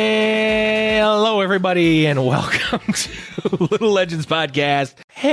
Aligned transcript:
Hey, 0.00 0.98
hello 1.00 1.40
everybody, 1.40 2.06
and 2.06 2.24
welcome 2.26 2.80
to 2.92 3.10
Little 3.56 3.90
Legends 3.90 4.24
Podcast. 4.24 4.94
Hey, 5.12 5.32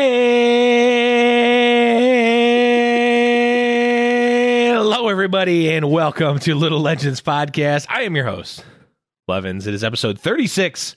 hello 4.73 5.09
everybody, 5.09 5.71
and 5.71 5.91
welcome 5.91 6.39
to 6.39 6.55
Little 6.55 6.79
Legends 6.79 7.21
Podcast. 7.21 7.85
I 7.87 8.01
am 8.01 8.15
your 8.15 8.25
host, 8.25 8.65
Blevins. 9.27 9.67
It 9.67 9.75
is 9.75 9.83
episode 9.83 10.19
36. 10.19 10.95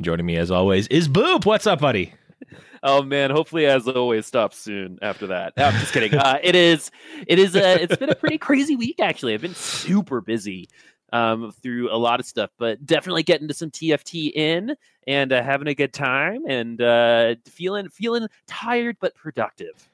Joining 0.00 0.24
me 0.24 0.36
as 0.36 0.52
always 0.52 0.86
is 0.86 1.08
Boop. 1.08 1.44
What's 1.44 1.66
up, 1.66 1.80
buddy? 1.80 2.14
Oh 2.86 3.02
man, 3.02 3.30
hopefully 3.30 3.64
as 3.64 3.88
always 3.88 4.26
stops 4.26 4.58
soon 4.58 4.98
after 5.00 5.28
that. 5.28 5.56
No, 5.56 5.64
I'm 5.64 5.80
just 5.80 5.94
kidding. 5.94 6.14
Uh, 6.24 6.38
it 6.42 6.54
is 6.54 6.90
it 7.26 7.38
is 7.38 7.56
uh, 7.56 7.78
it's 7.80 7.96
been 7.96 8.10
a 8.10 8.14
pretty 8.14 8.36
crazy 8.36 8.76
week 8.76 9.00
actually. 9.00 9.32
I've 9.32 9.40
been 9.40 9.54
super 9.54 10.20
busy 10.20 10.68
um, 11.14 11.50
through 11.62 11.90
a 11.90 11.96
lot 11.96 12.20
of 12.20 12.26
stuff, 12.26 12.50
but 12.58 12.84
definitely 12.84 13.22
getting 13.22 13.48
to 13.48 13.54
some 13.54 13.70
TFT 13.70 14.32
in 14.34 14.76
and 15.06 15.32
uh, 15.32 15.42
having 15.42 15.68
a 15.68 15.74
good 15.74 15.92
time 15.92 16.44
and 16.46 16.82
uh, 16.82 17.36
feeling 17.46 17.88
feeling 17.88 18.28
tired 18.46 18.96
but 19.00 19.14
productive. 19.14 19.88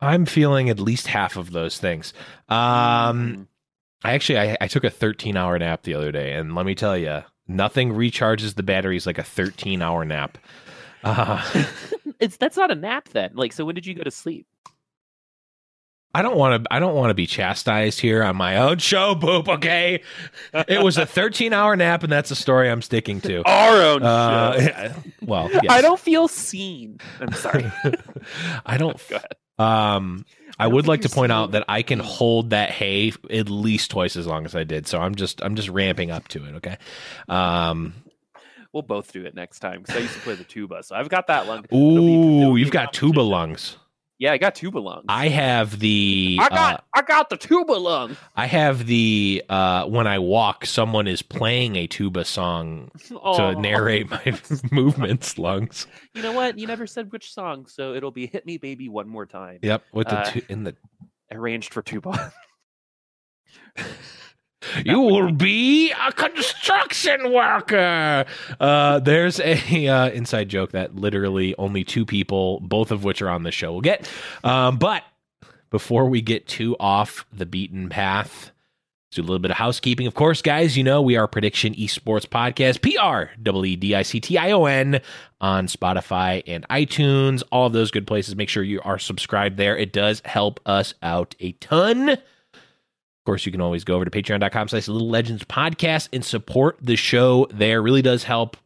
I'm 0.00 0.26
feeling 0.26 0.68
at 0.68 0.78
least 0.78 1.06
half 1.06 1.36
of 1.36 1.52
those 1.52 1.78
things. 1.78 2.12
Um, 2.48 3.48
I 4.04 4.12
actually 4.12 4.38
I, 4.38 4.56
I 4.60 4.68
took 4.68 4.84
a 4.84 4.90
13 4.90 5.36
hour 5.36 5.58
nap 5.58 5.82
the 5.82 5.94
other 5.94 6.12
day, 6.12 6.34
and 6.34 6.54
let 6.54 6.66
me 6.66 6.74
tell 6.74 6.96
you, 6.96 7.22
nothing 7.48 7.92
recharges 7.92 8.54
the 8.54 8.62
batteries 8.62 9.06
like 9.06 9.18
a 9.18 9.22
13 9.22 9.80
hour 9.82 10.04
nap. 10.04 10.36
Uh, 11.04 11.64
it's 12.20 12.36
that's 12.36 12.56
not 12.56 12.70
a 12.70 12.74
nap 12.74 13.08
then. 13.10 13.32
Like, 13.34 13.52
so 13.52 13.64
when 13.64 13.74
did 13.74 13.86
you 13.86 13.94
go 13.94 14.02
to 14.02 14.10
sleep? 14.10 14.46
I 16.14 16.22
don't 16.22 16.36
want 16.38 16.64
to. 16.64 16.72
I 16.72 16.78
don't 16.78 16.94
want 16.94 17.10
to 17.10 17.14
be 17.14 17.26
chastised 17.26 18.00
here 18.00 18.22
on 18.22 18.36
my 18.36 18.56
own 18.56 18.78
show, 18.78 19.14
Boop. 19.14 19.48
Okay, 19.48 20.02
it 20.66 20.82
was 20.82 20.96
a 20.96 21.04
13 21.04 21.52
hour 21.52 21.76
nap, 21.76 22.02
and 22.04 22.10
that's 22.10 22.30
a 22.30 22.36
story 22.36 22.70
I'm 22.70 22.80
sticking 22.80 23.20
to. 23.22 23.42
Our 23.46 23.82
own 23.82 24.02
Uh, 24.02 24.60
show. 24.60 24.94
well, 25.22 25.50
I 25.68 25.82
don't 25.82 26.00
feel 26.00 26.26
seen. 26.26 27.00
I'm 27.20 27.32
sorry. 27.34 27.70
I 28.64 28.78
don't. 28.78 28.96
Go 29.10 29.16
ahead. 29.16 29.32
Um, 29.58 30.24
I, 30.58 30.64
don't 30.64 30.74
would 30.74 30.86
like 30.88 31.02
to 31.02 31.10
point 31.10 31.30
seeing- 31.30 31.38
out 31.38 31.50
that 31.52 31.64
I 31.68 31.82
can 31.82 31.98
hold 31.98 32.50
that 32.50 32.70
hay 32.70 33.12
at 33.30 33.50
least 33.50 33.90
twice 33.90 34.16
as 34.16 34.26
long 34.26 34.46
as 34.46 34.54
I 34.54 34.64
did. 34.64 34.86
So 34.86 34.98
I'm 34.98 35.16
just 35.16 35.42
I'm 35.42 35.54
just 35.54 35.68
ramping 35.68 36.10
up 36.10 36.28
to 36.28 36.44
it. 36.46 36.54
Okay. 36.56 36.78
Um. 37.28 37.92
We'll 38.76 38.82
both 38.82 39.10
do 39.10 39.24
it 39.24 39.34
next 39.34 39.60
time 39.60 39.80
because 39.80 39.96
I 39.96 40.00
used 40.00 40.12
to 40.12 40.20
play 40.20 40.34
the 40.34 40.44
tuba, 40.44 40.82
so 40.82 40.94
I've 40.96 41.08
got 41.08 41.28
that 41.28 41.46
lung. 41.46 41.64
It'll 41.64 41.96
be- 41.96 42.14
Ooh, 42.14 42.40
it'll 42.42 42.54
be 42.56 42.60
you've 42.60 42.70
got 42.70 42.92
tuba 42.92 43.20
lungs. 43.22 43.78
Yeah, 44.18 44.32
I 44.32 44.36
got 44.38 44.54
tuba 44.54 44.78
lungs. 44.78 45.06
I 45.08 45.28
have 45.28 45.78
the. 45.78 46.36
I 46.38 46.48
got 46.50 46.74
uh, 46.74 46.80
I 46.92 47.00
got 47.02 47.30
the 47.30 47.38
tuba 47.38 47.72
lung. 47.72 48.18
I 48.36 48.44
have 48.44 48.84
the. 48.86 49.42
Uh, 49.48 49.86
when 49.86 50.06
I 50.06 50.18
walk, 50.18 50.66
someone 50.66 51.06
is 51.06 51.22
playing 51.22 51.76
a 51.76 51.86
tuba 51.86 52.26
song 52.26 52.90
Aw. 53.14 53.52
to 53.54 53.60
narrate 53.60 54.10
my 54.10 54.38
movements. 54.70 55.38
Lungs. 55.38 55.86
You 56.14 56.20
know 56.20 56.32
what? 56.32 56.58
You 56.58 56.66
never 56.66 56.86
said 56.86 57.12
which 57.12 57.32
song, 57.32 57.64
so 57.64 57.94
it'll 57.94 58.10
be 58.10 58.26
"Hit 58.26 58.44
Me, 58.44 58.58
Baby, 58.58 58.90
One 58.90 59.08
More 59.08 59.24
Time." 59.24 59.58
Yep. 59.62 59.84
With 59.92 60.08
the 60.08 60.18
Uh, 60.18 60.24
tu- 60.24 60.42
in 60.50 60.64
the. 60.64 60.76
Arranged 61.32 61.72
for 61.72 61.80
tuba. 61.80 62.30
You 64.84 65.00
will 65.00 65.32
be 65.32 65.90
a 65.92 66.12
construction 66.12 67.32
worker. 67.32 68.24
Uh, 68.60 69.00
there's 69.00 69.40
a 69.40 69.88
uh, 69.88 70.10
inside 70.10 70.48
joke 70.48 70.72
that 70.72 70.94
literally 70.94 71.54
only 71.56 71.84
two 71.84 72.04
people, 72.04 72.60
both 72.60 72.90
of 72.90 73.04
which 73.04 73.20
are 73.22 73.28
on 73.28 73.42
the 73.42 73.50
show, 73.50 73.72
will 73.72 73.80
get. 73.80 74.08
Um, 74.44 74.76
but 74.78 75.02
before 75.70 76.06
we 76.06 76.20
get 76.20 76.46
too 76.46 76.76
off 76.78 77.26
the 77.32 77.46
beaten 77.46 77.88
path, 77.88 78.52
do 79.16 79.22
a 79.22 79.24
little 79.24 79.38
bit 79.38 79.50
of 79.50 79.56
housekeeping. 79.56 80.06
Of 80.06 80.14
course, 80.14 80.42
guys, 80.42 80.76
you 80.76 80.84
know 80.84 81.00
we 81.00 81.16
are 81.16 81.26
Prediction 81.26 81.74
Esports 81.74 82.26
Podcast, 82.26 82.82
P 82.82 82.96
R 82.98 83.30
W 83.42 83.64
E 83.64 83.76
D 83.76 83.94
I 83.94 84.02
C 84.02 84.20
T 84.20 84.36
I 84.36 84.50
O 84.52 84.66
N, 84.66 85.00
on 85.40 85.66
Spotify 85.66 86.42
and 86.46 86.68
iTunes, 86.68 87.42
all 87.50 87.66
of 87.66 87.72
those 87.72 87.90
good 87.90 88.06
places. 88.06 88.36
Make 88.36 88.48
sure 88.48 88.62
you 88.62 88.80
are 88.84 88.98
subscribed 88.98 89.56
there. 89.56 89.76
It 89.76 89.92
does 89.92 90.22
help 90.24 90.60
us 90.66 90.94
out 91.02 91.34
a 91.40 91.52
ton. 91.52 92.18
Of 93.26 93.28
course, 93.28 93.44
you 93.44 93.50
can 93.50 93.60
always 93.60 93.82
go 93.82 93.96
over 93.96 94.04
to 94.04 94.10
patreon.com 94.12 94.68
slash 94.68 94.86
little 94.86 95.10
legends 95.10 95.42
podcast 95.42 96.10
and 96.12 96.24
support 96.24 96.78
the 96.80 96.94
show 96.94 97.48
there. 97.50 97.82
Really 97.82 98.00
does 98.00 98.22
help. 98.22 98.56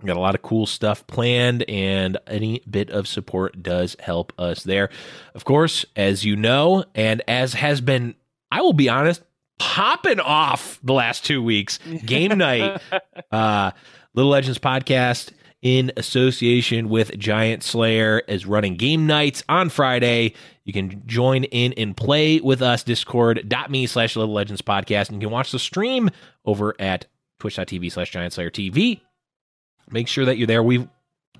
We 0.00 0.06
got 0.06 0.16
a 0.16 0.20
lot 0.20 0.36
of 0.36 0.42
cool 0.42 0.66
stuff 0.66 1.04
planned, 1.08 1.68
and 1.68 2.16
any 2.28 2.62
bit 2.70 2.90
of 2.90 3.08
support 3.08 3.64
does 3.64 3.96
help 3.98 4.32
us 4.38 4.62
there. 4.62 4.90
Of 5.34 5.44
course, 5.44 5.84
as 5.96 6.24
you 6.24 6.36
know, 6.36 6.84
and 6.94 7.20
as 7.26 7.54
has 7.54 7.80
been, 7.80 8.14
I 8.52 8.60
will 8.60 8.74
be 8.74 8.88
honest, 8.88 9.22
popping 9.58 10.20
off 10.20 10.78
the 10.84 10.92
last 10.92 11.24
two 11.24 11.42
weeks. 11.42 11.80
Game 12.06 12.38
night, 12.38 12.80
uh, 13.32 13.72
Little 14.14 14.30
Legends 14.30 14.60
podcast 14.60 15.32
in 15.62 15.92
association 15.96 16.88
with 16.88 17.18
Giant 17.18 17.62
Slayer, 17.62 18.20
is 18.28 18.46
running 18.46 18.76
game 18.76 19.06
nights 19.06 19.42
on 19.48 19.68
Friday. 19.68 20.34
You 20.64 20.72
can 20.72 21.02
join 21.06 21.44
in 21.44 21.72
and 21.74 21.96
play 21.96 22.40
with 22.40 22.62
us. 22.62 22.82
Discord.me 22.82 23.86
slash 23.86 24.16
Little 24.16 24.34
Legends 24.34 24.62
Podcast. 24.62 25.08
And 25.08 25.20
you 25.20 25.28
can 25.28 25.32
watch 25.32 25.52
the 25.52 25.58
stream 25.58 26.10
over 26.44 26.74
at 26.78 27.06
twitch.tv 27.38 27.92
slash 27.92 28.10
Giant 28.10 28.32
Slayer 28.32 28.50
TV. 28.50 29.00
Make 29.90 30.08
sure 30.08 30.24
that 30.24 30.38
you're 30.38 30.46
there. 30.46 30.62
We've 30.62 30.88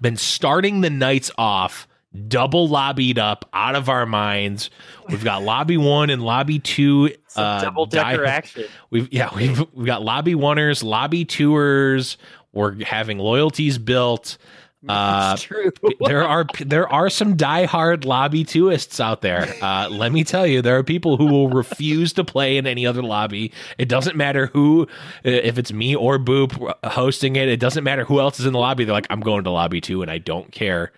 been 0.01 0.17
starting 0.17 0.81
the 0.81 0.91
nights 0.91 1.31
off 1.39 1.87
double 2.29 2.69
lobbied 2.69 3.19
up 3.19 3.49
out 3.53 3.75
of 3.75 3.89
our 3.89 4.07
minds. 4.07 4.71
We've 5.09 5.23
got 5.23 5.43
lobby 5.43 5.77
one 5.77 6.11
and 6.11 6.23
lobby 6.23 6.59
two. 6.59 7.15
Uh, 7.37 7.63
double 7.63 7.87
decker 7.87 8.25
action. 8.25 8.65
We've 8.91 9.13
yeah 9.13 9.35
we've 9.35 9.65
we've 9.73 9.87
got 9.87 10.03
lobby 10.03 10.35
oneers, 10.35 10.83
lobby 10.83 11.25
tours. 11.25 12.17
We're 12.53 12.85
having 12.85 13.19
loyalties 13.19 13.79
built. 13.79 14.39
Uh, 14.89 15.37
true. 15.37 15.71
there 16.07 16.27
are 16.27 16.47
there 16.65 16.89
are 16.91 17.11
some 17.11 17.37
diehard 17.37 18.07
lobby 18.07 18.45
twoists 18.45 18.99
out 18.99 19.21
there. 19.21 19.47
Uh, 19.61 19.91
let 19.91 20.11
me 20.11 20.25
tell 20.25 20.47
you, 20.47 20.63
there 20.63 20.79
are 20.79 20.83
people 20.83 21.19
who 21.19 21.27
will 21.27 21.51
refuse 21.51 22.15
to 22.15 22.25
play 22.25 22.57
in 22.57 22.67
any 22.67 22.87
other 22.87 23.03
lobby. 23.03 23.53
It 23.77 23.91
doesn't 23.91 24.17
matter 24.17 24.47
who, 24.47 24.87
if 25.23 25.59
it's 25.59 25.71
me 25.71 25.95
or 25.95 26.19
Boop 26.19 26.75
hosting 26.83 27.37
it. 27.37 27.47
It 27.47 27.61
doesn't 27.61 27.85
matter 27.85 28.07
who 28.07 28.21
else 28.21 28.41
is 28.41 28.47
in 28.47 28.55
the 28.55 28.59
lobby. 28.59 28.87
They're 28.87 28.95
like, 28.95 29.07
I'm 29.11 29.21
going 29.21 29.45
to 29.45 29.51
lobby 29.51 29.83
two, 29.83 30.01
and 30.01 30.11
I 30.11 30.17
don't 30.17 30.51
care 30.51 30.93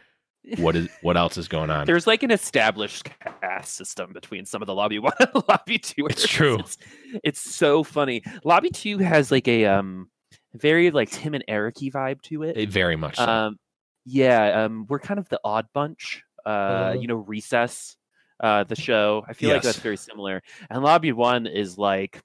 what 0.58 0.76
is 0.76 0.88
what 1.02 1.16
else 1.16 1.36
is 1.36 1.48
going 1.48 1.70
on. 1.70 1.86
There's 1.86 2.06
like 2.06 2.22
an 2.22 2.30
established 2.30 3.08
caste 3.40 3.74
system 3.74 4.12
between 4.12 4.44
some 4.44 4.62
of 4.62 4.66
the 4.66 4.74
lobby 4.74 4.98
one 5.00 5.12
and 5.20 5.42
lobby 5.48 5.78
two. 5.78 6.06
It's 6.06 6.26
true. 6.26 6.58
It's, 6.60 6.78
it's 7.24 7.40
so 7.40 7.82
funny. 7.82 8.22
Lobby 8.44 8.70
two 8.70 8.98
has 8.98 9.30
like 9.30 9.48
a 9.48 9.66
um 9.66 10.08
very 10.54 10.90
like 10.90 11.10
Tim 11.10 11.34
and 11.34 11.44
Eric 11.48 11.76
vibe 11.76 12.22
to 12.22 12.42
it. 12.42 12.56
It 12.56 12.68
very 12.70 12.96
much. 12.96 13.16
So. 13.16 13.24
Um, 13.24 13.58
yeah, 14.04 14.64
um, 14.64 14.86
we're 14.88 14.98
kind 14.98 15.18
of 15.20 15.28
the 15.28 15.40
odd 15.44 15.66
bunch. 15.72 16.22
Uh, 16.44 16.96
you 16.98 17.06
know, 17.06 17.14
Recess, 17.16 17.96
uh, 18.40 18.64
the 18.64 18.74
show. 18.76 19.24
I 19.28 19.32
feel 19.32 19.50
like 19.50 19.58
Uh-huh. 19.58 19.68
That's 19.68 19.78
very 19.78 19.96
similar. 19.96 20.42
And 20.68 20.82
Lobby 20.82 21.12
One 21.12 21.46
is 21.46 21.78
like, 21.78 22.20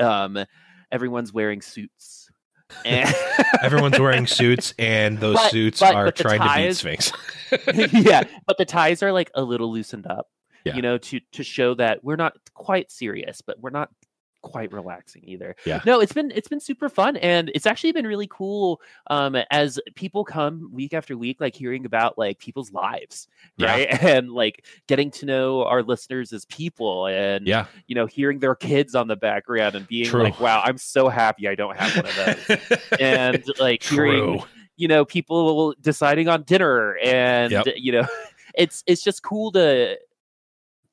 um, 0.00 0.38
everyone's 0.90 1.32
wearing 1.32 1.60
suits. 1.60 2.30
And 2.86 3.14
Everyone's 3.62 4.00
wearing 4.00 4.26
suits, 4.38 4.72
and 4.78 5.18
those 5.18 5.36
But- 5.36 5.50
suits 5.50 5.80
but- 5.80 5.94
are 5.94 6.04
but 6.06 6.16
trying 6.16 6.40
to 6.40 6.68
beat 6.68 6.74
Sphinx. 6.74 7.12
yeah, 7.92 8.22
but 8.46 8.56
the 8.56 8.64
ties 8.64 9.02
are 9.02 9.12
like 9.12 9.30
a 9.34 9.42
little 9.42 9.70
loosened 9.70 10.06
up. 10.06 10.28
Yeah. 10.64 10.76
You 10.76 10.82
know, 10.82 10.96
to 10.96 11.20
to 11.32 11.42
show 11.44 11.74
that 11.74 12.02
we're 12.02 12.16
not 12.16 12.34
quite 12.54 12.90
serious, 12.90 13.42
but 13.42 13.60
we're 13.60 13.70
not 13.70 13.90
quite 14.42 14.72
relaxing 14.72 15.22
either. 15.24 15.56
Yeah. 15.64 15.80
No, 15.86 16.00
it's 16.00 16.12
been 16.12 16.30
it's 16.32 16.48
been 16.48 16.60
super 16.60 16.88
fun 16.88 17.16
and 17.16 17.50
it's 17.54 17.64
actually 17.66 17.92
been 17.92 18.06
really 18.06 18.28
cool 18.30 18.80
um 19.08 19.36
as 19.50 19.80
people 19.94 20.24
come 20.24 20.68
week 20.72 20.92
after 20.92 21.16
week 21.16 21.40
like 21.40 21.54
hearing 21.54 21.86
about 21.86 22.18
like 22.18 22.38
people's 22.38 22.72
lives, 22.72 23.28
Yeah. 23.56 23.70
right? 23.72 24.02
And 24.02 24.30
like 24.32 24.64
getting 24.88 25.10
to 25.12 25.26
know 25.26 25.64
our 25.64 25.82
listeners 25.82 26.32
as 26.32 26.44
people 26.46 27.06
and 27.06 27.46
yeah, 27.46 27.66
you 27.86 27.94
know 27.94 28.06
hearing 28.06 28.40
their 28.40 28.54
kids 28.54 28.94
on 28.94 29.08
the 29.08 29.16
background 29.16 29.74
and 29.76 29.86
being 29.86 30.06
True. 30.06 30.24
like 30.24 30.38
wow, 30.40 30.60
I'm 30.64 30.76
so 30.78 31.08
happy 31.08 31.48
I 31.48 31.54
don't 31.54 31.76
have 31.76 31.96
one 31.96 32.06
of 32.06 32.16
those. 32.58 32.98
and 33.00 33.44
like 33.60 33.82
hearing 33.82 34.42
you 34.76 34.88
know 34.88 35.04
people 35.04 35.74
deciding 35.80 36.28
on 36.28 36.42
dinner 36.42 36.96
and 36.98 37.52
Yep. 37.52 37.66
you 37.76 37.92
know 37.92 38.06
it's 38.54 38.82
it's 38.86 39.02
just 39.02 39.22
cool 39.22 39.52
to 39.52 39.96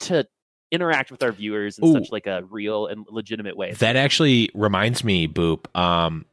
to 0.01 0.25
interact 0.71 1.11
with 1.11 1.23
our 1.23 1.31
viewers 1.31 1.77
in 1.77 1.85
Ooh. 1.85 1.93
such 1.93 2.11
like 2.11 2.27
a 2.27 2.43
real 2.49 2.87
and 2.87 3.05
legitimate 3.09 3.57
way 3.57 3.73
That 3.73 3.95
actually 3.95 4.49
reminds 4.53 5.03
me, 5.03 5.27
Boop. 5.27 5.65
Um, 5.77 6.25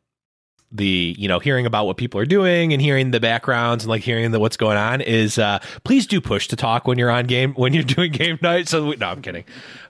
the 0.73 1.15
you 1.17 1.29
know 1.29 1.39
hearing 1.39 1.65
about 1.65 1.87
what 1.87 1.97
people 1.97 2.21
are 2.21 2.27
doing 2.27 2.73
and 2.73 2.83
hearing 2.83 3.13
the 3.13 3.21
backgrounds 3.21 3.85
and 3.85 3.89
like 3.91 4.03
hearing 4.03 4.31
the 4.33 4.41
what's 4.41 4.57
going 4.57 4.77
on 4.77 5.01
is 5.01 5.39
uh 5.39 5.59
please 5.85 6.07
do 6.07 6.21
push 6.21 6.49
to 6.49 6.57
talk 6.57 6.89
when 6.89 6.99
you're 6.99 7.11
on 7.11 7.25
game 7.27 7.55
when 7.55 7.73
you're 7.73 7.83
doing 7.85 8.11
game 8.11 8.39
night 8.43 8.69
so 8.69 8.89
we, 8.89 8.97
no 8.97 9.07
i'm 9.07 9.23
kidding 9.23 9.45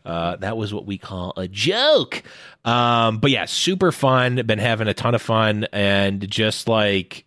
uh 0.04 0.37
that 0.37 0.56
was 0.56 0.75
what 0.75 0.87
we 0.87 0.98
call 0.98 1.32
a 1.37 1.48
joke 1.48 2.22
um 2.66 3.19
but 3.19 3.31
yeah 3.31 3.46
super 3.46 3.90
fun 3.90 4.37
been 4.46 4.58
having 4.58 4.87
a 4.87 4.94
ton 4.94 5.14
of 5.14 5.22
fun 5.22 5.66
and 5.72 6.28
just 6.28 6.69
like 6.69 7.25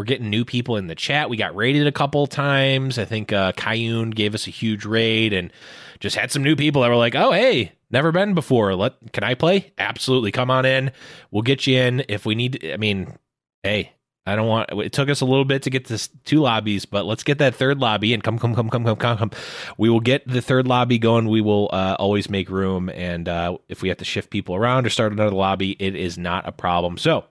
we're 0.00 0.04
getting 0.04 0.30
new 0.30 0.46
people 0.46 0.78
in 0.78 0.86
the 0.86 0.94
chat. 0.94 1.28
We 1.28 1.36
got 1.36 1.54
raided 1.54 1.86
a 1.86 1.92
couple 1.92 2.26
times. 2.26 2.98
I 2.98 3.04
think 3.04 3.34
uh 3.34 3.52
Kiyoon 3.52 4.14
gave 4.14 4.34
us 4.34 4.46
a 4.46 4.50
huge 4.50 4.86
raid 4.86 5.34
and 5.34 5.52
just 5.98 6.16
had 6.16 6.30
some 6.30 6.42
new 6.42 6.56
people 6.56 6.80
that 6.80 6.88
were 6.88 6.96
like 6.96 7.14
oh 7.14 7.32
hey 7.32 7.72
never 7.90 8.10
been 8.10 8.32
before. 8.32 8.74
Let 8.74 9.12
can 9.12 9.24
i 9.24 9.34
play? 9.34 9.74
Absolutely 9.76 10.32
come 10.32 10.50
on 10.50 10.64
in. 10.64 10.92
We'll 11.30 11.42
get 11.42 11.66
you 11.66 11.76
in 11.76 12.02
if 12.08 12.24
we 12.24 12.34
need 12.34 12.64
i 12.72 12.78
mean 12.78 13.14
hey 13.62 13.92
i 14.24 14.34
don't 14.34 14.48
want 14.48 14.70
it 14.72 14.94
took 14.94 15.10
us 15.10 15.20
a 15.20 15.26
little 15.26 15.44
bit 15.44 15.64
to 15.64 15.70
get 15.70 15.86
this 15.86 16.08
two 16.24 16.40
lobbies 16.40 16.86
but 16.86 17.04
let's 17.04 17.22
get 17.22 17.36
that 17.36 17.54
third 17.54 17.78
lobby 17.78 18.14
and 18.14 18.22
come 18.22 18.38
come 18.38 18.54
come 18.54 18.70
come 18.70 18.82
come 18.82 18.96
come 18.96 19.18
come. 19.18 19.30
We 19.76 19.90
will 19.90 20.00
get 20.00 20.26
the 20.26 20.40
third 20.40 20.66
lobby 20.66 20.98
going. 20.98 21.28
We 21.28 21.42
will 21.42 21.68
uh, 21.74 21.96
always 21.98 22.30
make 22.30 22.48
room 22.48 22.88
and 22.88 23.28
uh, 23.28 23.58
if 23.68 23.82
we 23.82 23.90
have 23.90 23.98
to 23.98 24.06
shift 24.06 24.30
people 24.30 24.54
around 24.54 24.86
or 24.86 24.88
start 24.88 25.12
another 25.12 25.36
lobby 25.36 25.76
it 25.78 25.94
is 25.94 26.16
not 26.16 26.48
a 26.48 26.52
problem. 26.52 26.96
So 26.96 27.26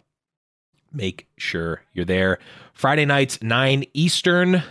make 0.92 1.28
sure 1.38 1.82
you're 1.94 2.06
there. 2.06 2.40
Friday 2.74 3.06
nights 3.06 3.42
9 3.42 3.86
eastern 3.94 4.64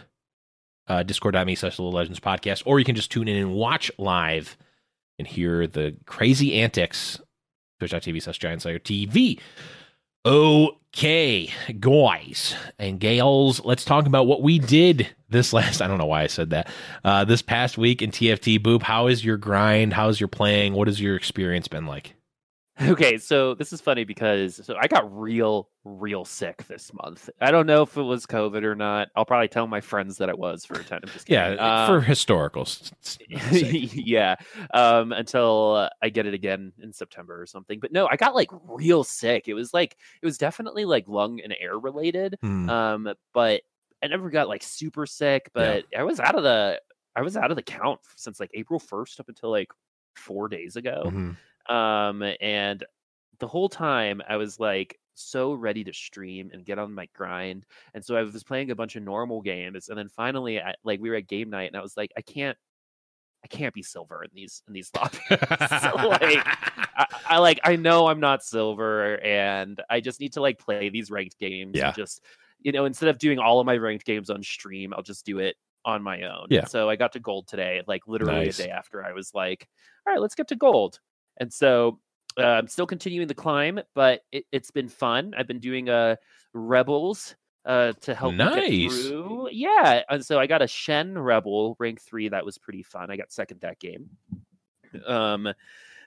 uh, 0.87 1.03
discord.me 1.03 1.55
slash 1.55 1.79
little 1.79 1.93
legends 1.93 2.20
podcast 2.20 2.62
or 2.65 2.79
you 2.79 2.85
can 2.85 2.94
just 2.94 3.11
tune 3.11 3.29
in 3.29 3.37
and 3.37 3.55
watch 3.55 3.91
live 3.99 4.56
and 5.19 5.26
hear 5.26 5.67
the 5.67 5.97
crazy 6.06 6.61
antics. 6.61 7.20
Twitch.tv 7.79 8.23
slash 8.23 8.38
giant 8.38 8.62
slayer 8.62 8.79
tv 8.81 9.38
okay 10.26 11.49
guys 11.79 12.56
and 12.79 12.99
gals 12.99 13.65
let's 13.65 13.85
talk 13.85 14.06
about 14.06 14.26
what 14.26 14.43
we 14.43 14.59
did 14.59 15.09
this 15.31 15.53
last 15.53 15.81
i 15.81 15.87
don't 15.87 15.97
know 15.99 16.06
why 16.06 16.23
i 16.23 16.26
said 16.26 16.50
that 16.50 16.69
uh, 17.05 17.25
this 17.25 17.41
past 17.41 17.79
week 17.79 18.03
in 18.03 18.11
tft 18.11 18.59
boop 18.59 18.82
how 18.82 19.06
is 19.06 19.25
your 19.25 19.37
grind 19.37 19.93
how's 19.93 20.19
your 20.19 20.29
playing 20.29 20.75
what 20.75 20.88
has 20.88 21.00
your 21.00 21.15
experience 21.15 21.69
been 21.69 21.87
like 21.87 22.15
okay 22.82 23.19
so 23.19 23.54
this 23.54 23.72
is 23.72 23.80
funny 23.80 24.04
because 24.04 24.60
so 24.64 24.75
i 24.80 24.86
got 24.86 25.04
real 25.19 25.69
real 25.84 26.25
sick 26.25 26.64
this 26.66 26.92
month. 27.02 27.30
I 27.40 27.50
don't 27.50 27.66
know 27.66 27.82
if 27.82 27.96
it 27.96 28.02
was 28.02 28.26
covid 28.26 28.62
or 28.62 28.75
not. 28.75 29.08
I'll 29.16 29.25
probably 29.25 29.48
tell 29.48 29.66
my 29.66 29.80
friends 29.80 30.19
that 30.19 30.28
it 30.28 30.38
was 30.38 30.66
for 30.66 30.78
a 30.78 30.84
time. 30.84 31.00
Yeah 31.26 31.54
Um, 31.54 31.86
for 31.88 32.00
historical 32.02 32.66
yeah 33.50 34.36
um 34.75 35.12
until 35.12 35.75
uh, 35.76 35.88
i 36.02 36.10
get 36.10 36.26
it 36.26 36.34
again 36.34 36.72
in 36.82 36.92
september 36.92 37.40
or 37.40 37.46
something. 37.46 37.80
But 37.80 37.92
no 37.92 38.06
i 38.10 38.16
got 38.16 38.34
like 38.34 38.50
real 38.69 39.02
sick. 39.04 39.48
It 39.48 39.54
was 39.54 39.72
like 39.72 39.96
it 40.22 40.26
was 40.26 40.38
definitely 40.38 40.84
like 40.84 41.08
lung 41.08 41.40
and 41.42 41.54
air 41.58 41.78
related 41.78 42.36
Hmm. 42.42 42.69
um 42.69 43.14
but 43.32 43.62
i 44.03 44.06
never 44.06 44.31
got 44.31 44.48
like 44.48 44.62
super 44.62 45.06
sick 45.06 45.50
but 45.55 45.84
i 45.96 46.03
was 46.05 46.20
out 46.20 46.34
of 46.36 46.43
the 46.44 46.81
i 47.17 47.22
was 47.22 47.36
out 47.36 47.50
of 47.50 47.56
the 47.56 47.62
count 47.62 48.00
since 48.17 48.38
like 48.38 48.50
april 48.55 48.79
1st 48.79 49.20
up 49.20 49.29
until 49.29 49.50
like 49.50 49.72
four 50.17 50.48
days 50.48 50.76
ago. 50.76 51.05
Mhm. 51.06 51.36
Um 51.69 52.22
and 52.41 52.84
the 53.41 53.46
whole 53.48 53.69
time 53.69 54.20
i 54.29 54.37
was 54.37 54.58
like 54.58 54.98
so 55.15 55.53
ready 55.53 55.82
to 55.84 55.93
stream 55.93 56.51
and 56.53 56.65
get 56.65 56.79
on 56.79 56.93
my 56.94 57.08
grind 57.15 57.67
and 57.94 58.05
so 58.05 58.17
i 58.17 58.22
was 58.22 58.43
playing 58.44 58.70
a 58.70 58.75
bunch 58.77 58.94
of 58.96 59.03
normal 59.03 59.41
games 59.43 59.89
and 59.89 59.98
then 59.98 60.08
finally 60.08 60.60
I, 60.60 60.75
like 60.84 61.01
we 61.01 61.10
were 61.10 61.17
at 61.17 61.27
game 61.27 61.51
night 61.51 61.69
and 61.69 61.77
i 61.77 61.82
was 61.82 61.96
like 61.96 62.13
i 62.17 62.20
can't 62.20 62.56
i 63.44 63.48
can't 63.48 63.75
be 63.75 63.82
silver 63.82 64.22
in 64.22 64.31
these 64.32 64.63
in 64.69 64.72
these 64.75 64.91
lobbies 64.96 65.20
so 65.29 65.37
like 66.08 66.39
I, 66.96 67.06
I 67.27 67.39
like 67.39 67.60
i 67.65 67.75
know 67.77 68.06
i'm 68.06 68.20
not 68.20 68.43
silver 68.44 69.19
and 69.25 69.81
i 69.91 70.01
just 70.01 70.20
need 70.20 70.32
to 70.34 70.41
like 70.41 70.58
play 70.58 70.89
these 70.89 71.10
ranked 71.10 71.39
games 71.39 71.72
Yeah. 71.75 71.89
and 71.89 71.96
just 71.96 72.22
you 72.60 72.72
know 72.72 72.84
instead 72.84 73.08
of 73.08 73.19
doing 73.19 73.39
all 73.39 73.58
of 73.60 73.67
my 73.67 73.77
ranked 73.77 74.05
games 74.06 74.31
on 74.31 74.43
stream 74.43 74.93
i'll 74.96 75.03
just 75.03 75.27
do 75.27 75.39
it 75.41 75.56
on 75.84 76.03
my 76.03 76.22
own 76.22 76.46
Yeah. 76.51 76.65
so 76.67 76.89
i 76.89 76.96
got 76.96 77.13
to 77.13 77.20
gold 77.20 77.46
today 77.48 77.82
like 77.87 78.06
literally 78.06 78.46
Nice. 78.46 78.58
a 78.60 78.65
day 78.65 78.70
after 78.70 79.05
i 79.05 79.13
was 79.13 79.32
like 79.34 79.67
all 80.06 80.13
right 80.13 80.20
let's 80.20 80.34
get 80.34 80.48
to 80.48 80.56
gold 80.56 81.01
and 81.38 81.52
so 81.52 81.98
uh, 82.38 82.42
i'm 82.42 82.68
still 82.68 82.86
continuing 82.86 83.26
the 83.26 83.34
climb 83.34 83.80
but 83.94 84.20
it, 84.32 84.44
it's 84.52 84.70
been 84.70 84.88
fun. 84.88 85.34
I've 85.36 85.48
been 85.48 85.58
doing 85.60 85.88
uh 85.88 86.16
rebels 86.52 87.34
uh 87.64 87.92
to 88.00 88.14
help 88.14 88.32
me 88.34 88.38
get 88.44 88.54
Nice. 88.70 89.06
through. 89.08 89.48
Yeah 89.50 90.02
and 90.08 90.24
so 90.24 90.38
i 90.38 90.46
got 90.46 90.62
a 90.62 90.66
shen 90.68 91.18
rebel 91.18 91.76
rank 91.78 92.00
three. 92.00 92.28
That 92.28 92.44
was 92.44 92.58
pretty 92.58 92.82
fun. 92.82 93.10
I 93.10 93.16
got 93.16 93.32
second 93.32 93.60
that 93.62 93.78
game. 93.80 94.10
Um 95.06 95.44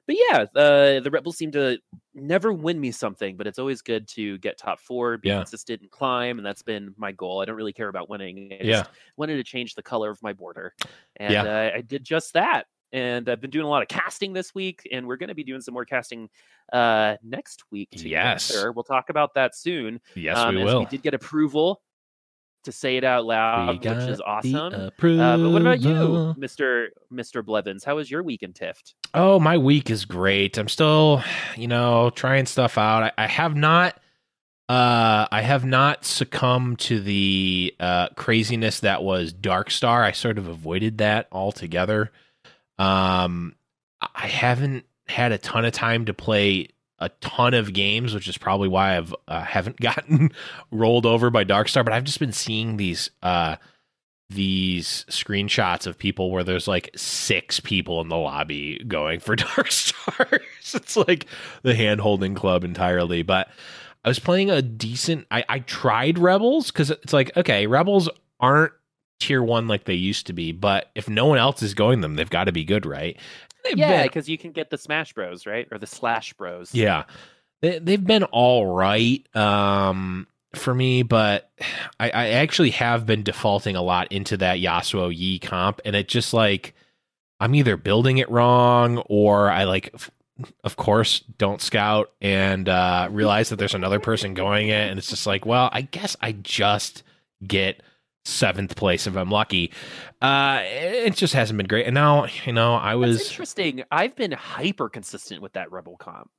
but 0.07 0.15
yeah 0.29 0.45
uh, 0.55 0.99
the 0.99 1.09
rebels 1.11 1.37
seem 1.37 1.51
to 1.51 1.77
never 2.15 2.51
win 2.51 2.79
me 2.79 2.89
something 2.91 3.37
but 3.37 3.45
it's 3.45 3.59
always 3.59 3.81
good 3.83 4.07
to 4.07 4.37
get 4.39 4.57
top 4.57 4.79
four 4.79 5.17
be 5.17 5.29
Yeah. 5.29 5.37
consistent 5.37 5.81
and 5.81 5.91
climb 5.91 6.39
and 6.39 6.45
that's 6.45 6.63
been 6.63 6.93
my 6.97 7.11
goal. 7.11 7.41
I 7.41 7.45
don't 7.45 7.55
really 7.55 7.71
care 7.73 7.87
about 7.89 8.09
winning. 8.09 8.51
I 8.53 8.63
just 8.63 8.65
yeah. 8.65 8.83
wanted 9.17 9.35
to 9.37 9.43
change 9.43 9.75
the 9.75 9.83
color 9.83 10.09
of 10.09 10.21
my 10.23 10.33
border. 10.33 10.73
And 11.17 11.33
Yeah. 11.33 11.43
uh, 11.43 11.71
i 11.77 11.81
did 11.81 12.03
just 12.03 12.33
that 12.33 12.65
and 12.93 13.29
i've 13.29 13.41
been 13.41 13.49
doing 13.49 13.65
a 13.65 13.69
lot 13.69 13.81
of 13.81 13.87
casting 13.87 14.33
this 14.33 14.53
week 14.55 14.87
and 14.91 15.07
we're 15.07 15.15
going 15.17 15.29
to 15.29 15.35
be 15.35 15.43
doing 15.43 15.61
some 15.61 15.73
more 15.73 15.85
casting 15.85 16.29
uh 16.73 17.15
next 17.23 17.63
week 17.71 17.89
Yes. 17.91 18.47
together. 18.47 18.71
we'll 18.71 18.83
talk 18.83 19.09
about 19.09 19.33
that 19.35 19.55
soon 19.55 19.99
yes 20.15 20.37
um, 20.37 20.55
we 20.55 20.63
will 20.63 20.79
we 20.79 20.85
did 20.85 21.01
get 21.01 21.13
approval 21.13 21.81
to 22.63 22.71
say 22.71 22.97
it 22.97 23.03
out 23.03 23.25
loud 23.25 23.83
which 23.83 23.87
is 24.09 24.21
awesome 24.21 24.73
uh, 24.73 24.89
but 25.37 25.49
what 25.49 25.61
about 25.61 25.81
you 25.81 26.35
mr 26.37 26.87
mr 27.11 27.43
blevins 27.43 27.83
how 27.83 27.95
was 27.95 28.09
your 28.11 28.21
week 28.23 28.43
in 28.43 28.53
tift 28.53 28.93
Oh, 29.13 29.41
my 29.41 29.57
week 29.57 29.89
is 29.89 30.05
great. 30.05 30.57
I'm 30.57 30.69
still, 30.69 31.21
you 31.57 31.67
know, 31.67 32.11
trying 32.11 32.45
stuff 32.45 32.77
out. 32.77 33.03
I, 33.03 33.11
I 33.17 33.27
have 33.27 33.57
not 33.57 33.99
Uh, 34.69 35.27
I 35.29 35.41
have 35.41 35.65
not 35.65 36.05
succumbed 36.05 36.79
to 36.79 37.01
the 37.01 37.75
uh, 37.81 38.07
craziness 38.15 38.79
that 38.79 39.03
was 39.03 39.33
Dark 39.33 39.69
Star. 39.69 40.05
I 40.05 40.13
sort 40.13 40.37
of 40.37 40.47
avoided 40.47 40.99
that 40.99 41.27
altogether. 41.33 42.09
Um, 42.81 43.53
I 44.01 44.25
haven't 44.25 44.85
had 45.07 45.31
a 45.31 45.37
ton 45.37 45.65
of 45.65 45.71
time 45.71 46.05
to 46.05 46.15
play 46.15 46.69
a 46.97 47.09
ton 47.21 47.53
of 47.53 47.73
games, 47.73 48.15
which 48.15 48.27
is 48.27 48.39
probably 48.39 48.67
why 48.67 48.97
I've 48.97 49.13
uh, 49.27 49.43
haven't 49.43 49.79
gotten 49.81 50.31
rolled 50.71 51.05
over 51.05 51.29
by 51.29 51.45
Darkstar. 51.45 51.83
But 51.83 51.93
I've 51.93 52.05
just 52.05 52.19
been 52.19 52.31
seeing 52.31 52.77
these 52.77 53.11
uh, 53.21 53.57
these 54.31 55.05
screenshots 55.09 55.85
of 55.85 55.99
people 55.99 56.31
where 56.31 56.43
there's 56.43 56.67
like 56.67 56.89
six 56.95 57.59
people 57.59 58.01
in 58.01 58.07
the 58.07 58.17
lobby 58.17 58.83
going 58.87 59.19
for 59.19 59.35
Darkstar. 59.37 60.39
it's 60.73 60.97
like 60.97 61.27
the 61.61 61.75
hand 61.75 62.01
holding 62.01 62.33
club 62.33 62.63
entirely. 62.63 63.21
But 63.21 63.49
I 64.03 64.09
was 64.09 64.17
playing 64.17 64.49
a 64.49 64.63
decent. 64.63 65.27
I, 65.29 65.45
I 65.47 65.59
tried 65.59 66.17
Rebels 66.17 66.71
because 66.71 66.89
it's 66.89 67.13
like 67.13 67.37
okay, 67.37 67.67
Rebels 67.67 68.09
aren't 68.39 68.73
tier 69.21 69.43
one 69.43 69.67
like 69.67 69.85
they 69.85 69.93
used 69.93 70.27
to 70.27 70.33
be, 70.33 70.51
but 70.51 70.89
if 70.95 71.07
no 71.07 71.25
one 71.27 71.37
else 71.37 71.61
is 71.61 71.73
going 71.73 72.01
them, 72.01 72.15
they've 72.15 72.29
got 72.29 72.45
to 72.45 72.51
be 72.51 72.65
good, 72.65 72.85
right? 72.85 73.17
They've 73.63 73.77
yeah, 73.77 73.97
been- 73.97 74.07
because 74.07 74.27
you 74.27 74.37
can 74.37 74.51
get 74.51 74.69
the 74.69 74.77
Smash 74.77 75.13
Bros, 75.13 75.45
right, 75.45 75.67
or 75.71 75.77
the 75.77 75.87
Slash 75.87 76.33
Bros. 76.33 76.73
yeah, 76.73 77.03
they, 77.61 77.79
they've 77.79 78.03
been 78.03 78.23
all 78.23 78.65
right 78.65 79.23
um, 79.35 80.27
for 80.55 80.73
me, 80.73 81.03
but 81.03 81.51
I, 81.99 82.09
I 82.09 82.27
actually 82.29 82.71
have 82.71 83.05
been 83.05 83.23
defaulting 83.23 83.75
a 83.75 83.81
lot 83.81 84.11
into 84.11 84.37
that 84.37 84.57
Yasuo 84.57 85.15
Yi 85.15 85.39
comp, 85.39 85.79
and 85.85 85.95
it 85.95 86.07
just 86.07 86.33
like 86.33 86.73
I'm 87.39 87.53
either 87.55 87.77
building 87.77 88.17
it 88.17 88.29
wrong 88.29 88.97
or 89.07 89.49
I 89.49 89.65
like. 89.65 89.93
Of 90.63 90.75
course, 90.75 91.19
don't 91.37 91.61
scout 91.61 92.11
and 92.19 92.67
uh, 92.67 93.09
realize 93.11 93.49
that 93.49 93.57
there's 93.57 93.75
another 93.75 93.99
person 93.99 94.33
going 94.33 94.69
it, 94.69 94.89
and 94.89 94.97
it's 94.97 95.09
just 95.09 95.27
like, 95.27 95.45
well, 95.45 95.69
I 95.71 95.81
guess 95.81 96.17
I 96.19 96.31
just 96.31 97.03
get 97.45 97.83
seventh 98.25 98.75
place 98.75 99.07
if 99.07 99.15
I'm 99.15 99.29
lucky. 99.31 99.71
Uh, 100.21 100.59
it 100.63 101.15
just 101.15 101.33
hasn't 101.33 101.57
been 101.57 101.67
great, 101.67 101.85
and 101.87 101.93
now 101.95 102.27
you 102.45 102.53
know 102.53 102.75
I 102.75 102.95
That's 102.95 102.99
was 102.99 103.29
interesting. 103.29 103.83
I've 103.91 104.15
been 104.15 104.31
hyper 104.31 104.89
consistent 104.89 105.41
with 105.41 105.53
that 105.53 105.71
Rebel 105.71 105.97
comp. 105.97 106.29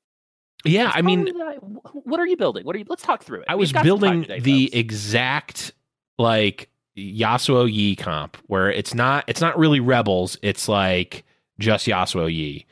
yeah. 0.65 0.93
I 0.95 1.03
mean, 1.03 1.27
wh- 1.29 2.07
what 2.07 2.21
are 2.21 2.27
you 2.27 2.37
building? 2.37 2.65
What 2.65 2.77
are 2.77 2.79
you? 2.79 2.85
Let's 2.89 3.03
talk 3.03 3.23
through 3.25 3.41
it. 3.41 3.47
I 3.49 3.55
was 3.57 3.73
got 3.73 3.85
some 3.85 3.89
time 3.89 4.01
building 4.01 4.23
today, 4.23 4.41
the 4.41 4.67
folks. 4.67 4.77
exact 4.77 5.73
like 6.19 6.69
Yasuo 6.97 7.73
Yi 7.73 7.97
comp 7.97 8.37
where 8.47 8.71
it's 8.71 8.95
not 8.95 9.25
it's 9.27 9.41
not 9.41 9.59
really 9.59 9.81
rebels, 9.81 10.37
it's 10.43 10.69
like 10.69 11.25
just 11.59 11.87
Yasuo 11.87 12.33
Yi. 12.33 12.67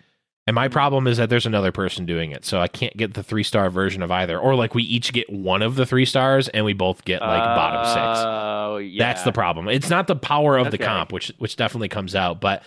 And 0.50 0.56
my 0.56 0.66
problem 0.66 1.06
is 1.06 1.18
that 1.18 1.30
there's 1.30 1.46
another 1.46 1.70
person 1.70 2.06
doing 2.06 2.32
it, 2.32 2.44
so 2.44 2.58
I 2.58 2.66
can't 2.66 2.96
get 2.96 3.14
the 3.14 3.22
three 3.22 3.44
star 3.44 3.70
version 3.70 4.02
of 4.02 4.10
either. 4.10 4.36
Or 4.36 4.56
like 4.56 4.74
we 4.74 4.82
each 4.82 5.12
get 5.12 5.30
one 5.30 5.62
of 5.62 5.76
the 5.76 5.86
three 5.86 6.04
stars 6.04 6.48
and 6.48 6.64
we 6.64 6.72
both 6.72 7.04
get 7.04 7.20
like 7.20 7.44
bottom 7.44 7.86
six. 7.86 8.24
Oh, 8.26 8.78
yeah. 8.78 8.98
That's 8.98 9.22
the 9.22 9.30
problem. 9.30 9.68
It's 9.68 9.88
not 9.88 10.08
the 10.08 10.16
power 10.16 10.58
of 10.58 10.72
the 10.72 10.78
comp, 10.78 11.12
which 11.12 11.30
which 11.38 11.54
definitely 11.54 11.88
comes 11.88 12.16
out, 12.16 12.40
but 12.40 12.64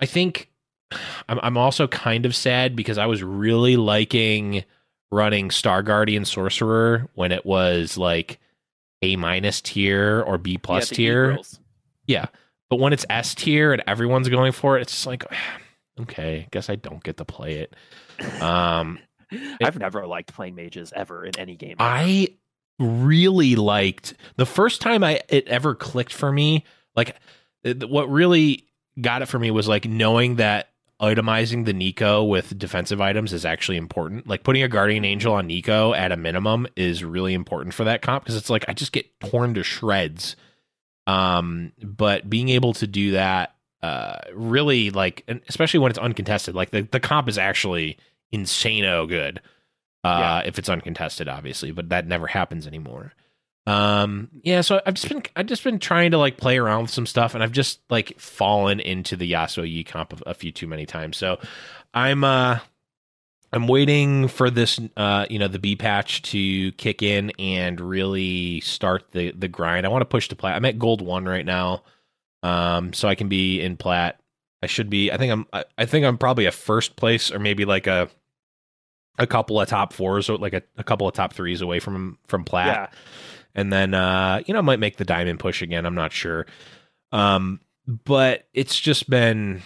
I 0.00 0.06
think 0.06 0.48
I'm 1.28 1.38
I'm 1.42 1.58
also 1.58 1.86
kind 1.86 2.24
of 2.24 2.34
sad 2.34 2.74
because 2.74 2.96
I 2.96 3.04
was 3.04 3.22
really 3.22 3.76
liking 3.76 4.64
running 5.12 5.50
Star 5.50 5.82
Guardian 5.82 6.24
Sorcerer 6.24 7.06
when 7.16 7.32
it 7.32 7.44
was 7.44 7.98
like 7.98 8.40
A 9.02 9.16
minus 9.16 9.60
tier 9.60 10.22
or 10.22 10.38
B 10.38 10.56
plus 10.56 10.88
the 10.88 10.94
tier. 10.94 11.32
E-girls. 11.32 11.60
Yeah. 12.06 12.28
But 12.70 12.78
when 12.78 12.94
it's 12.94 13.04
S 13.10 13.34
tier 13.34 13.74
and 13.74 13.82
everyone's 13.86 14.30
going 14.30 14.52
for 14.52 14.78
it, 14.78 14.80
it's 14.80 14.92
just 14.92 15.06
like 15.06 15.22
okay, 16.02 16.46
guess 16.50 16.68
I 16.70 16.76
don't 16.76 17.02
get 17.02 17.16
to 17.18 17.24
play 17.24 17.58
it. 17.58 17.74
Um 18.42 18.98
I've 19.62 19.78
never 19.78 20.06
liked 20.06 20.34
playing 20.34 20.54
mages 20.56 20.92
ever 20.94 21.24
in 21.24 21.38
any 21.38 21.54
game. 21.56 21.76
I 21.78 22.28
really 22.78 23.54
liked 23.56 24.14
the 24.36 24.46
first 24.46 24.80
time 24.80 25.04
I 25.04 25.20
it 25.28 25.46
ever 25.48 25.74
clicked 25.74 26.12
for 26.12 26.32
me. 26.32 26.64
Like 26.96 27.16
it- 27.62 27.88
what 27.88 28.10
really 28.10 28.66
got 29.00 29.22
it 29.22 29.26
for 29.26 29.38
me 29.38 29.50
was 29.50 29.68
like 29.68 29.84
knowing 29.86 30.36
that 30.36 30.68
itemizing 31.00 31.64
the 31.64 31.72
Neeko 31.72 32.28
with 32.28 32.58
defensive 32.58 33.00
items 33.00 33.32
is 33.32 33.46
actually 33.46 33.78
important. 33.78 34.26
Like 34.26 34.42
putting 34.42 34.62
a 34.62 34.68
guardian 34.68 35.04
angel 35.04 35.32
on 35.32 35.48
Neeko 35.48 35.96
at 35.96 36.12
a 36.12 36.16
minimum 36.16 36.66
is 36.76 37.02
really 37.02 37.32
important 37.32 37.72
for 37.72 37.84
that 37.84 38.02
comp 38.02 38.24
because 38.24 38.36
it's 38.36 38.50
like 38.50 38.66
I 38.68 38.74
just 38.74 38.92
get 38.92 39.18
torn 39.20 39.54
to 39.54 39.62
shreds. 39.62 40.36
Um, 41.06 41.72
but 41.82 42.28
being 42.28 42.50
able 42.50 42.74
to 42.74 42.86
do 42.86 43.12
that 43.12 43.54
uh 43.82 44.18
really 44.34 44.90
like 44.90 45.24
especially 45.48 45.80
when 45.80 45.90
it's 45.90 45.98
uncontested, 45.98 46.54
like 46.54 46.70
the, 46.70 46.82
the 46.82 47.00
comp 47.00 47.28
is 47.28 47.38
actually 47.38 47.96
insano 48.32 49.08
good 49.08 49.40
uh 50.04 50.42
if 50.46 50.58
it's 50.58 50.68
uncontested 50.68 51.28
obviously 51.28 51.72
but 51.72 51.88
that 51.88 52.06
never 52.06 52.26
happens 52.26 52.66
anymore. 52.66 53.12
Um 53.66 54.28
yeah 54.42 54.62
so 54.62 54.80
i've 54.86 54.94
just 54.94 55.08
been 55.08 55.22
i've 55.36 55.46
just 55.46 55.62
been 55.64 55.78
trying 55.78 56.10
to 56.12 56.18
like 56.18 56.36
play 56.38 56.58
around 56.58 56.82
with 56.82 56.90
some 56.90 57.06
stuff 57.06 57.34
and 57.34 57.42
i've 57.42 57.52
just 57.52 57.80
like 57.90 58.18
fallen 58.18 58.80
into 58.80 59.16
the 59.16 59.30
yasuo 59.32 59.70
yi 59.70 59.84
comp 59.84 60.12
a, 60.12 60.30
a 60.30 60.34
few 60.34 60.50
too 60.52 60.66
many 60.66 60.86
times. 60.86 61.16
So 61.16 61.38
i'm 61.92 62.24
uh 62.24 62.58
i'm 63.52 63.66
waiting 63.68 64.28
for 64.28 64.50
this 64.50 64.80
uh 64.96 65.26
you 65.28 65.38
know 65.38 65.48
the 65.48 65.58
b 65.58 65.76
patch 65.76 66.22
to 66.22 66.72
kick 66.72 67.02
in 67.02 67.30
and 67.38 67.80
really 67.80 68.60
start 68.60 69.12
the 69.12 69.32
the 69.32 69.48
grind. 69.48 69.84
I 69.86 69.90
want 69.90 70.02
to 70.02 70.06
push 70.06 70.28
to 70.28 70.36
play. 70.36 70.52
i'm 70.52 70.64
at 70.64 70.78
gold 70.78 71.02
one 71.02 71.26
right 71.26 71.46
now 71.46 71.82
um 72.42 72.92
so 72.92 73.08
i 73.08 73.14
can 73.14 73.28
be 73.28 73.60
in 73.60 73.76
plat 73.76 74.20
i 74.62 74.66
should 74.66 74.88
be 74.90 75.10
i 75.12 75.16
think 75.16 75.32
i'm 75.32 75.46
i, 75.52 75.64
I 75.76 75.86
think 75.86 76.04
i'm 76.06 76.18
probably 76.18 76.46
a 76.46 76.52
first 76.52 76.96
place 76.96 77.30
or 77.30 77.38
maybe 77.38 77.64
like 77.64 77.86
a 77.86 78.08
a 79.18 79.26
couple 79.26 79.60
of 79.60 79.68
top 79.68 79.92
fours 79.92 80.30
or 80.30 80.38
like 80.38 80.54
a, 80.54 80.62
a 80.78 80.84
couple 80.84 81.06
of 81.06 81.14
top 81.14 81.34
threes 81.34 81.60
away 81.60 81.78
from 81.78 82.16
from 82.26 82.44
plat 82.44 82.66
yeah. 82.92 82.98
and 83.54 83.70
then 83.72 83.92
uh 83.92 84.40
you 84.46 84.54
know 84.54 84.60
I 84.60 84.62
might 84.62 84.78
make 84.80 84.96
the 84.96 85.04
diamond 85.04 85.38
push 85.38 85.60
again. 85.60 85.84
I'm 85.84 85.94
not 85.94 86.12
sure. 86.12 86.46
Um 87.12 87.60
but 87.86 88.46
it's 88.54 88.78
just 88.80 89.10
been 89.10 89.60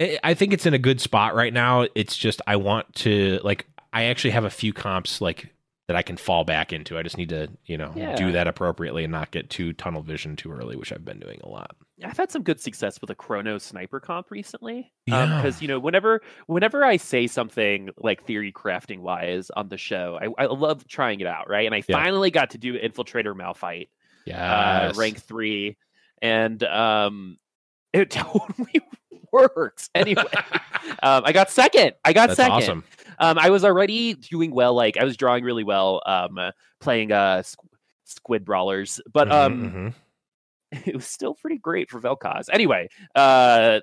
i 0.00 0.18
I 0.22 0.34
think 0.34 0.52
it's 0.52 0.66
in 0.66 0.74
a 0.74 0.78
good 0.78 1.00
spot 1.00 1.34
right 1.34 1.52
now. 1.52 1.86
It's 1.94 2.16
just 2.16 2.42
i 2.46 2.56
want 2.56 2.94
to 2.96 3.40
like 3.42 3.66
i 3.92 4.04
actually 4.04 4.32
have 4.32 4.44
a 4.44 4.50
few 4.50 4.74
comps 4.74 5.22
like 5.22 5.48
that 5.88 5.96
i 5.96 6.02
can 6.02 6.18
fall 6.18 6.44
back 6.44 6.70
into. 6.72 6.98
I 6.98 7.02
just 7.02 7.16
need 7.16 7.30
to 7.30 7.48
you 7.64 7.78
know 7.78 7.92
Yeah. 7.96 8.16
do 8.16 8.32
that 8.32 8.48
appropriately 8.48 9.04
and 9.04 9.12
not 9.12 9.30
get 9.30 9.48
too 9.48 9.72
tunnel 9.72 10.02
vision 10.02 10.36
too 10.36 10.52
early 10.52 10.76
which 10.76 10.92
i've 10.92 11.04
been 11.06 11.20
doing 11.20 11.40
a 11.42 11.48
lot 11.48 11.74
I've 12.04 12.16
had 12.16 12.30
some 12.30 12.42
good 12.42 12.60
success 12.60 13.00
with 13.00 13.10
a 13.10 13.14
chrono 13.14 13.58
sniper 13.58 14.00
comp 14.00 14.30
recently. 14.30 14.92
Yeah. 15.06 15.36
Because 15.36 15.60
you 15.60 15.68
know, 15.68 15.78
whenever 15.78 16.20
whenever 16.46 16.84
I 16.84 16.96
say 16.96 17.26
something 17.26 17.90
like 17.98 18.24
theory 18.24 18.52
crafting 18.52 19.00
wise 19.00 19.50
on 19.56 19.68
the 19.68 19.76
show, 19.78 20.18
I, 20.20 20.42
I 20.42 20.46
love 20.46 20.86
trying 20.88 21.20
it 21.20 21.26
out, 21.26 21.48
right? 21.48 21.66
And 21.66 21.74
I 21.74 21.82
Yeah. 21.88 21.96
finally 21.96 22.30
got 22.30 22.50
to 22.50 22.58
do 22.58 22.78
Infiltrator 22.78 23.34
Malphite, 23.34 23.88
yeah 24.24 24.90
uh, 24.90 24.92
rank 24.96 25.20
three, 25.22 25.76
and 26.22 26.62
um, 26.64 27.38
it 27.92 28.10
totally 28.10 28.80
works. 29.32 29.90
Anyway, 29.94 30.22
um, 31.02 31.22
I 31.24 31.32
got 31.32 31.50
second. 31.50 31.92
I 32.04 32.12
got 32.12 32.28
that's 32.28 32.36
second. 32.36 32.52
awesome 32.52 32.84
Um, 33.18 33.38
I 33.38 33.50
was 33.50 33.64
already 33.64 34.14
doing 34.14 34.50
well. 34.52 34.74
Like 34.74 34.96
I 34.96 35.04
was 35.04 35.16
drawing 35.16 35.44
really 35.44 35.64
well. 35.64 36.02
Um, 36.06 36.38
playing 36.80 37.12
uh 37.12 37.42
squ- 37.42 37.68
squid 38.04 38.44
brawlers, 38.44 39.00
but 39.12 39.28
Mhm, 39.28 39.32
um, 39.32 39.70
mhm. 39.70 39.94
it 40.86 40.94
was 40.94 41.06
still 41.06 41.34
pretty 41.34 41.58
great 41.58 41.90
for 41.90 42.00
Vel'Koz. 42.00 42.48
Anyway, 42.52 42.88
uh 43.14 43.80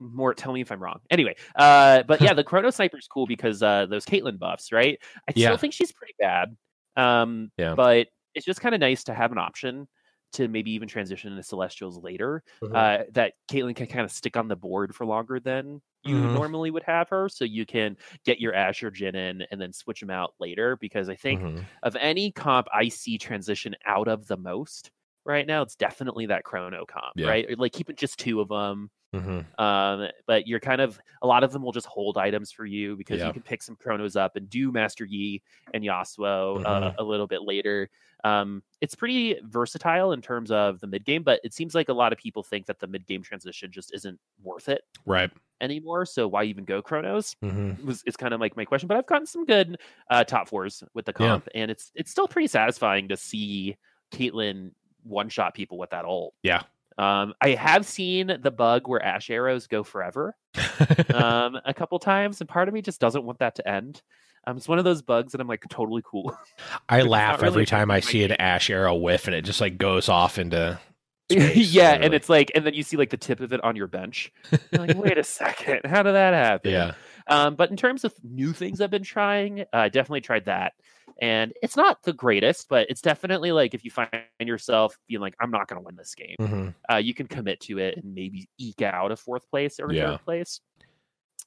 more 0.00 0.34
tell 0.34 0.52
me 0.52 0.60
if 0.60 0.72
I'm 0.72 0.82
wrong. 0.82 1.00
Anyway, 1.10 1.36
uh 1.56 2.02
but 2.02 2.20
yeah, 2.20 2.32
the 2.34 2.42
Chrono 2.44 2.70
Sniper 2.70 2.98
is 2.98 3.06
cool 3.06 3.26
because 3.26 3.62
uh 3.62 3.86
those 3.86 4.04
Caitlyn 4.04 4.38
buffs, 4.38 4.72
right? 4.72 4.98
I 5.28 5.32
Yeah. 5.34 5.38
still 5.38 5.56
think 5.56 5.72
she's 5.72 5.92
pretty 5.92 6.14
bad. 6.18 6.56
Um 6.96 7.52
Yeah. 7.58 7.76
but 7.76 8.08
it's 8.34 8.44
just 8.44 8.60
kind 8.60 8.74
of 8.74 8.80
nice 8.80 9.04
to 9.04 9.14
have 9.14 9.30
an 9.32 9.38
option 9.38 9.88
to 10.32 10.48
maybe 10.48 10.72
even 10.72 10.88
transition 10.88 11.30
into 11.30 11.44
Celestials 11.44 12.02
later. 12.02 12.42
Mhm. 12.60 12.74
Uh 12.74 13.04
that 13.12 13.34
Caitlyn 13.50 13.76
can 13.76 13.86
kind 13.86 14.04
of 14.04 14.10
stick 14.10 14.36
on 14.36 14.48
the 14.48 14.56
board 14.56 14.94
for 14.96 15.06
longer 15.06 15.38
than 15.38 15.80
you 16.02 16.26
Mhm. 16.26 16.28
normally 16.28 16.70
would 16.72 16.82
have 16.82 17.08
her. 17.10 17.28
So 17.28 17.44
you 17.44 17.64
can 17.64 17.96
get 18.24 18.40
your 18.40 18.52
Azure 18.54 18.90
Jin 18.90 19.14
in 19.14 19.42
and 19.50 19.60
then 19.60 19.72
switch 19.72 20.00
them 20.00 20.10
out 20.10 20.34
later. 20.40 20.76
Because 20.76 21.08
I 21.08 21.14
think 21.14 21.40
Mhm. 21.40 21.68
of 21.84 21.94
any 21.96 22.32
comp 22.32 22.66
I 22.74 22.88
see 22.88 23.16
transition 23.16 23.76
out 23.86 24.08
of 24.08 24.26
the 24.26 24.36
most 24.36 24.90
right 25.24 25.46
now, 25.46 25.62
it's 25.62 25.74
definitely 25.76 26.26
that 26.26 26.44
chrono 26.44 26.84
comp, 26.86 27.14
Yeah. 27.16 27.28
right? 27.28 27.58
Like 27.58 27.72
keeping 27.72 27.96
just 27.96 28.18
two 28.18 28.40
of 28.40 28.48
them. 28.48 28.90
Mhm. 29.14 29.46
Um, 29.60 30.08
but 30.26 30.48
you're 30.48 30.58
kind 30.58 30.80
of 30.80 30.98
a 31.22 31.26
lot 31.26 31.44
of 31.44 31.52
them 31.52 31.62
will 31.62 31.70
just 31.70 31.86
hold 31.86 32.18
items 32.18 32.50
for 32.50 32.66
you 32.66 32.96
because 32.96 33.20
Yeah. 33.20 33.28
you 33.28 33.32
can 33.32 33.42
pick 33.42 33.62
some 33.62 33.76
chronos 33.76 34.16
up 34.16 34.34
and 34.34 34.50
do 34.50 34.72
Master 34.72 35.04
Yi 35.04 35.40
and 35.72 35.84
Yasuo 35.84 36.60
uh, 36.64 36.80
Mhm. 36.90 36.94
a 36.98 37.02
little 37.04 37.28
bit 37.28 37.42
later. 37.42 37.88
Um, 38.24 38.62
it's 38.80 38.96
pretty 38.96 39.38
versatile 39.44 40.10
in 40.12 40.20
terms 40.20 40.50
of 40.50 40.80
the 40.80 40.88
mid 40.88 41.04
game, 41.04 41.22
but 41.22 41.40
it 41.44 41.54
seems 41.54 41.74
like 41.76 41.88
a 41.88 41.92
lot 41.92 42.12
of 42.12 42.18
people 42.18 42.42
think 42.42 42.66
that 42.66 42.80
the 42.80 42.88
mid 42.88 43.06
game 43.06 43.22
transition 43.22 43.70
just 43.70 43.94
isn't 43.94 44.18
worth 44.42 44.68
it 44.68 44.82
right 45.06 45.30
anymore. 45.60 46.06
So 46.06 46.26
why 46.26 46.42
even 46.44 46.64
go 46.64 46.82
chronos? 46.82 47.36
Mhm. 47.42 47.84
was 47.84 48.02
is 48.04 48.16
kind 48.16 48.34
of 48.34 48.40
like 48.40 48.56
my 48.56 48.64
question. 48.64 48.88
But 48.88 48.96
I've 48.96 49.06
gotten 49.06 49.26
some 49.26 49.44
good 49.44 49.78
uh, 50.10 50.24
top 50.24 50.48
fours 50.48 50.82
with 50.94 51.04
the 51.06 51.12
Yeah. 51.20 51.28
comp, 51.28 51.48
and 51.54 51.70
it's 51.70 51.92
it's 51.94 52.10
still 52.10 52.26
pretty 52.26 52.48
satisfying 52.48 53.08
to 53.08 53.16
see 53.16 53.76
Caitlyn 54.10 54.72
one 55.04 55.28
shot 55.28 55.54
people 55.54 55.78
with 55.78 55.90
that 55.90 56.04
ult. 56.04 56.34
Yeah. 56.42 56.62
Um, 56.96 57.34
I 57.40 57.50
have 57.50 57.84
seen 57.86 58.38
the 58.40 58.50
bug 58.50 58.86
where 58.86 59.02
Ashe 59.02 59.30
arrows 59.30 59.66
go 59.66 59.82
forever 59.82 60.36
um, 61.14 61.58
a 61.64 61.74
couple 61.74 61.98
times, 61.98 62.40
and 62.40 62.48
part 62.48 62.68
of 62.68 62.74
me 62.74 62.82
just 62.82 63.00
doesn't 63.00 63.24
want 63.24 63.40
that 63.40 63.56
to 63.56 63.68
end. 63.68 64.02
Um, 64.46 64.56
it's 64.56 64.68
one 64.68 64.78
of 64.78 64.84
those 64.84 65.02
bugs 65.02 65.32
that 65.32 65.40
I'm 65.40 65.48
like 65.48 65.64
totally 65.70 66.02
cool. 66.04 66.36
I 66.88 67.02
laugh 67.02 67.40
really 67.40 67.52
every 67.52 67.66
time 67.66 67.90
I 67.90 68.00
see 68.00 68.22
an 68.24 68.32
Ashe 68.32 68.70
arrow 68.70 68.94
whiff 68.94 69.26
and 69.26 69.34
it 69.34 69.42
just 69.42 69.60
like 69.60 69.78
goes 69.78 70.08
off 70.08 70.38
into 70.38 70.78
space, 71.32 71.72
yeah, 71.72 71.92
and 71.92 72.14
it's 72.14 72.28
like, 72.28 72.52
and 72.54 72.64
then 72.64 72.74
you 72.74 72.82
see 72.82 72.96
like 72.96 73.10
the 73.10 73.16
tip 73.16 73.40
of 73.40 73.52
it 73.52 73.64
on 73.64 73.74
your 73.74 73.86
bench. 73.86 74.32
You're 74.70 74.86
like, 74.86 74.96
wait 74.96 75.18
a 75.18 75.24
second, 75.24 75.80
how 75.86 76.02
did 76.02 76.14
that 76.14 76.34
happen? 76.34 76.70
yeah. 76.70 76.92
Um, 77.26 77.54
but 77.54 77.70
in 77.70 77.76
terms 77.76 78.04
of 78.04 78.12
new 78.22 78.52
things 78.52 78.80
I've 78.80 78.90
been 78.90 79.02
trying, 79.02 79.62
uh, 79.62 79.64
I 79.72 79.88
definitely 79.88 80.20
tried 80.20 80.44
that. 80.44 80.74
And 81.20 81.52
it's 81.62 81.76
not 81.76 82.02
the 82.02 82.12
greatest, 82.12 82.68
but 82.68 82.88
it's 82.90 83.00
definitely 83.00 83.52
like 83.52 83.74
if 83.74 83.84
you 83.84 83.90
find 83.90 84.10
yourself 84.40 84.98
being 85.06 85.20
like, 85.20 85.34
I'm 85.40 85.50
not 85.50 85.68
going 85.68 85.80
to 85.80 85.84
win 85.84 85.96
this 85.96 86.14
game, 86.14 86.36
hmm 86.38 86.68
uh, 86.90 86.96
you 86.96 87.14
can 87.14 87.26
commit 87.26 87.60
to 87.60 87.78
it 87.78 87.96
and 87.96 88.14
maybe 88.14 88.48
eke 88.58 88.82
out 88.82 89.10
a 89.12 89.16
fourth 89.16 89.48
place 89.50 89.80
or 89.80 89.90
a 89.90 89.94
Yeah. 89.94 90.10
third 90.10 90.20
place. 90.24 90.60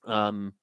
Um, 0.05 0.53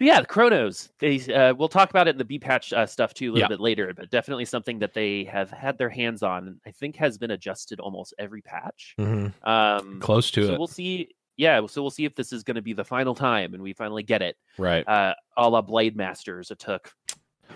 yeah, 0.00 0.20
the 0.20 0.26
Chronos. 0.26 0.90
They 0.98 1.20
uh, 1.32 1.54
we'll 1.54 1.68
talk 1.68 1.90
about 1.90 2.08
it 2.08 2.12
in 2.12 2.18
the 2.18 2.24
B 2.24 2.38
patch 2.38 2.72
uh, 2.72 2.86
stuff 2.86 3.14
too 3.14 3.30
a 3.30 3.32
little 3.32 3.40
Yeah. 3.42 3.48
bit 3.48 3.60
later, 3.60 3.92
but 3.94 4.10
definitely 4.10 4.44
something 4.44 4.80
that 4.80 4.92
they 4.92 5.24
have 5.24 5.50
had 5.50 5.78
their 5.78 5.88
hands 5.88 6.22
on. 6.22 6.60
I 6.66 6.72
think 6.72 6.96
has 6.96 7.16
been 7.16 7.30
adjusted 7.30 7.78
almost 7.78 8.12
every 8.18 8.42
patch. 8.42 8.94
hmm 8.98 9.28
Um, 9.44 10.00
Close 10.00 10.30
to 10.32 10.46
so 10.46 10.54
it. 10.54 10.58
we'll 10.58 10.66
see. 10.66 11.10
Yeah, 11.36 11.64
so 11.66 11.82
we'll 11.82 11.90
see 11.90 12.04
if 12.04 12.14
this 12.14 12.32
is 12.32 12.42
going 12.44 12.54
to 12.56 12.62
be 12.62 12.72
the 12.72 12.84
final 12.84 13.14
time 13.14 13.54
and 13.54 13.62
we 13.62 13.72
finally 13.72 14.02
get 14.04 14.22
it. 14.22 14.36
right. 14.58 14.86
Uh, 14.86 15.14
a 15.36 15.48
la 15.48 15.62
Blade 15.62 15.96
Masters. 15.96 16.50
It 16.50 16.58
took 16.60 16.92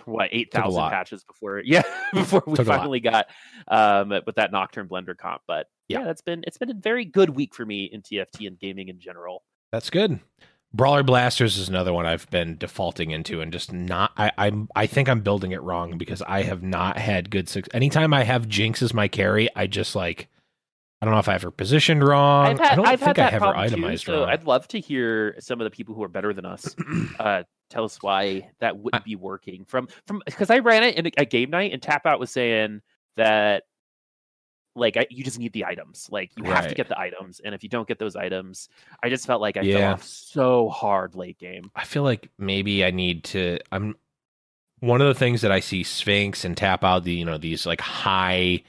what 0.05 0.29
eight 0.33 0.53
thousand 0.53 0.83
patches 0.91 1.25
before 1.25 1.61
yeah 1.65 1.83
before 2.15 2.43
we 2.47 2.57
Took 2.57 2.67
finally 2.67 3.01
got 3.01 3.27
um 3.69 4.11
with 4.27 4.37
that 4.37 4.53
Nocturne 4.53 4.89
Blender 4.89 5.17
comp. 5.17 5.43
But 5.47 5.67
Yeah. 5.89 6.01
yeah, 6.01 6.05
that's 6.07 6.23
been 6.23 6.45
it's 6.47 6.59
been 6.59 6.71
a 6.71 6.75
very 6.75 7.05
good 7.05 7.31
week 7.31 7.55
for 7.55 7.65
me 7.67 7.85
in 7.85 8.03
TFT 8.03 8.47
and 8.47 8.59
gaming 8.59 8.89
in 8.89 8.99
general. 9.01 9.43
That's 9.73 9.91
good. 9.91 10.21
Brawler 10.75 11.03
Blasters 11.03 11.57
is 11.57 11.69
another 11.71 11.95
one 11.95 12.05
I've 12.05 12.29
been 12.31 12.59
defaulting 12.59 13.11
into 13.11 13.41
and 13.41 13.51
just 13.53 13.73
not. 13.73 14.13
I 14.19 14.33
I'm 14.37 14.69
I 14.77 14.87
think 14.87 15.09
I'm 15.09 15.21
building 15.21 15.53
it 15.53 15.63
wrong 15.63 15.97
because 15.97 16.21
I 16.23 16.43
have 16.43 16.63
not 16.63 16.99
had 16.99 17.31
good 17.31 17.49
success. 17.49 17.71
Anytime 17.75 18.13
I 18.13 18.25
have 18.25 18.49
Jinx 18.49 18.83
as 18.83 18.93
my 18.93 19.09
carry, 19.09 19.49
I 19.57 19.67
just 19.67 19.95
like 19.95 20.29
I 21.01 21.07
don't 21.07 21.15
know 21.15 21.21
if 21.21 21.29
I 21.29 21.33
have 21.33 21.43
her 21.43 21.51
positioned 21.51 22.03
wrong. 22.03 22.47
I've 22.47 22.59
had, 22.59 22.73
I 22.73 22.77
don't 22.77 22.87
I've 22.87 23.01
think 23.01 23.19
I 23.19 23.31
her 23.31 23.39
problem 23.39 23.69
too, 23.69 23.75
itemized 23.75 24.05
so 24.07 24.21
wrong. 24.21 24.31
I'd 24.31 24.45
love 24.45 24.67
to 24.69 24.81
hear 24.81 25.37
some 25.39 25.61
of 25.61 25.65
the 25.65 25.71
people 25.71 25.95
who 25.95 26.03
are 26.03 26.09
better 26.09 26.33
than 26.33 26.45
us 26.45 26.75
uh, 27.21 27.45
tell 27.71 27.85
us 27.85 27.99
why 28.03 28.51
that 28.61 28.77
wouldn't 28.79 29.05
be 29.05 29.15
working. 29.15 29.65
From 29.65 29.89
from 30.07 30.23
because 30.27 30.51
I 30.51 30.59
ran 30.59 30.83
it 30.83 30.97
in 30.97 31.07
a, 31.07 31.11
a 31.19 31.25
game 31.25 31.51
night 31.51 31.73
and 31.73 31.81
Tap 31.81 32.05
Out 32.05 32.19
was 32.19 32.31
saying 32.31 32.81
that 33.17 33.65
like 34.75 34.97
I, 34.97 35.07
you 35.11 35.25
just 35.25 35.39
need 35.39 35.53
the 35.53 35.65
items, 35.65 36.09
like 36.11 36.31
you 36.37 36.45
have 36.45 36.69
to 36.69 36.75
get 36.75 36.89
the 36.89 36.99
items, 36.99 37.41
and 37.45 37.55
if 37.55 37.63
you 37.63 37.69
don't 37.69 37.87
get 37.87 37.99
those 37.99 38.17
items, 38.17 38.69
I 39.03 39.09
just 39.09 39.27
felt 39.27 39.41
like 39.41 39.57
I 39.57 39.63
Yeah. 39.63 39.79
fell 39.79 39.93
off 39.95 40.05
so 40.05 40.69
hard 40.69 41.15
late 41.15 41.39
game. 41.39 41.71
I 41.75 41.85
feel 41.85 42.03
like 42.03 42.31
maybe 42.39 42.85
I 42.85 42.91
need 42.91 43.25
to. 43.25 43.59
I'm 43.73 43.97
one 44.81 45.01
of 45.01 45.09
the 45.09 45.15
things 45.15 45.41
that 45.43 45.51
I 45.53 45.61
see 45.61 45.83
Sphinx 45.83 46.45
and 46.45 46.57
tap 46.57 46.85
out 46.85 47.05
the 47.05 47.13
you 47.13 47.25
know 47.25 47.39
these 47.39 47.67
like 47.67 47.81
high, 47.81 48.63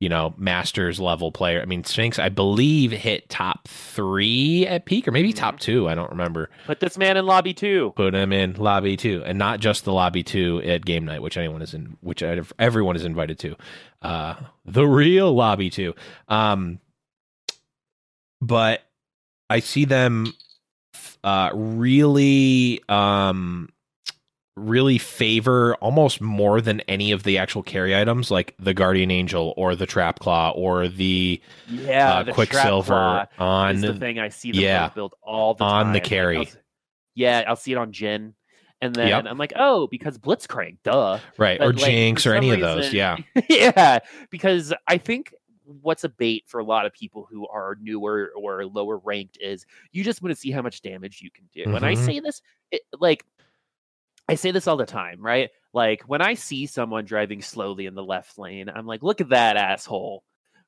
you 0.00 0.08
know, 0.08 0.32
masters 0.38 1.00
level 1.00 1.32
player. 1.32 1.60
I 1.60 1.64
mean, 1.64 1.82
Sphinx, 1.82 2.18
I 2.20 2.28
believe 2.28 2.92
hit 2.92 3.28
top 3.28 3.66
three 3.66 4.66
at 4.66 4.84
peak 4.84 5.08
or 5.08 5.10
maybe 5.12 5.30
Mm-hmm. 5.30 5.38
top 5.38 5.58
two. 5.58 5.88
I 5.88 5.94
don't 5.94 6.10
remember. 6.10 6.50
Put 6.66 6.78
this 6.80 6.96
man 6.96 7.16
in 7.16 7.26
lobby 7.26 7.52
two. 7.52 7.92
Put 7.96 8.14
him 8.14 8.32
in 8.32 8.52
lobby 8.54 8.96
two, 8.96 9.22
and 9.24 9.38
not 9.38 9.58
just 9.60 9.84
the 9.84 9.92
lobby 9.92 10.22
two 10.22 10.62
at 10.64 10.84
game 10.84 11.04
night, 11.04 11.20
which 11.22 11.36
anyone 11.36 11.62
is 11.62 11.74
in, 11.74 11.96
which 12.00 12.22
everyone 12.22 12.94
is 12.96 13.04
invited 13.04 13.38
to. 13.40 13.56
Uh, 14.00 14.34
the 14.64 14.84
real 14.86 15.34
lobby 15.34 15.68
two. 15.70 15.94
Um, 16.28 16.78
but 18.40 18.82
I 19.50 19.58
see 19.60 19.84
them 19.84 20.32
uh, 21.24 21.50
really 21.52 22.80
um, 22.88 23.68
really 24.58 24.98
favor 24.98 25.74
almost 25.76 26.20
more 26.20 26.60
than 26.60 26.80
any 26.82 27.12
of 27.12 27.22
the 27.22 27.38
actual 27.38 27.62
carry 27.62 27.96
items, 27.96 28.30
like 28.30 28.54
the 28.58 28.74
Guardian 28.74 29.10
Angel 29.10 29.54
or 29.56 29.74
the 29.74 29.86
Trap 29.86 30.18
Claw 30.18 30.50
or 30.50 30.88
the 30.88 31.40
Yeah, 31.68 32.14
uh, 32.14 32.22
the 32.24 32.32
Quicksilver 32.32 33.26
on 33.38 33.76
is 33.76 33.82
the 33.82 33.94
thing 33.94 34.18
I 34.18 34.28
see 34.28 34.52
them 34.52 34.60
yeah, 34.60 34.90
build 34.90 35.14
all 35.22 35.54
the 35.54 35.64
on 35.64 35.84
time. 35.84 35.92
the 35.92 35.98
Like, 35.98 36.04
carry. 36.04 36.38
I'll 36.38 36.46
yeah, 37.14 37.44
I'll 37.46 37.56
see 37.56 37.72
it 37.72 37.78
on 37.78 37.92
Jhin. 37.92 38.34
And 38.80 38.94
then 38.94 39.08
Yep. 39.08 39.24
I'm 39.26 39.38
like, 39.38 39.52
oh, 39.56 39.88
because 39.88 40.18
Blitzcrank, 40.18 40.78
duh. 40.84 41.18
right 41.36 41.58
But, 41.58 41.66
or 41.66 41.72
like, 41.72 41.84
Jinx 41.84 42.26
or 42.26 42.34
any 42.34 42.50
some 42.50 42.62
of 42.62 42.76
those. 42.76 42.92
Yeah, 42.92 43.16
yeah, 43.48 43.98
because 44.30 44.72
I 44.86 44.98
think 44.98 45.34
what's 45.82 46.04
a 46.04 46.08
bait 46.08 46.44
for 46.46 46.60
a 46.60 46.64
lot 46.64 46.86
of 46.86 46.92
people 46.92 47.26
who 47.30 47.46
are 47.48 47.76
newer 47.82 48.32
or 48.36 48.64
lower 48.64 48.98
ranked 48.98 49.36
is 49.40 49.66
you 49.92 50.04
just 50.04 50.22
want 50.22 50.34
to 50.34 50.40
see 50.40 50.50
how 50.50 50.62
much 50.62 50.80
damage 50.80 51.20
you 51.20 51.30
can 51.30 51.48
do. 51.52 51.74
And 51.74 51.84
I 51.84 51.94
Mhm. 51.94 52.04
say 52.06 52.20
this, 52.20 52.40
it, 52.70 52.82
like, 52.98 53.24
I 54.28 54.34
say 54.34 54.50
this 54.50 54.66
all 54.66 54.76
the 54.76 54.86
time, 54.86 55.20
right? 55.20 55.50
Like 55.72 56.02
when 56.02 56.20
I 56.22 56.34
see 56.34 56.66
someone 56.66 57.04
driving 57.04 57.42
slowly 57.42 57.86
in 57.86 57.94
the 57.94 58.04
left 58.04 58.38
lane, 58.38 58.68
I'm 58.68 58.86
like, 58.86 59.02
look 59.02 59.20
at 59.20 59.30
that 59.30 59.56
asshole, 59.56 60.22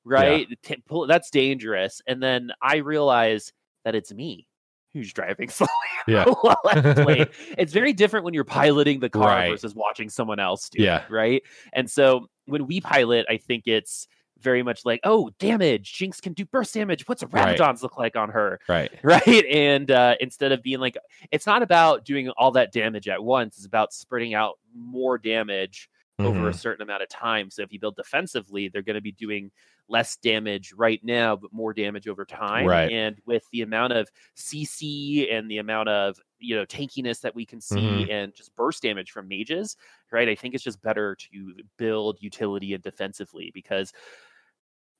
right? 0.04 0.46
Pull- 0.88 1.06
That's 1.06 1.30
dangerous. 1.30 2.00
And 2.06 2.22
then 2.22 2.52
I 2.62 2.76
realize 2.76 3.52
that 3.84 3.94
it's 3.94 4.12
me 4.12 4.46
who's 4.92 5.12
driving 5.12 5.48
slowly 5.50 5.70
Yeah. 6.06 6.24
left 6.64 6.98
lane. 6.98 7.26
It's 7.58 7.72
very 7.72 7.92
different 7.92 8.24
when 8.24 8.34
you're 8.34 8.44
piloting 8.44 9.00
the 9.00 9.08
car 9.10 9.26
Right. 9.26 9.50
versus 9.50 9.74
watching 9.74 10.08
someone 10.08 10.38
else 10.40 10.68
do 10.68 10.82
Yeah. 10.82 11.04
it, 11.04 11.10
right? 11.10 11.42
And 11.72 11.90
so 11.90 12.26
when 12.46 12.66
we 12.66 12.80
pilot, 12.80 13.26
I 13.28 13.36
think 13.36 13.66
it's 13.66 14.08
very 14.40 14.62
much 14.62 14.84
like, 14.84 15.00
oh, 15.04 15.30
damage. 15.38 15.92
Jinx 15.92 16.20
can 16.20 16.32
do 16.32 16.44
burst 16.44 16.74
damage. 16.74 17.06
What's 17.08 17.22
a 17.22 17.26
Right. 17.26 17.56
Rabadon's 17.58 17.82
look 17.82 17.96
like 17.98 18.16
on 18.16 18.30
her? 18.30 18.58
right. 18.68 18.90
Right. 19.02 19.44
And 19.46 19.90
uh, 19.90 20.16
instead 20.20 20.52
of 20.52 20.62
being 20.62 20.80
like, 20.80 20.96
it's 21.30 21.46
not 21.46 21.62
about 21.62 22.04
doing 22.04 22.28
all 22.30 22.50
that 22.52 22.72
damage 22.72 23.08
at 23.08 23.22
once, 23.22 23.56
it's 23.56 23.66
about 23.66 23.92
spreading 23.92 24.34
out 24.34 24.58
more 24.74 25.18
damage 25.18 25.88
over 26.18 26.48
a 26.48 26.52
Mhm. 26.52 26.54
certain 26.54 26.82
amount 26.82 27.02
of 27.02 27.08
time. 27.08 27.48
So 27.50 27.62
if 27.62 27.72
you 27.72 27.80
build 27.80 27.96
defensively, 27.96 28.68
they're 28.68 28.82
going 28.82 28.94
to 28.94 29.00
be 29.00 29.12
doing 29.12 29.50
less 29.88 30.16
damage 30.18 30.72
right 30.74 31.00
now, 31.02 31.34
but 31.34 31.52
more 31.52 31.72
damage 31.72 32.06
over 32.06 32.24
time. 32.24 32.66
Right. 32.66 32.92
And 32.92 33.16
with 33.26 33.42
the 33.52 33.62
amount 33.62 33.92
of 33.94 34.08
CC 34.36 35.32
and 35.32 35.50
the 35.50 35.58
amount 35.58 35.88
of 35.88 36.16
you 36.42 36.56
know 36.56 36.64
tankiness 36.64 37.20
that 37.20 37.34
we 37.34 37.44
can 37.44 37.60
see 37.60 37.76
Mhm. 38.06 38.10
and 38.10 38.34
just 38.34 38.54
burst 38.56 38.82
damage 38.82 39.10
from 39.10 39.28
mages, 39.28 39.76
right? 40.10 40.28
I 40.28 40.34
think 40.34 40.54
it's 40.54 40.64
just 40.64 40.80
better 40.80 41.14
to 41.32 41.54
build 41.76 42.16
utility 42.20 42.72
and 42.72 42.82
defensively 42.82 43.50
because 43.52 43.92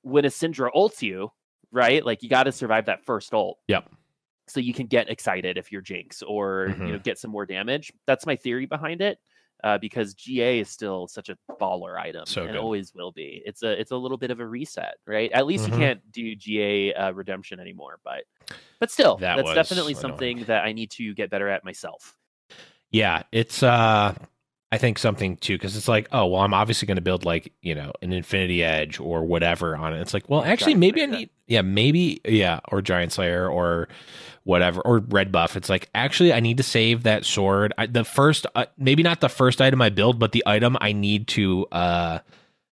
when 0.01 0.25
a 0.25 0.29
Syndra 0.29 0.69
ults 0.75 1.01
you, 1.01 1.31
right? 1.71 2.05
Like 2.05 2.23
you 2.23 2.29
got 2.29 2.43
to 2.43 2.51
survive 2.51 2.85
that 2.85 3.05
first 3.05 3.33
ult. 3.33 3.57
Yep. 3.67 3.89
So 4.47 4.59
you 4.59 4.73
can 4.73 4.87
get 4.87 5.09
excited 5.09 5.57
if 5.57 5.71
you're 5.71 5.81
Jinx 5.81 6.21
or 6.21 6.67
you 6.77 6.91
know 6.93 6.99
Mhm. 6.99 7.03
get 7.03 7.17
some 7.17 7.31
more 7.31 7.45
damage. 7.45 7.91
That's 8.07 8.25
my 8.25 8.35
theory 8.35 8.65
behind 8.65 9.01
it. 9.01 9.19
Uh, 9.63 9.77
because 9.77 10.15
GA 10.15 10.59
is 10.59 10.69
still 10.71 11.07
such 11.07 11.29
a 11.29 11.37
baller 11.59 11.95
item 11.95 12.25
So 12.25 12.41
and 12.45 12.53
good. 12.53 12.57
always 12.57 12.95
will 12.95 13.11
be. 13.11 13.43
It's 13.45 13.61
a 13.61 13.79
it's 13.79 13.91
a 13.91 13.95
little 13.95 14.17
bit 14.17 14.31
of 14.31 14.39
a 14.39 14.45
reset, 14.47 14.95
right? 15.05 15.31
At 15.31 15.45
least 15.45 15.65
Mhm. 15.65 15.71
you 15.71 15.77
can't 15.77 16.11
do 16.11 16.35
GA 16.35 16.93
uh, 16.95 17.11
redemption 17.11 17.59
anymore, 17.59 17.99
but 18.03 18.23
but 18.79 18.89
still, 18.89 19.17
That 19.17 19.35
that's 19.35 19.53
definitely 19.53 19.93
annoying. 19.93 20.01
something 20.01 20.45
that 20.45 20.63
I 20.65 20.71
need 20.73 20.89
to 20.91 21.13
get 21.13 21.29
better 21.29 21.47
at 21.47 21.63
myself. 21.63 22.17
Yeah, 22.89 23.21
it's 23.31 23.61
uh 23.61 24.15
I 24.71 24.77
think 24.77 24.97
something 24.97 25.37
too 25.37 25.57
cuz 25.57 25.75
it's 25.75 25.87
like, 25.87 26.07
oh, 26.11 26.27
well 26.27 26.41
I'm 26.41 26.53
obviously 26.53 26.85
going 26.85 26.95
to 26.95 27.01
build 27.01 27.25
like, 27.25 27.51
you 27.61 27.75
know, 27.75 27.91
an 28.01 28.13
Infinity 28.13 28.63
Edge 28.63 28.99
or 28.99 29.23
whatever 29.23 29.75
on 29.75 29.93
it. 29.93 30.01
It's 30.01 30.13
like, 30.13 30.29
well, 30.29 30.43
actually 30.43 30.73
Giant 30.73 30.79
maybe 30.79 31.03
I 31.03 31.05
need 31.07 31.29
yeah, 31.47 31.61
maybe 31.61 32.21
yeah, 32.23 32.61
or 32.71 32.81
Giant 32.81 33.11
Slayer 33.11 33.49
or 33.49 33.89
whatever 34.43 34.81
or 34.81 34.99
Red 34.99 35.31
Buff. 35.31 35.57
It's 35.57 35.69
like, 35.69 35.89
actually 35.93 36.31
I 36.31 36.39
need 36.39 36.57
to 36.57 36.63
save 36.63 37.03
that 37.03 37.25
sword. 37.25 37.73
I, 37.77 37.87
the 37.87 38.05
first 38.05 38.47
uh, 38.55 38.65
maybe 38.77 39.03
not 39.03 39.19
the 39.19 39.29
first 39.29 39.61
item 39.61 39.81
I 39.81 39.89
build, 39.89 40.19
but 40.19 40.31
the 40.31 40.43
item 40.45 40.77
I 40.79 40.93
need 40.93 41.27
to 41.29 41.67
uh 41.71 42.19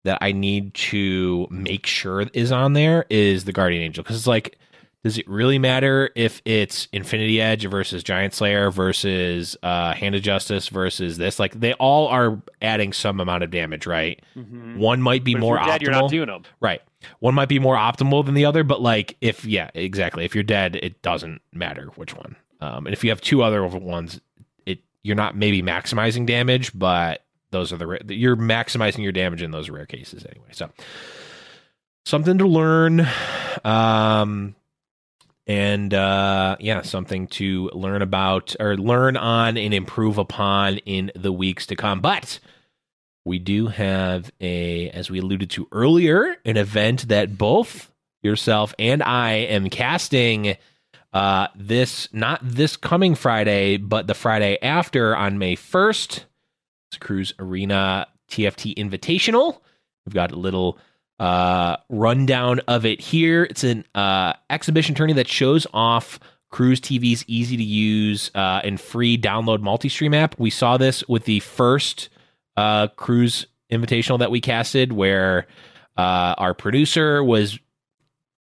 that 0.05 0.19
I 0.21 0.33
need 0.33 0.75
to 0.75 1.47
make 1.51 1.87
sure 1.87 2.23
is 2.33 2.51
on 2.51 2.73
there 2.73 3.05
is 3.11 3.45
the 3.45 3.53
Guardian 3.53 3.83
Angel 3.83 4.03
cuz 4.03 4.17
it's 4.17 4.27
like 4.27 4.59
does 5.05 5.19
it 5.19 5.29
really 5.29 5.59
matter 5.59 6.11
if 6.15 6.41
it's 6.45 6.87
Infinity 6.93 7.41
Edge 7.41 7.67
versus 7.69 8.05
Giant 8.05 8.35
Slayer 8.35 8.71
versus 8.71 9.57
uh, 9.63 9.95
Hand 9.95 10.15
of 10.15 10.23
Justice 10.23 10.69
versus 10.69 11.19
this? 11.19 11.41
Like 11.41 11.59
they 11.59 11.73
all 11.75 12.07
are 12.09 12.41
adding 12.61 12.93
some 12.93 13.19
amount 13.19 13.43
of 13.43 13.51
damage, 13.51 13.85
right? 13.87 14.23
One 14.35 15.03
might 15.03 15.25
be 15.25 15.35
more 15.35 15.57
dead, 15.57 15.81
optimal, 15.81 15.83
you're 15.83 15.91
not 15.91 16.11
doing 16.11 16.27
them. 16.29 16.43
right? 16.61 16.83
One 17.19 17.35
might 17.35 17.49
be 17.49 17.59
more 17.59 17.75
optimal 17.77 18.25
than 18.25 18.35
the 18.35 18.45
other, 18.45 18.63
but 18.63 18.81
like 18.81 19.17
if 19.21 19.45
yeah, 19.45 19.71
exactly. 19.75 20.25
If 20.25 20.37
you're 20.37 20.45
dead, 20.45 20.77
it 20.77 21.03
doesn't 21.03 21.43
matter 21.53 21.87
which 21.97 22.15
one. 22.15 22.37
Um, 22.61 22.87
and 22.87 22.93
if 22.95 23.03
you 23.03 23.11
have 23.11 23.21
two 23.21 23.43
other 23.43 23.67
ones, 23.67 24.21
it 24.67 24.79
you're 25.03 25.17
not 25.17 25.37
maybe 25.37 25.63
maximizing 25.63 26.27
damage, 26.27 26.71
but 26.79 27.25
those 27.51 27.73
are 27.73 27.77
the 27.77 28.15
you're 28.15 28.37
maximizing 28.37 29.03
your 29.03 29.11
damage 29.11 29.43
in 29.43 29.51
those 29.51 29.69
rare 29.69 29.85
cases 29.85 30.25
anyway. 30.25 30.51
So 30.53 30.71
something 32.05 32.39
to 32.39 32.47
learn. 32.47 33.05
Um, 33.65 34.55
and 35.47 35.93
uh 35.93 36.57
yeah 36.61 36.83
something 36.83 37.27
to 37.27 37.69
learn 37.73 38.03
about 38.03 38.55
or 38.61 38.77
learn 38.77 39.17
on 39.17 39.57
and 39.57 39.75
improve 39.75 40.19
upon 40.19 40.79
in 40.79 41.11
the 41.17 41.33
weeks 41.33 41.67
to 41.67 41.75
come 41.75 42.01
but 42.01 42.39
we 43.25 43.39
do 43.39 43.67
have 43.67 44.31
a 44.41 44.89
as 44.91 45.11
we 45.11 45.19
alluded 45.19 45.51
to 45.51 45.67
earlier 45.73 46.37
an 46.45 46.57
event 46.57 47.09
that 47.09 47.37
both 47.37 47.91
yourself 48.23 48.75
and 48.79 49.03
i 49.03 49.33
am 49.33 49.69
casting 49.69 50.57
Uh, 51.13 51.49
this 51.55 52.09
not 52.15 52.41
this 52.43 52.75
coming 52.79 53.15
Friday, 53.15 53.77
but 53.77 54.07
the 54.07 54.15
Friday 54.15 54.57
after 54.63 55.15
on 55.15 55.37
May 55.37 55.57
first. 55.57 56.25
It's 56.89 56.97
Cruise 56.99 57.35
Arena 57.39 58.07
TFT 58.31 58.75
Invitational. 58.77 59.61
We've 60.07 60.15
got 60.15 60.33
a 60.33 60.37
little 60.37 60.79
uh, 61.23 61.77
rundown 61.89 62.59
of 62.67 62.85
it 62.85 63.01
here. 63.01 63.45
It's 63.45 63.63
an 63.63 63.85
uh, 63.95 64.33
exhibition 64.51 64.97
tourney 64.97 65.13
that 65.13 65.29
shows 65.29 65.69
off 65.73 66.19
Cruise 66.51 66.81
TV's 66.81 67.25
easy 67.29 67.57
to 67.57 67.63
use 67.63 68.33
uh, 68.35 68.61
and 68.65 68.81
free 68.81 69.17
download 69.17 69.61
multi 69.61 69.89
stream 69.89 70.15
app. 70.15 70.37
We 70.41 70.51
saw 70.51 70.79
this 70.79 71.07
with 71.07 71.25
the 71.25 71.39
first 71.39 72.09
uh, 72.57 72.89
Cruise 72.89 73.47
Invitational 73.71 74.19
that 74.19 74.33
we 74.33 74.41
casted, 74.41 74.93
where 74.93 75.47
uh, 75.97 76.35
our 76.39 76.55
producer 76.55 77.23
was 77.23 77.57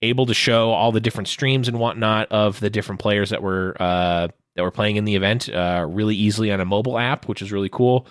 able 0.02 0.26
to 0.28 0.34
show 0.34 0.72
all 0.72 0.94
the 0.94 1.02
different 1.02 1.28
streams 1.28 1.68
and 1.68 1.80
whatnot 1.82 2.32
of 2.32 2.62
the 2.62 2.70
different 2.70 3.02
players 3.02 3.32
that 3.32 3.44
were 3.44 3.76
uh, 3.78 4.30
that 4.60 4.64
were 4.64 4.72
playing 4.72 4.98
in 4.98 5.06
the 5.06 5.16
event 5.16 5.48
uh, 5.48 5.86
really 5.90 6.16
easily 6.16 6.52
on 6.52 6.60
a 6.60 6.66
mobile 6.66 7.00
app, 7.00 7.30
which 7.30 7.42
is 7.42 7.50
really 7.50 7.70
cool. 7.70 8.06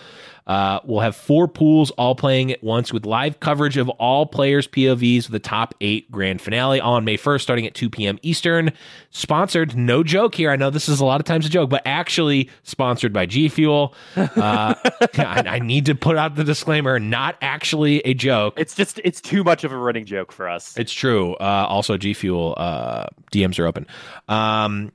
Uh, 0.46 0.80
we'll 0.84 1.00
have 1.00 1.14
four 1.14 1.46
pools 1.46 1.90
all 1.92 2.14
playing 2.14 2.50
at 2.50 2.64
once 2.64 2.90
with 2.90 3.04
live 3.04 3.38
coverage 3.38 3.76
of 3.76 3.90
all 3.90 4.24
players' 4.24 4.66
POVs 4.66 5.24
with 5.24 5.32
the 5.32 5.38
top 5.38 5.74
eight 5.82 6.10
grand 6.10 6.40
finale 6.40 6.80
on 6.80 7.04
May 7.04 7.18
1st, 7.18 7.42
starting 7.42 7.66
at 7.66 7.74
2 7.74 7.90
p.m. 7.90 8.18
Eastern. 8.22 8.72
Sponsored, 9.10 9.76
no 9.76 10.02
joke 10.02 10.34
here. 10.34 10.50
I 10.50 10.56
know 10.56 10.70
this 10.70 10.88
is 10.88 11.00
a 11.00 11.04
lot 11.04 11.20
of 11.20 11.26
times 11.26 11.44
a 11.44 11.50
joke, 11.50 11.68
but 11.68 11.82
actually 11.84 12.48
sponsored 12.62 13.12
by 13.12 13.26
G 13.26 13.50
Fuel. 13.50 13.94
Uh, 14.16 14.24
I, 15.18 15.44
I 15.46 15.58
need 15.58 15.84
to 15.84 15.94
put 15.94 16.16
out 16.16 16.34
the 16.34 16.44
disclaimer 16.44 16.98
not 16.98 17.36
actually 17.42 18.00
a 18.06 18.14
joke. 18.14 18.54
It's 18.56 18.74
just 18.74 19.02
it's 19.04 19.20
too 19.20 19.44
much 19.44 19.64
of 19.64 19.72
a 19.72 19.76
running 19.76 20.06
joke 20.06 20.32
for 20.32 20.48
us. 20.48 20.78
It's 20.78 20.94
true. 20.94 21.34
Uh, 21.34 21.66
also, 21.68 21.98
G 21.98 22.14
Fuel 22.14 22.54
uh, 22.56 23.04
DMs 23.32 23.58
are 23.58 23.66
open. 23.66 23.86
Um, 24.28 24.92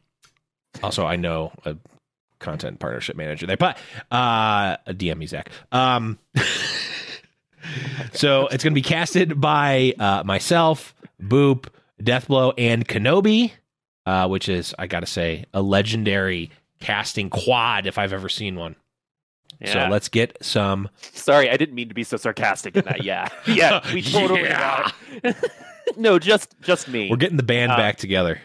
also, 0.82 1.06
I 1.06 1.16
know 1.16 1.52
a 1.66 1.76
content 2.40 2.80
partnership 2.80 3.16
manager 3.16 3.46
there, 3.46 3.58
but 3.58 3.78
uh, 4.12 4.78
a 4.86 4.94
DM 4.94 5.18
me 5.18 5.26
Zach. 5.28 5.50
Um, 5.72 6.20
so 8.14 8.48
it's 8.48 8.64
going 8.64 8.72
to 8.74 8.76
be 8.76 8.82
casted 8.82 9.40
by 9.40 9.94
uh, 10.00 10.24
myself, 10.26 10.94
Boop, 11.22 11.68
Deathblow, 12.02 12.54
and 12.58 12.88
Kenobi, 12.88 13.52
uh, 14.06 14.28
which 14.28 14.50
is 14.50 14.74
I 14.78 14.88
got 14.88 15.02
to 15.02 15.06
say 15.06 15.46
a 15.54 15.62
legendary 15.62 16.52
casting 16.80 17.30
quad 17.30 17.88
if 17.88 17.98
I've 17.98 18.14
ever 18.14 18.30
seen 18.30 18.56
one. 18.56 18.76
So 19.66 19.88
let's 19.90 20.10
get 20.10 20.38
some. 20.42 20.90
Sorry, 21.14 21.50
I 21.50 21.56
didn't 21.56 21.74
mean 21.74 21.88
to 21.88 21.94
be 21.94 22.04
so 22.04 22.18
sarcastic 22.18 22.76
in 22.76 22.84
that. 22.84 23.06
Yeah, 23.06 23.30
yeah, 23.48 23.80
we 23.94 24.02
totally 24.02 24.42
Yeah. 24.42 24.92
no, 25.96 26.20
just 26.20 26.54
just 26.62 26.90
me. 26.90 27.10
We're 27.10 27.16
getting 27.16 27.38
the 27.38 27.44
band 27.44 27.72
Uh, 27.72 27.78
back 27.78 27.96
together. 27.96 28.42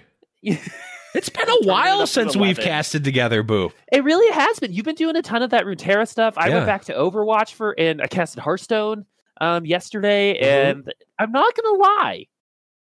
It's 1.15 1.29
been 1.31 1.49
a 1.49 1.61
while 1.63 2.07
since 2.07 2.37
we've 2.37 2.59
casted 2.59 3.03
together, 3.05 3.43
Boo. 3.43 3.73
It 3.93 4.05
really 4.05 4.31
has 4.33 4.59
been. 4.59 4.73
You've 4.73 4.85
been 4.85 4.95
doing 4.95 5.17
a 5.17 5.23
ton 5.23 5.43
of 5.43 5.51
that 5.51 5.65
Runeterra 5.65 6.07
stuff. 6.07 6.35
I 6.37 6.49
Yeah. 6.49 6.55
went 6.57 6.67
back 6.67 6.85
to 6.87 6.93
Overwatch 6.95 7.55
for 7.55 7.75
and 7.79 8.03
I 8.03 8.07
casted 8.07 8.43
Hearthstone 8.43 9.07
um, 9.41 9.65
yesterday, 9.65 10.39
Mhm. 10.41 10.43
and 10.71 10.93
I'm 11.19 11.33
not 11.33 11.55
gonna 11.55 11.77
lie, 11.79 12.27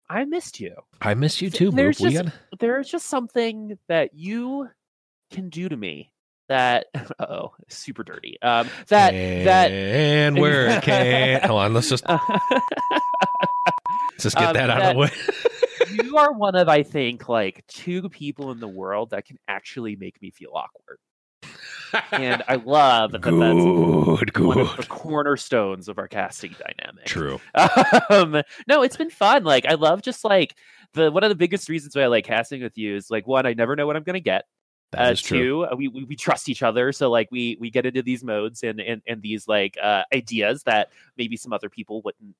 I 0.09 0.25
missed 0.25 0.59
you. 0.59 0.75
I 1.01 1.13
miss 1.15 1.41
you 1.41 1.49
too, 1.49 1.71
There's 1.71 1.97
Boop. 1.97 2.11
Just- 2.11 2.35
There's 2.59 2.89
just 2.89 3.07
something 3.07 3.77
that 3.87 4.13
you 4.13 4.69
can 5.31 5.49
do 5.49 5.67
to 5.69 5.75
me 5.75 6.11
that 6.49 6.87
oh, 7.19 7.53
super 7.69 8.03
dirty. 8.03 8.37
Um, 8.41 8.69
that 8.89 9.11
that 9.11 9.71
and 9.71 10.37
we're 10.39 10.79
can. 10.81 11.41
Hold 11.47 11.61
on, 11.61 11.73
let's 11.73 11.89
just 11.89 12.03
let's 12.09 12.21
just 14.19 14.35
get 14.37 14.49
Um, 14.49 14.53
that 14.53 14.69
out 14.69 14.81
of 14.81 14.93
the 14.93 14.99
way. 14.99 15.09
you 15.91 16.17
are 16.17 16.31
one 16.33 16.55
of 16.55 16.69
I 16.69 16.83
think 16.83 17.27
like 17.29 17.65
two 17.67 18.09
people 18.09 18.51
in 18.51 18.59
the 18.59 18.67
world 18.67 19.11
that 19.11 19.25
can 19.25 19.37
actually 19.47 19.95
make 19.95 20.21
me 20.21 20.31
feel 20.31 20.51
awkward, 20.53 20.99
and 22.11 22.43
I 22.47 22.55
love 22.55 23.11
that 23.11 23.21
that's 23.21 23.31
good, 23.31 24.37
one 24.37 24.59
of 24.59 24.69
the 24.69 24.75
good. 24.77 24.89
cornerstones 24.89 25.87
of 25.87 25.97
our 25.97 26.07
casting 26.07 26.55
dynamic. 26.59 27.05
True. 27.05 27.39
um, 28.09 28.41
no, 28.67 28.83
it's 28.83 28.97
been 28.97 29.09
fun. 29.09 29.43
Like 29.43 29.65
I 29.65 29.73
love 29.75 30.01
just 30.01 30.23
like 30.23 30.55
the 30.93 31.11
one 31.11 31.23
of 31.23 31.29
the 31.29 31.35
biggest 31.35 31.69
reasons 31.69 31.95
why 31.95 32.03
I 32.03 32.07
like 32.07 32.25
casting 32.25 32.61
with 32.61 32.77
you 32.77 32.95
is 32.95 33.09
like 33.09 33.27
one, 33.27 33.45
I 33.45 33.53
never 33.53 33.75
know 33.75 33.87
what 33.87 33.95
I'm 33.95 34.03
gonna 34.03 34.19
get. 34.19 34.45
That 34.91 35.07
uh, 35.07 35.11
is 35.11 35.21
true. 35.21 35.65
two, 35.67 35.75
we, 35.75 35.87
we 35.87 36.03
we 36.03 36.15
trust 36.15 36.49
each 36.49 36.61
other, 36.61 36.91
so 36.91 37.09
like 37.09 37.29
we 37.31 37.57
we 37.59 37.71
get 37.71 37.85
into 37.85 38.03
these 38.03 38.23
modes 38.23 38.61
and 38.63 38.79
and 38.79 39.01
and 39.07 39.21
these 39.23 39.47
like 39.47 39.75
uh 39.81 40.03
ideas 40.13 40.63
that 40.63 40.89
maybe 41.17 41.35
some 41.35 41.51
other 41.51 41.69
people 41.69 42.01
wouldn't 42.03 42.35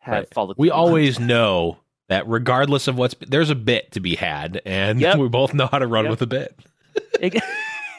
have 0.00 0.14
Right. 0.14 0.34
followed. 0.34 0.56
We 0.58 0.70
always 0.70 1.18
know 1.20 1.78
that 2.08 2.26
regardless 2.28 2.86
of 2.88 2.96
what's 2.98 3.14
there's 3.26 3.50
a 3.50 3.54
bit 3.54 3.92
to 3.92 4.00
be 4.00 4.14
had, 4.16 4.60
and 4.66 5.00
Yep. 5.00 5.18
we 5.18 5.28
both 5.28 5.54
know 5.54 5.66
how 5.66 5.78
to 5.78 5.86
run 5.86 6.04
Yep. 6.04 6.10
with 6.10 6.22
a 6.22 6.26
bit. 6.26 6.58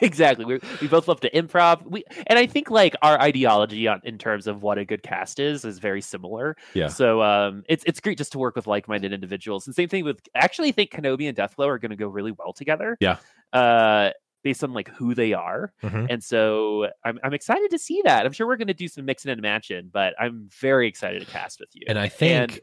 Exactly. 0.02 0.44
We 0.44 0.60
we 0.82 0.88
both 0.88 1.08
love 1.08 1.20
to 1.20 1.30
improv. 1.30 1.82
We 1.86 2.04
and 2.26 2.38
I 2.38 2.44
think 2.44 2.70
like 2.70 2.94
our 3.00 3.18
ideology 3.18 3.88
on 3.88 4.02
in 4.04 4.18
terms 4.18 4.46
of 4.46 4.62
what 4.62 4.76
a 4.76 4.84
good 4.84 5.02
cast 5.02 5.40
is 5.40 5.64
is 5.64 5.78
very 5.78 6.02
similar. 6.02 6.54
Yeah. 6.74 6.88
So 6.88 7.22
um, 7.22 7.64
it's 7.66 7.82
it's 7.84 7.98
great 8.00 8.18
just 8.18 8.32
to 8.32 8.38
work 8.38 8.56
with 8.56 8.66
like 8.66 8.88
minded 8.88 9.14
individuals. 9.14 9.66
And 9.66 9.74
same 9.74 9.88
thing 9.88 10.04
with 10.04 10.20
actually 10.34 10.72
think 10.72 10.90
Kenobi 10.90 11.26
and 11.28 11.34
Deathblow 11.36 11.66
are 11.68 11.78
going 11.78 11.92
to 11.92 11.96
go 11.96 12.08
really 12.08 12.32
well 12.32 12.52
together. 12.52 12.98
Yeah. 13.00 13.16
Uh, 13.54 14.10
based 14.42 14.62
on 14.62 14.74
like 14.74 14.88
who 14.90 15.14
they 15.14 15.32
are, 15.32 15.72
Mhm. 15.82 16.08
and 16.10 16.22
so 16.22 16.90
I'm 17.02 17.18
I'm 17.24 17.32
excited 17.32 17.70
to 17.70 17.78
see 17.78 18.02
that. 18.04 18.26
I'm 18.26 18.32
sure 18.32 18.46
we're 18.46 18.58
going 18.58 18.68
to 18.68 18.74
do 18.74 18.88
some 18.88 19.06
mixing 19.06 19.30
and 19.32 19.40
matching, 19.40 19.88
but 19.90 20.12
I'm 20.20 20.50
very 20.60 20.88
excited 20.88 21.20
to 21.24 21.26
cast 21.26 21.58
with 21.58 21.70
you. 21.72 21.86
And 21.88 21.98
I 21.98 22.08
think 22.08 22.52
And- 22.52 22.60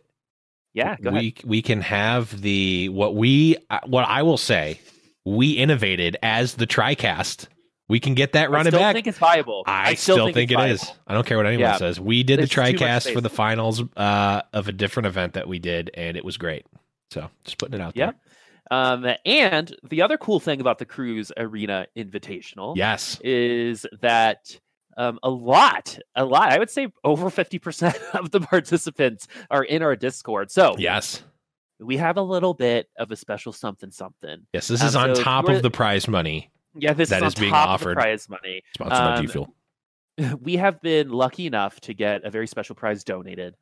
yeah, 0.73 0.95
go 1.01 1.09
ahead. 1.09 1.21
we 1.21 1.35
we 1.45 1.61
can 1.61 1.81
have 1.81 2.41
the 2.41 2.89
what 2.89 3.15
we 3.15 3.57
uh, 3.69 3.79
what 3.85 4.05
I 4.07 4.23
will 4.23 4.37
say 4.37 4.79
we 5.25 5.51
innovated 5.51 6.17
as 6.23 6.55
the 6.55 6.67
TriCast. 6.67 7.47
We 7.89 7.99
can 7.99 8.13
get 8.13 8.31
that 8.33 8.49
running 8.49 8.71
back. 8.71 8.73
I 8.73 8.77
still 8.77 8.79
back. 8.79 8.95
think 8.95 9.07
it's 9.07 9.17
viable. 9.17 9.63
I, 9.67 9.93
still, 9.95 10.33
think, 10.33 10.51
it's 10.51 10.61
it 10.61 10.69
is. 10.69 10.81
viable. 10.83 10.97
I 11.05 11.13
don't 11.13 11.25
care 11.27 11.37
what 11.37 11.45
anyone 11.45 11.61
Yeah. 11.69 11.77
says. 11.77 11.99
We 11.99 12.23
did 12.23 12.39
There's 12.39 12.49
the 12.49 12.55
TriCast 12.55 13.13
for 13.13 13.21
the 13.21 13.29
finals 13.29 13.83
uh, 13.97 14.41
of 14.53 14.67
a 14.69 14.71
different 14.71 15.07
event 15.07 15.33
that 15.33 15.47
we 15.47 15.59
did, 15.59 15.91
and 15.93 16.15
it 16.15 16.23
was 16.23 16.37
great. 16.37 16.65
So 17.11 17.29
just 17.43 17.57
putting 17.57 17.75
it 17.75 17.81
out 17.83 17.93
there. 17.93 18.15
Um, 18.71 19.05
and 19.25 19.75
the 19.87 20.01
other 20.01 20.17
cool 20.17 20.39
thing 20.39 20.61
about 20.61 20.79
the 20.79 20.85
Cruise 20.85 21.31
Arena 21.37 21.85
Invitational. 21.95 22.75
Yes. 22.77 23.19
is 23.21 23.85
that 24.01 24.59
um, 24.97 25.19
a 25.23 25.29
lot, 25.29 25.97
a 26.15 26.23
lot, 26.25 26.51
I 26.51 26.59
would 26.59 26.69
say 26.69 26.87
over 27.03 27.29
50% 27.29 27.95
of 28.13 28.31
the 28.31 28.39
participants 28.41 29.27
are 29.51 29.63
in 29.63 29.81
our 29.81 29.95
Discord. 29.95 30.51
So 30.51 30.75
Yes. 30.77 31.23
we 31.79 31.97
have 31.97 32.17
a 32.17 32.21
little 32.21 32.53
bit 32.53 32.89
of 32.97 33.11
a 33.11 33.15
special 33.15 33.51
something 33.53 33.91
something. 33.91 34.45
Yes. 34.53 34.67
This 34.67 34.81
Um, 34.81 34.87
is 34.87 34.95
on 34.95 35.15
so 35.15 35.23
top 35.23 35.49
of 35.49 35.61
the 35.61 35.71
prize 35.71 36.07
money 36.07 36.51
Yeah, 36.75 36.93
this 36.93 37.09
That 37.09 37.23
is, 37.23 37.33
is 37.33 37.37
on 37.37 37.41
being 37.41 37.51
top 37.53 37.67
of 37.67 37.73
offered. 37.73 37.91
the 37.97 38.01
prize 38.01 38.29
money. 38.29 38.61
sponsored 38.75 38.97
by 38.97 39.15
Um, 39.15 39.25
G 39.25 39.31
Fuel. 39.31 39.55
we 40.41 40.55
have 40.57 40.81
been 40.81 41.09
lucky 41.09 41.45
enough 41.47 41.79
to 41.81 41.93
get 41.93 42.23
a 42.23 42.29
very 42.31 42.47
special 42.47 42.75
prize 42.75 43.03
donated 43.03 43.55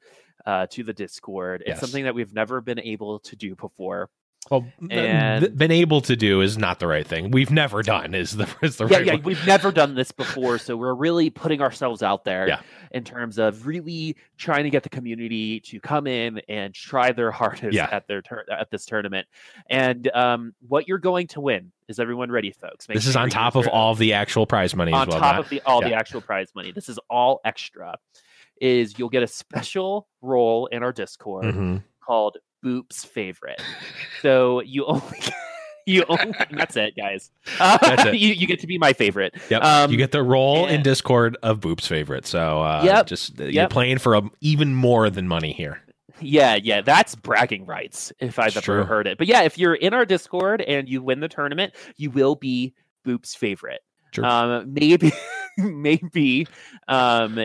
uh, 0.46 0.66
to 0.72 0.84
the 0.84 0.94
Discord. 0.94 1.62
It's 1.62 1.70
Yes. 1.70 1.80
something 1.80 2.04
that 2.06 2.16
we've 2.16 2.34
never 2.34 2.62
been 2.62 2.80
able 2.80 3.20
to 3.20 3.36
do 3.36 3.56
before. 3.56 4.10
Well, 4.50 4.66
and- 4.90 5.46
th- 5.46 5.56
been 5.56 5.72
able 5.72 6.02
to 6.02 6.16
do 6.16 6.42
is 6.42 6.58
not 6.58 6.80
the 6.80 6.88
right 6.88 7.06
thing. 7.08 7.32
We've 7.32 7.52
never 7.52 7.84
done 7.84 8.14
is 8.16 8.36
the 8.36 8.50
is 8.62 8.78
the 8.78 8.88
yeah, 8.88 8.98
right 8.98 9.06
yeah, 9.06 9.14
one. 9.14 9.24
we've 9.24 9.46
never 9.48 9.72
done 9.72 9.96
this 9.96 10.12
before, 10.12 10.58
so 10.58 10.76
we're 10.76 10.94
really 10.96 11.30
putting 11.30 11.62
ourselves 11.62 12.02
out 12.04 12.26
there 12.26 12.48
Yeah. 12.48 12.62
in 12.92 13.04
terms 13.04 13.38
of 13.38 13.66
really 13.68 14.18
trying 14.38 14.64
to 14.64 14.70
get 14.70 14.84
the 14.84 14.90
community 14.90 15.60
to 15.62 15.80
come 15.80 16.08
in 16.08 16.42
and 16.50 16.74
try 16.74 17.12
their 17.12 17.32
hardest 17.42 17.74
Yeah. 17.74 17.88
at 17.92 18.08
their 18.08 18.22
tur- 18.22 18.46
at 18.52 18.72
this 18.72 18.86
tournament. 18.86 19.28
And 19.70 20.10
um, 20.14 20.54
what 20.68 20.88
you're 20.88 20.98
going 20.98 21.28
to 21.28 21.40
win 21.42 21.72
is 21.88 22.00
everyone 22.00 22.32
ready, 22.32 22.52
folks? 22.52 22.90
Make 22.90 22.96
This 22.96 23.06
is 23.08 23.16
on 23.16 23.30
top 23.30 23.56
of 23.56 23.68
all 23.68 23.92
of 23.92 24.00
the 24.00 24.14
actual 24.14 24.46
prize 24.48 24.76
money 24.76 24.92
on 24.92 25.04
as 25.08 25.12
well. 25.14 25.20
top 25.20 25.36
not- 25.36 25.40
of 25.46 25.50
the 25.50 25.62
all 25.66 25.82
the 25.82 25.94
actual 25.94 26.20
prize 26.20 26.50
money. 26.56 26.72
This 26.72 26.90
is 26.90 27.00
all 27.10 27.42
extra. 27.46 27.96
Is 28.60 28.98
you'll 29.00 29.10
get 29.10 29.24
a 29.24 29.28
special 29.28 30.08
role 30.22 30.66
in 30.68 30.84
our 30.84 30.92
Discord 30.92 31.46
Mhm. 31.46 31.84
called 32.06 32.38
Boop's 32.64 33.04
favorite. 33.04 33.62
so 34.22 34.62
you 34.62 34.86
only 34.86 35.20
you 35.88 36.04
only 36.10 36.34
that's 36.52 36.76
it, 36.78 36.96
guys. 36.96 37.32
Uh, 37.60 37.78
That's 37.82 38.06
it. 38.06 38.16
you, 38.16 38.34
you 38.34 38.46
get 38.48 38.60
to 38.62 38.68
be 38.68 38.78
my 38.78 38.94
favorite. 38.94 39.34
Yep. 39.50 39.64
Um, 39.64 39.92
you 39.92 39.98
get 39.98 40.12
the 40.12 40.22
role 40.24 40.68
in 40.68 40.84
Discord 40.84 41.38
of 41.44 41.60
Boop's 41.60 41.88
favorite. 41.88 42.26
So 42.28 42.62
uh, 42.62 42.82
Yep. 42.86 43.08
just 43.08 43.38
you're 43.40 43.50
Yep. 43.50 43.70
playing 43.72 43.98
for 43.98 44.16
a, 44.16 44.22
even 44.42 44.76
more 44.76 45.10
than 45.10 45.28
money 45.28 45.54
here. 45.54 45.82
Yeah, 46.20 46.54
yeah, 46.56 46.82
that's 46.82 47.16
bragging 47.16 47.66
rights 47.66 48.14
if 48.20 48.38
I've 48.38 48.50
It's 48.50 48.58
ever 48.58 48.64
true. 48.66 48.84
heard 48.84 49.08
it. 49.08 49.18
But 49.18 49.26
yeah, 49.26 49.42
if 49.42 49.58
you're 49.58 49.74
in 49.74 49.94
our 49.96 50.06
Discord 50.06 50.62
and 50.62 50.88
you 50.88 51.02
win 51.02 51.20
the 51.20 51.28
tournament, 51.28 51.74
you 51.98 52.12
will 52.12 52.36
be 52.36 52.76
Boop's 53.08 53.34
favorite. 53.34 53.82
True. 54.12 54.24
Um, 54.26 54.72
maybe, 54.72 55.12
maybe 55.58 56.46
um, 56.88 57.40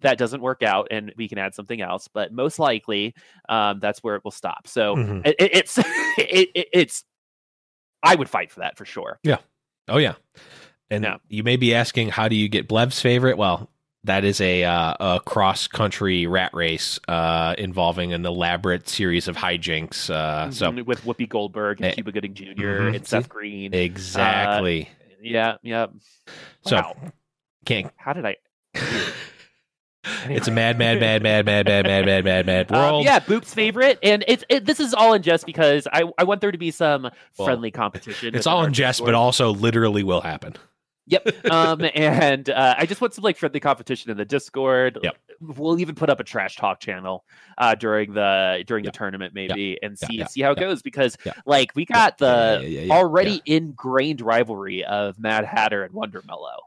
that 0.00 0.18
doesn't 0.18 0.40
work 0.40 0.62
out, 0.62 0.88
and 0.90 1.12
we 1.16 1.28
can 1.28 1.38
add 1.38 1.54
something 1.54 1.80
else. 1.80 2.08
But 2.08 2.32
most 2.32 2.58
likely, 2.58 3.14
um, 3.48 3.80
that's 3.80 4.00
where 4.02 4.14
it 4.16 4.24
will 4.24 4.30
stop. 4.30 4.66
So 4.66 4.96
Mhm. 4.96 5.26
it, 5.26 5.36
it- 5.38 5.54
it's 5.54 5.78
it, 6.18 6.50
it, 6.54 6.68
it's. 6.72 7.04
I 8.02 8.14
would 8.14 8.28
fight 8.30 8.50
for 8.52 8.60
that 8.60 8.76
for 8.78 8.84
sure. 8.84 9.18
Yeah 9.22 9.38
oh 9.88 9.96
yeah. 9.98 10.14
And 10.90 11.02
Yeah. 11.04 11.16
you 11.28 11.42
may 11.42 11.56
be 11.56 11.74
asking, 11.74 12.10
how 12.10 12.28
do 12.28 12.36
you 12.36 12.48
get 12.48 12.68
Blev's 12.68 13.00
favorite? 13.00 13.36
Well, 13.38 13.70
that 14.04 14.22
is 14.24 14.40
a, 14.40 14.64
uh, 14.64 14.94
a 15.16 15.20
cross 15.20 15.66
country 15.66 16.26
rat 16.26 16.52
race 16.54 17.00
uh, 17.08 17.54
involving 17.58 18.12
an 18.12 18.24
elaborate 18.24 18.88
series 18.88 19.28
of 19.28 19.36
hijinks. 19.36 20.08
Uh, 20.10 20.50
so 20.50 20.70
Mhm, 20.70 20.84
with 20.86 21.02
Whoopi 21.04 21.28
Goldberg 21.28 21.80
and 21.80 21.86
Eh, 21.90 21.94
Cuba 21.94 22.12
Gooding 22.12 22.34
junior 22.34 22.82
mhm. 22.90 22.96
and 22.96 23.06
Seth 23.06 23.28
Green. 23.28 23.74
exactly. 23.74 24.88
yeah, 25.22 25.56
yeah. 25.62 25.86
so 26.66 26.76
Wow. 26.76 26.96
can't. 27.64 27.90
How 27.96 28.12
did 28.12 28.24
I? 28.26 28.36
It's 30.28 30.48
a 30.48 30.50
mad, 30.50 30.78
mad, 30.78 31.00
mad, 31.00 31.22
mad, 31.22 31.44
mad, 31.46 31.66
mad, 31.66 31.84
mad, 31.86 32.04
mad, 32.06 32.24
mad, 32.24 32.46
mad 32.46 32.72
Um, 32.72 32.78
world. 32.78 33.04
yeah, 33.04 33.20
Boop's 33.20 33.52
favorite, 33.54 33.98
and 34.02 34.24
it's 34.28 34.44
it, 34.48 34.64
this 34.64 34.80
is 34.80 34.94
all 34.94 35.12
in 35.14 35.22
jest 35.22 35.46
because 35.46 35.86
I 35.92 36.04
I 36.18 36.24
want 36.24 36.40
there 36.40 36.52
to 36.52 36.58
be 36.58 36.70
some 36.70 37.10
friendly 37.36 37.70
competition. 37.70 38.34
It's 38.34 38.46
all 38.46 38.64
in 38.64 38.72
jest, 38.72 39.04
but 39.04 39.14
also 39.14 39.52
literally 39.52 40.02
will 40.02 40.20
happen. 40.20 40.54
Yep. 41.10 41.46
Um, 41.50 41.86
and 41.94 42.50
uh, 42.50 42.74
I 42.76 42.84
just 42.84 43.00
want 43.00 43.14
some 43.14 43.24
like 43.24 43.38
friendly 43.38 43.60
competition 43.60 44.10
in 44.10 44.16
the 44.18 44.26
Discord. 44.26 44.98
Yep. 45.02 45.16
We'll 45.40 45.80
even 45.80 45.94
put 45.94 46.10
up 46.10 46.20
a 46.20 46.24
trash 46.24 46.56
talk 46.56 46.80
channel 46.80 47.24
uh, 47.56 47.74
during 47.76 48.12
the 48.12 48.62
during 48.66 48.84
Yeah. 48.84 48.90
the 48.90 48.96
tournament 48.98 49.32
maybe 49.34 49.78
and 49.82 49.98
see 49.98 50.22
see 50.28 50.42
how 50.42 50.50
it 50.52 50.58
goes 50.58 50.82
because 50.82 51.16
like 51.46 51.74
we 51.74 51.84
got 51.86 52.18
the 52.18 52.88
already 52.90 53.40
ingrained 53.46 54.20
rivalry 54.20 54.84
of 54.84 55.18
Mad 55.18 55.44
Hatter 55.46 55.82
and 55.84 55.94
Wonder 55.94 56.22
Mellow. 56.26 56.58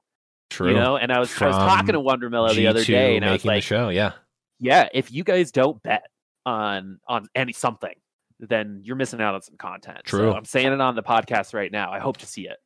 True. 0.51 0.69
You 0.69 0.75
know, 0.75 0.97
and 0.97 1.11
I 1.11 1.19
was 1.19 1.41
I 1.41 1.47
was 1.47 1.55
talking 1.55 1.93
to 1.93 1.99
Wonder 1.99 2.29
Mellow 2.29 2.53
the 2.53 2.67
other 2.67 2.83
day, 2.83 3.15
and 3.15 3.25
I 3.25 3.31
was 3.31 3.39
making 3.39 3.49
the 3.49 3.55
like, 3.55 3.63
show. 3.63 3.89
Yeah. 3.89 4.11
yeah, 4.59 4.89
if 4.93 5.11
you 5.11 5.23
guys 5.23 5.51
don't 5.51 5.81
bet 5.81 6.03
on 6.45 6.99
on 7.07 7.27
any 7.33 7.53
something, 7.53 7.95
then 8.39 8.81
you're 8.83 8.97
missing 8.97 9.21
out 9.21 9.33
on 9.33 9.41
some 9.41 9.55
content. 9.57 9.99
True. 10.03 10.31
So 10.31 10.33
I'm 10.35 10.45
saying 10.45 10.73
it 10.73 10.81
on 10.81 10.95
the 10.95 11.03
podcast 11.03 11.53
right 11.53 11.71
now. 11.71 11.91
I 11.91 11.99
hope 11.99 12.17
to 12.17 12.25
see 12.27 12.47
it. 12.47 12.57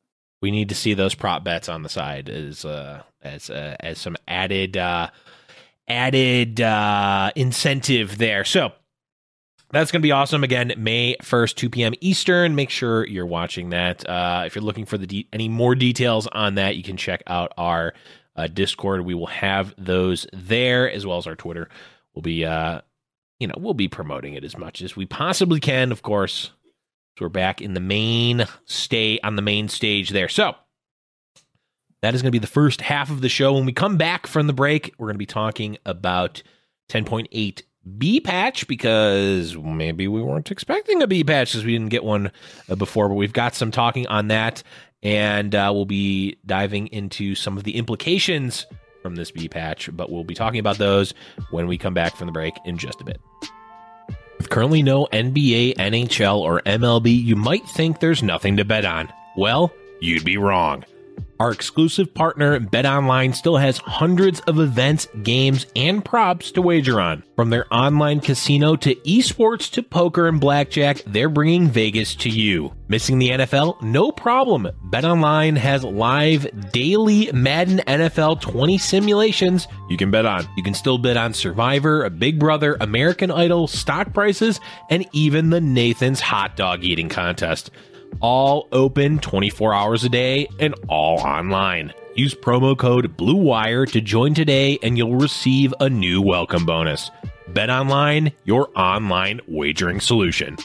we 0.42 0.50
need 0.50 0.68
to 0.68 0.74
see 0.74 0.94
those 0.94 1.14
prop 1.14 1.44
bets 1.44 1.68
on 1.68 1.82
the 1.82 1.88
side 1.88 2.28
as 2.28 2.64
uh 2.64 3.02
as 3.22 3.50
uh, 3.50 3.76
as 3.80 3.98
some 3.98 4.16
added 4.28 4.76
uh 4.76 5.08
added 5.88 6.60
uh 6.60 7.30
incentive 7.36 8.18
there 8.18 8.44
so 8.44 8.72
that's 9.70 9.90
going 9.90 10.00
to 10.00 10.06
be 10.06 10.12
awesome. 10.12 10.44
Again 10.44 10.72
may 10.76 11.16
1st 11.22 11.54
2 11.54 11.70
p.m 11.70 11.94
eastern. 12.00 12.54
Make 12.54 12.70
sure 12.70 13.06
you're 13.06 13.26
watching 13.26 13.70
that. 13.70 14.08
Uh 14.08 14.44
if 14.46 14.54
you're 14.54 14.64
looking 14.64 14.86
for 14.86 14.98
the 14.98 15.06
de- 15.06 15.28
any 15.32 15.48
more 15.48 15.74
details 15.74 16.26
on 16.28 16.56
that 16.56 16.76
you 16.76 16.82
can 16.82 16.96
check 16.96 17.22
out 17.26 17.52
our 17.56 17.94
uh, 18.36 18.46
discord. 18.48 19.00
We 19.06 19.14
will 19.14 19.26
have 19.26 19.74
those 19.78 20.26
there 20.32 20.90
as 20.90 21.06
well 21.06 21.18
as 21.18 21.26
our 21.26 21.36
twitter. 21.36 21.68
We'll 22.14 22.22
be 22.22 22.44
uh 22.44 22.80
you 23.38 23.46
know 23.48 23.54
we'll 23.58 23.74
be 23.74 23.88
promoting 23.88 24.34
it 24.34 24.44
as 24.44 24.56
much 24.56 24.82
as 24.82 24.96
we 24.96 25.06
possibly 25.06 25.60
can 25.60 25.92
of 25.92 26.02
course. 26.02 26.52
So 27.18 27.24
we're 27.24 27.30
back 27.30 27.62
in 27.62 27.74
the 27.74 27.80
main 27.80 28.46
stay 28.66 29.18
on 29.22 29.36
the 29.36 29.42
main 29.42 29.68
stage 29.68 30.10
there. 30.10 30.28
So 30.28 30.54
that 32.02 32.14
is 32.14 32.22
going 32.22 32.30
to 32.30 32.38
be 32.38 32.38
the 32.38 32.46
first 32.46 32.82
half 32.82 33.10
of 33.10 33.20
the 33.20 33.28
show. 33.28 33.54
When 33.54 33.64
we 33.64 33.72
come 33.72 33.96
back 33.96 34.26
from 34.26 34.46
the 34.46 34.52
break, 34.52 34.94
we're 34.98 35.06
going 35.06 35.14
to 35.14 35.18
be 35.18 35.26
talking 35.26 35.78
about 35.86 36.42
10.8 36.90 37.62
B 37.98 38.20
patch 38.20 38.66
because 38.66 39.56
maybe 39.56 40.08
we 40.08 40.22
weren't 40.22 40.50
expecting 40.50 41.02
a 41.02 41.06
B 41.06 41.22
patch 41.22 41.52
because 41.52 41.64
we 41.64 41.72
didn't 41.72 41.90
get 41.90 42.04
one 42.04 42.30
uh, 42.68 42.74
before, 42.74 43.08
but 43.08 43.14
we've 43.14 43.32
got 43.32 43.54
some 43.54 43.70
talking 43.70 44.06
on 44.06 44.28
that. 44.28 44.62
And 45.02 45.54
uh, 45.54 45.70
we'll 45.72 45.84
be 45.84 46.36
diving 46.44 46.88
into 46.88 47.34
some 47.34 47.56
of 47.56 47.64
the 47.64 47.76
implications 47.76 48.66
from 49.02 49.14
this 49.14 49.30
B 49.30 49.48
patch, 49.48 49.88
but 49.92 50.10
we'll 50.10 50.24
be 50.24 50.34
talking 50.34 50.58
about 50.58 50.78
those 50.78 51.14
when 51.50 51.68
we 51.68 51.78
come 51.78 51.94
back 51.94 52.16
from 52.16 52.26
the 52.26 52.32
break 52.32 52.54
in 52.64 52.76
just 52.76 53.00
a 53.00 53.04
bit. 53.04 53.20
With 54.38 54.50
currently 54.50 54.82
no 54.82 55.06
NBA, 55.12 55.76
NHL, 55.76 56.38
or 56.38 56.60
MLB, 56.62 57.22
you 57.22 57.36
might 57.36 57.66
think 57.68 58.00
there's 58.00 58.22
nothing 58.22 58.56
to 58.56 58.64
bet 58.64 58.84
on. 58.84 59.12
Well, 59.36 59.72
you'd 60.00 60.24
be 60.24 60.36
wrong. 60.36 60.84
Our 61.38 61.52
exclusive 61.52 62.14
partner, 62.14 62.58
BetOnline, 62.58 63.34
still 63.34 63.58
has 63.58 63.78
hundreds 63.78 64.40
of 64.40 64.58
events, 64.58 65.06
games, 65.22 65.66
and 65.76 66.04
props 66.04 66.50
to 66.52 66.62
wager 66.62 67.00
on. 67.00 67.22
From 67.36 67.50
their 67.50 67.66
online 67.72 68.20
casino 68.20 68.76
to 68.76 68.94
esports 68.94 69.70
to 69.72 69.82
poker 69.82 70.28
and 70.28 70.40
blackjack, 70.40 71.02
they're 71.06 71.28
bringing 71.28 71.68
Vegas 71.68 72.14
to 72.16 72.30
you. 72.30 72.72
Missing 72.88 73.18
the 73.18 73.30
NFL? 73.30 73.82
No 73.82 74.10
problem. 74.10 74.68
BetOnline 74.88 75.58
has 75.58 75.84
live 75.84 76.72
daily 76.72 77.30
Madden 77.32 77.78
NFL 77.86 78.40
20 78.40 78.78
simulations 78.78 79.68
you 79.88 79.96
can 79.96 80.10
bet 80.10 80.24
on. 80.24 80.48
You 80.56 80.62
can 80.62 80.74
still 80.74 80.98
bet 80.98 81.16
on 81.16 81.34
Survivor, 81.34 82.08
Big 82.10 82.38
Brother, 82.38 82.76
American 82.80 83.30
Idol, 83.30 83.66
stock 83.66 84.12
prices, 84.14 84.60
and 84.88 85.06
even 85.12 85.50
the 85.50 85.60
Nathan's 85.60 86.20
hot 86.20 86.56
dog 86.56 86.82
eating 86.82 87.08
contest 87.08 87.70
all 88.20 88.68
open 88.72 89.18
24 89.18 89.74
hours 89.74 90.04
a 90.04 90.08
day 90.08 90.48
and 90.58 90.74
all 90.88 91.18
online. 91.20 91.92
Use 92.14 92.34
promo 92.34 92.74
code 92.76 93.16
BLUEWIRE 93.16 93.86
to 93.92 94.00
join 94.00 94.34
today 94.34 94.78
and 94.82 94.96
you'll 94.96 95.16
receive 95.16 95.74
a 95.80 95.90
new 95.90 96.22
welcome 96.22 96.64
bonus. 96.64 97.10
Bet 97.48 97.70
online, 97.70 98.32
your 98.44 98.68
online 98.76 99.40
wagering 99.46 100.00
solution. 100.00 100.56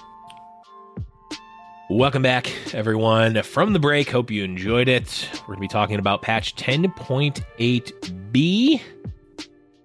Welcome 1.90 2.22
back, 2.22 2.54
everyone, 2.74 3.42
from 3.44 3.74
the 3.74 3.80
break. 3.80 4.10
Hope 4.10 4.32
you 4.32 4.46
enjoyed 4.46 4.88
it. 4.88 5.30
We're 5.42 5.48
going 5.48 5.58
to 5.58 5.62
be 5.62 5.68
talking 5.68 6.00
about 6.00 6.22
patch 6.22 6.56
10.8b. 6.56 8.82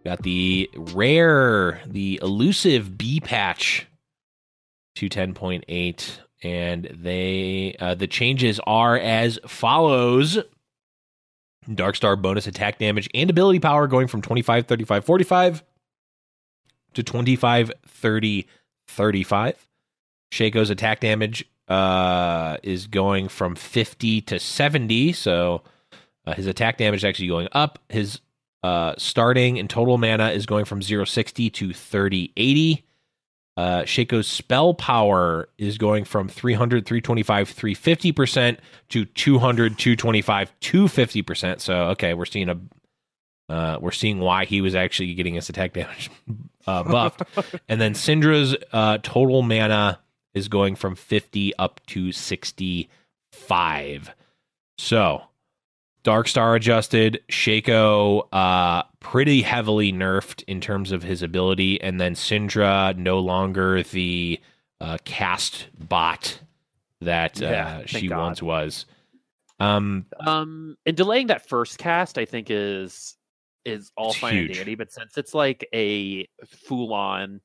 Got 0.04 0.22
the 0.22 0.70
rare, 0.94 1.82
the 1.84 2.20
elusive 2.22 2.96
B 2.96 3.18
patch 3.18 3.88
to 4.94 5.08
10.8 5.08 6.18
and 6.42 6.84
they 6.92 7.76
uh, 7.80 7.94
the 7.94 8.06
changes 8.06 8.60
are 8.66 8.98
as 8.98 9.38
follows. 9.46 10.38
Darkstar 11.68 12.20
bonus 12.20 12.46
attack 12.46 12.78
damage 12.78 13.08
and 13.12 13.28
ability 13.28 13.58
power 13.58 13.88
going 13.88 14.06
from 14.06 14.22
25 14.22 14.66
35 14.66 15.04
45 15.04 15.64
to 16.94 17.02
25 17.02 17.72
30 17.88 18.46
35 18.86 19.68
shaco's 20.30 20.70
attack 20.70 21.00
damage 21.00 21.44
uh, 21.66 22.56
is 22.62 22.86
going 22.86 23.26
from 23.26 23.56
50 23.56 24.20
to 24.20 24.38
70 24.38 25.12
so 25.12 25.64
uh, 26.26 26.34
his 26.34 26.46
attack 26.46 26.76
damage 26.78 27.00
is 27.00 27.04
actually 27.04 27.28
going 27.28 27.48
up. 27.52 27.78
His 27.88 28.20
uh, 28.62 28.94
starting 28.98 29.58
and 29.58 29.70
total 29.70 29.96
mana 29.96 30.30
is 30.30 30.44
going 30.44 30.64
from 30.64 30.82
0 30.82 31.04
60 31.04 31.50
to 31.50 31.72
30 31.72 32.32
80 32.36 32.84
uh, 33.56 33.84
Shaco's 33.84 34.26
spell 34.26 34.74
power 34.74 35.48
is 35.56 35.78
going 35.78 36.04
from 36.04 36.28
300, 36.28 36.84
325, 36.84 37.54
350% 37.54 38.58
to 38.90 39.04
200, 39.06 39.78
225, 39.78 40.52
250%. 40.60 41.60
So, 41.60 41.74
okay, 41.88 42.12
we're 42.12 42.26
seeing 42.26 42.50
a, 42.50 42.58
uh, 43.48 43.78
we're 43.80 43.92
seeing 43.92 44.18
why 44.18 44.44
he 44.44 44.60
was 44.60 44.74
actually 44.74 45.14
getting 45.14 45.34
his 45.34 45.48
attack 45.48 45.72
damage 45.72 46.10
uh, 46.66 46.82
buffed. 46.82 47.22
and 47.68 47.80
then 47.80 47.94
Syndra's 47.94 48.54
uh, 48.72 48.98
total 49.02 49.42
mana 49.42 50.00
is 50.34 50.48
going 50.48 50.74
from 50.74 50.94
50 50.94 51.56
up 51.56 51.80
to 51.86 52.12
65. 52.12 54.14
So, 54.76 55.22
Darkstar 56.06 56.54
adjusted, 56.54 57.20
Shaco 57.28 58.28
uh, 58.32 58.84
pretty 59.00 59.42
heavily 59.42 59.92
nerfed 59.92 60.44
in 60.46 60.60
terms 60.60 60.92
of 60.92 61.02
his 61.02 61.20
ability, 61.20 61.80
and 61.80 62.00
then 62.00 62.14
Syndra 62.14 62.96
no 62.96 63.18
longer 63.18 63.82
the 63.82 64.38
uh, 64.80 64.98
cast 65.04 65.66
bot 65.76 66.38
that 67.00 67.40
Yeah, 67.40 67.78
uh, 67.78 67.86
she 67.86 68.06
God. 68.06 68.18
once 68.20 68.40
was. 68.42 68.86
Um, 69.58 70.06
Um, 70.24 70.76
and 70.86 70.96
delaying 70.96 71.26
that 71.26 71.48
first 71.48 71.78
cast, 71.78 72.18
I 72.18 72.24
think 72.24 72.50
is 72.50 73.16
is 73.64 73.90
all 73.96 74.12
fine 74.12 74.36
and 74.36 74.54
dandy. 74.54 74.76
But 74.76 74.92
since 74.92 75.18
it's 75.18 75.34
like 75.34 75.68
a 75.74 76.28
full 76.46 76.94
on 76.94 77.40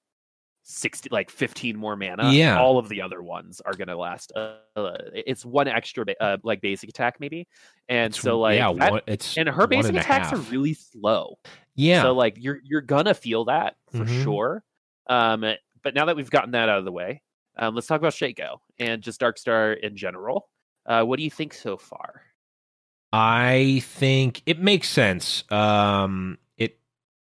sixty, 0.72 1.10
like 1.12 1.30
fifteen 1.30 1.78
more 1.78 1.96
mana, 1.96 2.32
Yeah. 2.32 2.60
all 2.60 2.78
of 2.78 2.90
the 2.90 3.02
other 3.02 3.22
ones 3.22 3.62
are 3.62 3.74
gonna 3.74 3.96
last. 3.98 4.32
Uh, 4.36 4.56
uh, 4.76 4.98
it's 5.14 5.46
one 5.46 5.68
extra, 5.68 6.06
ba- 6.06 6.22
uh, 6.24 6.38
like 6.44 6.62
basic 6.62 6.90
attack 6.90 7.20
maybe, 7.20 7.48
and 7.90 8.12
it's- 8.14 8.22
so 8.24 8.40
like 8.40 8.58
yeah, 8.58 8.74
that- 8.74 8.92
one, 8.92 9.02
it's 9.08 9.38
and 9.38 9.50
her 9.50 9.68
basic 9.68 9.90
and 9.90 9.98
attacks 10.00 10.32
are 10.34 10.38
really 10.52 10.74
slow. 10.74 11.38
yeah. 11.76 12.02
So 12.02 12.14
like 12.14 12.36
you're 12.40 12.60
you're 12.64 12.82
gonna 12.82 13.14
feel 13.14 13.46
that 13.46 13.76
for 13.92 14.06
Mhm. 14.06 14.24
sure. 14.24 14.64
Um, 15.08 15.46
but 15.84 15.94
now 15.94 16.06
that 16.06 16.16
we've 16.16 16.30
gotten 16.30 16.52
that 16.52 16.70
out 16.70 16.80
of 16.80 16.86
the 16.86 16.92
way, 16.92 17.22
um, 17.58 17.76
let's 17.76 17.88
talk 17.88 18.00
about 18.00 18.14
Shaco 18.14 18.60
and 18.80 19.02
just 19.02 19.20
Darkstar 19.20 19.78
in 19.80 19.98
general. 19.98 20.48
Uh, 20.86 21.04
what 21.04 21.18
do 21.18 21.24
you 21.24 21.30
think 21.32 21.54
so 21.54 21.76
far? 21.78 22.24
I 23.14 23.82
think 23.84 24.42
it 24.46 24.60
makes 24.60 24.88
sense. 24.90 25.44
Um, 25.52 26.38
it 26.58 26.80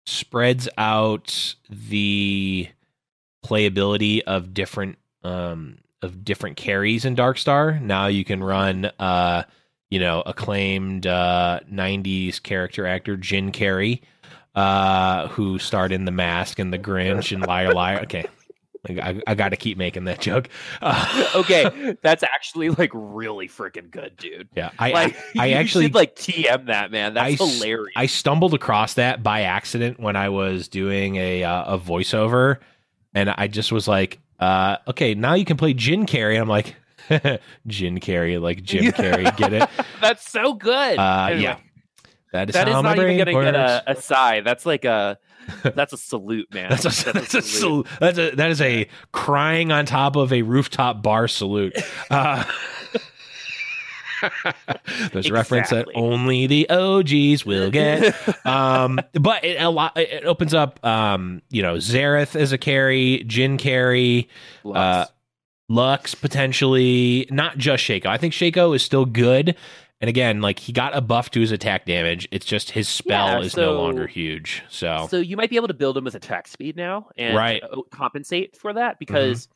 spreads 0.06 0.68
out 0.78 1.56
the 1.70 2.68
playability 3.46 4.22
of 4.22 4.54
different 4.54 4.98
um, 5.24 5.80
of 6.02 6.24
different 6.24 6.58
carries 6.58 7.06
in 7.06 7.16
Darkstar. 7.16 7.82
Now 7.82 8.08
you 8.08 8.24
can 8.24 8.44
run, 8.44 8.92
uh, 9.00 9.44
you 9.90 10.00
know, 10.00 10.22
acclaimed 10.26 11.08
uh, 11.08 11.62
'90s 11.72 12.42
character 12.42 12.86
actor 12.86 13.18
Jin 13.18 13.52
Carrey, 13.52 14.02
uh, 14.56 15.28
who 15.30 15.60
starred 15.60 15.92
in 15.92 16.06
The 16.06 16.12
Mask 16.12 16.60
and 16.60 16.74
The 16.74 16.80
Grinch 16.80 17.32
and 17.32 17.46
Liar 17.46 17.74
Liar. 17.74 18.00
Okay, 18.02 18.26
I, 18.90 19.22
I 19.28 19.36
got 19.36 19.50
to 19.50 19.58
keep 19.58 19.78
making 19.78 20.06
that 20.06 20.20
joke. 20.20 20.50
Uh, 20.82 21.32
okay, 21.36 21.96
that's 22.02 22.24
actually 22.24 22.70
like 22.70 22.92
really 22.94 23.48
freaking 23.48 23.90
good, 23.92 24.16
dude. 24.18 24.50
yeah, 24.56 24.72
I 24.80 24.92
like, 24.92 25.18
I, 25.18 25.24
I 25.40 25.52
actually 25.52 25.86
should, 25.86 25.96
like 25.96 26.16
TM 26.16 26.68
that 26.68 26.92
man. 26.92 27.14
That's 27.14 27.42
I 27.42 27.46
hilarious. 27.46 27.94
I 27.96 28.06
stumbled 28.06 28.54
across 28.54 28.96
that 28.96 29.24
by 29.24 29.42
accident 29.42 30.00
when 30.00 30.16
I 30.16 30.30
was 30.30 30.68
doing 30.68 31.16
a 31.16 31.44
uh, 31.44 31.76
a 31.76 31.80
voiceover, 31.80 32.58
and 33.18 33.30
I 33.36 33.48
just 33.48 33.72
was 33.72 33.88
like, 33.88 34.20
uh, 34.40 34.78
"Okay, 34.88 35.16
now 35.16 35.34
you 35.34 35.44
can 35.46 35.58
play 35.58 35.74
Jin 35.74 36.06
Carrey." 36.06 36.34
And 36.34 36.42
I'm 36.44 36.48
like, 36.48 36.76
"Jin 37.68 38.00
Carrey, 38.00 38.40
like 38.40 38.64
Jim 38.64 38.86
Carrey, 38.94 39.36
get 39.38 39.54
it?" 39.54 39.70
that's 40.02 40.30
so 40.30 40.54
good. 40.54 41.00
Uh, 41.00 41.28
Anyway, 41.32 41.42
yeah, 41.42 41.58
that 42.34 42.50
is 42.50 42.54
that 42.54 42.68
is 42.68 42.74
how 42.74 42.82
my 42.82 42.90
not 42.90 42.98
even 42.98 43.26
brain 43.26 43.34
gonna 43.36 43.44
get 43.44 43.56
a, 43.56 43.84
a 43.92 43.96
sigh. 44.02 44.42
That's 44.42 44.66
like 44.66 44.86
a 44.86 45.18
that's 45.64 45.94
a 45.94 45.98
salute, 45.98 46.54
man. 46.54 46.70
That's 46.70 46.86
a, 46.86 47.14
that's 47.14 47.34
a 47.34 47.42
salute. 47.42 47.88
That's 48.00 48.18
a 48.20 48.32
that 48.32 48.52
is 48.52 48.62
a 48.62 48.88
crying 49.12 49.72
on 49.72 49.86
top 49.86 50.16
of 50.16 50.32
a 50.32 50.44
rooftop 50.44 51.02
bar 51.02 51.28
salute. 51.28 51.76
Uh, 52.12 52.44
there's 55.12 55.28
a 55.30 55.34
reference 55.34 55.70
that 55.70 55.88
only 55.96 56.48
the 56.48 56.70
OGs 56.70 57.46
will 57.46 57.70
get. 57.72 58.16
Um, 58.46 59.00
but 59.14 59.44
it 59.44 59.62
a 59.62 59.70
lot 59.70 59.98
it 59.98 60.26
opens 60.26 60.54
up 60.54 60.84
um, 60.86 61.42
you 61.50 61.62
know, 61.62 61.76
Xerath 61.76 62.36
as 62.36 62.52
a 62.52 62.58
carry, 62.58 63.24
Jhin 63.28 63.58
carry, 63.60 64.30
uh, 64.66 65.06
Lux 65.70 66.16
potentially, 66.16 67.28
not 67.30 67.58
just 67.58 67.84
Shaco. 67.84 68.06
I 68.08 68.18
think 68.18 68.34
Shaco 68.34 68.76
is 68.76 68.82
still 68.84 69.06
good. 69.06 69.56
And 70.00 70.10
again, 70.10 70.42
like 70.42 70.60
he 70.60 70.72
got 70.72 70.96
a 70.96 71.02
buff 71.02 71.32
to 71.32 71.40
his 71.40 71.52
attack 71.52 71.86
damage. 71.86 72.28
It's 72.32 72.46
just 72.46 72.70
his 72.70 72.88
spell 72.88 73.28
Yeah, 73.28 73.40
is 73.40 73.58
no 73.58 73.74
longer 73.74 74.06
huge. 74.06 74.62
So, 74.70 75.08
So 75.10 75.18
you 75.18 75.36
might 75.36 75.50
be 75.50 75.56
able 75.56 75.70
to 75.70 75.74
build 75.74 75.98
him 75.98 76.04
with 76.04 76.14
attack 76.14 76.48
speed 76.48 76.76
now 76.78 77.10
and 77.18 77.36
Right. 77.36 77.64
uh, 77.64 77.82
compensate 77.90 78.56
for 78.56 78.74
that 78.74 79.00
because 79.00 79.48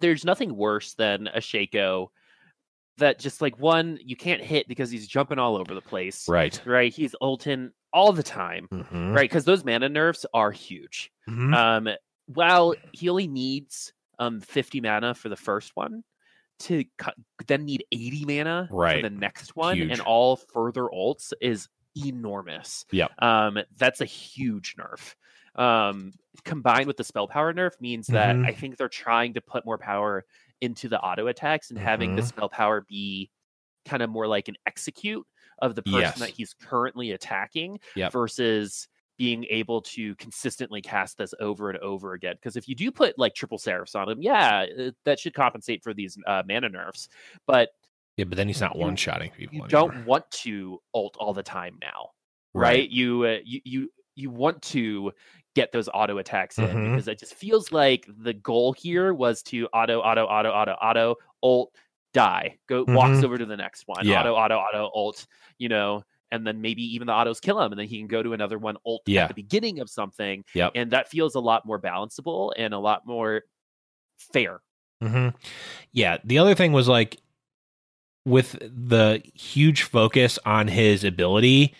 there's 0.00 0.24
nothing 0.24 0.56
worse 0.56 0.94
than 0.94 1.28
a 1.28 1.38
Shaco 1.38 2.08
that 2.98 3.18
just 3.18 3.40
like 3.40 3.58
one 3.58 3.98
you 4.04 4.16
can't 4.16 4.42
hit 4.42 4.68
because 4.68 4.90
he's 4.90 5.06
jumping 5.06 5.38
all 5.38 5.56
over 5.56 5.74
the 5.74 5.80
place. 5.80 6.28
right. 6.28 6.60
Right? 6.66 6.92
He's 6.92 7.14
ulting 7.20 7.72
all 7.92 8.12
the 8.12 8.22
time. 8.22 8.68
Mhm. 8.72 9.14
Right? 9.14 9.28
Because 9.28 9.44
those 9.44 9.64
mana 9.64 9.88
nerfs 9.88 10.26
are 10.34 10.50
huge. 10.52 11.10
Mhm. 11.28 11.54
Um 11.54 11.88
while 12.26 12.74
he 12.92 13.08
only 13.08 13.26
needs 13.28 13.92
um 14.18 14.40
50 14.40 14.80
mana 14.80 15.14
for 15.14 15.28
the 15.28 15.36
first 15.36 15.72
one 15.74 16.04
to 16.60 16.84
cut, 16.98 17.14
then 17.48 17.64
need 17.64 17.84
80 17.92 18.24
mana 18.26 18.68
Right. 18.70 18.96
for 19.02 19.08
the 19.08 19.14
next 19.14 19.56
one 19.56 19.76
Huge. 19.76 19.90
and 19.90 20.00
all 20.00 20.36
further 20.36 20.82
ults 20.84 21.32
is 21.40 21.68
enormous. 21.96 22.84
Yeah. 22.92 23.08
Um 23.18 23.58
that's 23.76 24.00
a 24.00 24.04
huge 24.06 24.76
nerf. 24.76 25.14
Um 25.60 26.12
combined 26.44 26.86
with 26.86 26.96
the 26.96 27.04
spell 27.04 27.26
power 27.28 27.52
nerf 27.52 27.72
means 27.80 28.06
that 28.08 28.36
Mhm. 28.36 28.46
I 28.46 28.52
think 28.52 28.76
they're 28.76 28.88
trying 28.88 29.34
to 29.34 29.40
put 29.40 29.64
more 29.66 29.76
power 29.78 30.24
into 30.62 30.88
the 30.88 31.00
auto 31.00 31.26
attacks 31.28 31.70
and 31.70 31.78
having 31.78 32.14
the 32.16 32.22
Mhm. 32.22 32.26
spell 32.28 32.48
power 32.48 32.82
be 32.88 33.30
kind 33.86 34.02
of 34.02 34.10
more 34.10 34.26
like 34.28 34.48
an 34.48 34.56
execute 34.66 35.26
of 35.60 35.74
the 35.76 35.82
person 35.82 36.00
Yes. 36.00 36.18
that 36.20 36.30
he's 36.30 36.54
currently 36.54 37.12
attacking 37.12 37.80
Yep. 37.96 38.12
versus 38.12 38.88
being 39.18 39.44
able 39.50 39.82
to 39.82 40.16
consistently 40.16 40.80
cast 40.82 41.18
this 41.18 41.34
over 41.40 41.70
and 41.70 41.78
over 41.80 42.14
again. 42.14 42.36
Because 42.36 42.56
if 42.56 42.68
you 42.68 42.74
do 42.74 42.90
put 42.92 43.18
like 43.18 43.34
triple 43.34 43.58
seraphs 43.58 43.94
on 43.94 44.08
him, 44.08 44.22
yeah, 44.22 44.66
uh, 44.78 44.90
that 45.04 45.20
should 45.20 45.34
compensate 45.34 45.82
for 45.84 45.94
these 45.94 46.18
uh, 46.26 46.42
mana 46.46 46.68
nerfs. 46.70 47.08
But 47.46 47.70
Yeah, 48.16 48.24
but 48.26 48.36
then 48.36 48.48
he's 48.48 48.60
not 48.60 48.76
one 48.76 48.96
shotting 48.96 49.30
people. 49.32 49.54
you 49.54 49.64
anymore. 49.64 49.68
don't 49.68 50.04
want 50.06 50.30
to 50.30 50.80
ult 50.94 51.16
all 51.18 51.34
the 51.34 51.42
time 51.42 51.78
now, 51.80 52.10
right? 52.54 52.88
You 52.90 53.24
uh, 53.26 53.38
you 53.44 53.60
you 53.64 53.92
you 54.14 54.30
want 54.30 54.60
to 54.62 55.12
get 55.54 55.72
those 55.72 55.88
auto 55.92 56.18
attacks 56.18 56.58
in 56.58 56.66
Mhm. 56.66 56.90
because 56.92 57.08
it 57.08 57.18
just 57.18 57.34
feels 57.34 57.72
like 57.72 58.06
the 58.08 58.32
goal 58.32 58.72
here 58.72 59.12
was 59.12 59.42
to 59.44 59.66
auto 59.68 60.00
auto 60.00 60.24
auto 60.24 60.50
auto 60.50 60.72
auto 60.72 61.16
ult 61.42 61.74
die 62.14 62.56
go 62.68 62.84
walks 62.88 63.18
Mhm. 63.18 63.24
over 63.24 63.38
to 63.38 63.46
the 63.46 63.56
next 63.56 63.84
one 63.86 64.06
Yeah. 64.06 64.20
auto 64.20 64.34
auto 64.34 64.56
auto 64.56 64.90
ult 64.94 65.26
you 65.58 65.68
know 65.68 66.02
and 66.30 66.46
then 66.46 66.62
maybe 66.62 66.82
even 66.82 67.06
the 67.06 67.12
autos 67.12 67.40
kill 67.40 67.60
him 67.60 67.72
and 67.72 67.78
then 67.78 67.86
he 67.86 67.98
can 67.98 68.06
go 68.06 68.22
to 68.22 68.32
another 68.32 68.58
one 68.58 68.76
ult 68.86 69.02
Yeah. 69.06 69.22
at 69.24 69.28
the 69.28 69.34
beginning 69.34 69.80
of 69.80 69.90
something 69.90 70.44
Yep. 70.54 70.72
and 70.74 70.90
that 70.92 71.08
feels 71.08 71.34
a 71.34 71.40
lot 71.40 71.66
more 71.66 71.78
balanceable 71.80 72.52
and 72.56 72.72
a 72.72 72.78
lot 72.78 73.06
more 73.06 73.42
fair 74.18 74.60
hmm 75.02 75.28
Yeah. 75.92 76.18
The 76.24 76.38
other 76.38 76.54
thing 76.54 76.72
was 76.72 76.88
like 76.88 77.20
with 78.24 78.52
the 78.60 79.20
huge 79.34 79.82
focus 79.82 80.38
on 80.46 80.68
his 80.68 81.02
ability. 81.02 81.74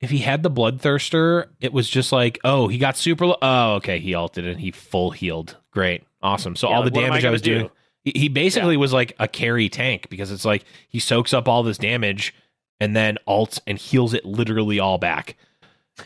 If 0.00 0.10
he 0.10 0.18
had 0.18 0.42
the 0.42 0.50
bloodthirster, 0.50 1.46
it 1.60 1.72
was 1.72 1.88
just 1.88 2.12
like, 2.12 2.38
oh, 2.44 2.68
he 2.68 2.76
got 2.78 2.96
super. 2.96 3.26
Lo- 3.26 3.38
oh, 3.40 3.74
okay, 3.76 3.98
he 3.98 4.14
alted 4.14 4.46
and 4.46 4.60
he 4.60 4.70
full 4.70 5.10
healed. 5.10 5.56
Great, 5.70 6.04
awesome. 6.22 6.54
So 6.56 6.68
Yeah, 6.68 6.76
all 6.76 6.82
the 6.82 6.90
like, 6.90 6.96
am 6.98 7.02
damage 7.10 7.18
I 7.18 7.22
gonna 7.22 7.32
was 7.32 7.42
doing, 7.42 7.62
do? 7.66 7.70
he 8.02 8.12
he 8.14 8.28
basically 8.28 8.76
was 8.76 8.92
like 8.92 9.14
a 9.18 9.26
carry 9.26 9.68
tank 9.68 10.08
because 10.10 10.30
it's 10.30 10.44
like 10.44 10.64
he 10.88 10.98
soaks 10.98 11.32
up 11.32 11.48
all 11.48 11.62
this 11.62 11.78
damage 11.78 12.34
and 12.78 12.94
then 12.94 13.16
alts 13.26 13.58
and 13.66 13.78
heals 13.78 14.12
it 14.12 14.24
literally 14.26 14.78
all 14.78 14.98
back. 14.98 15.36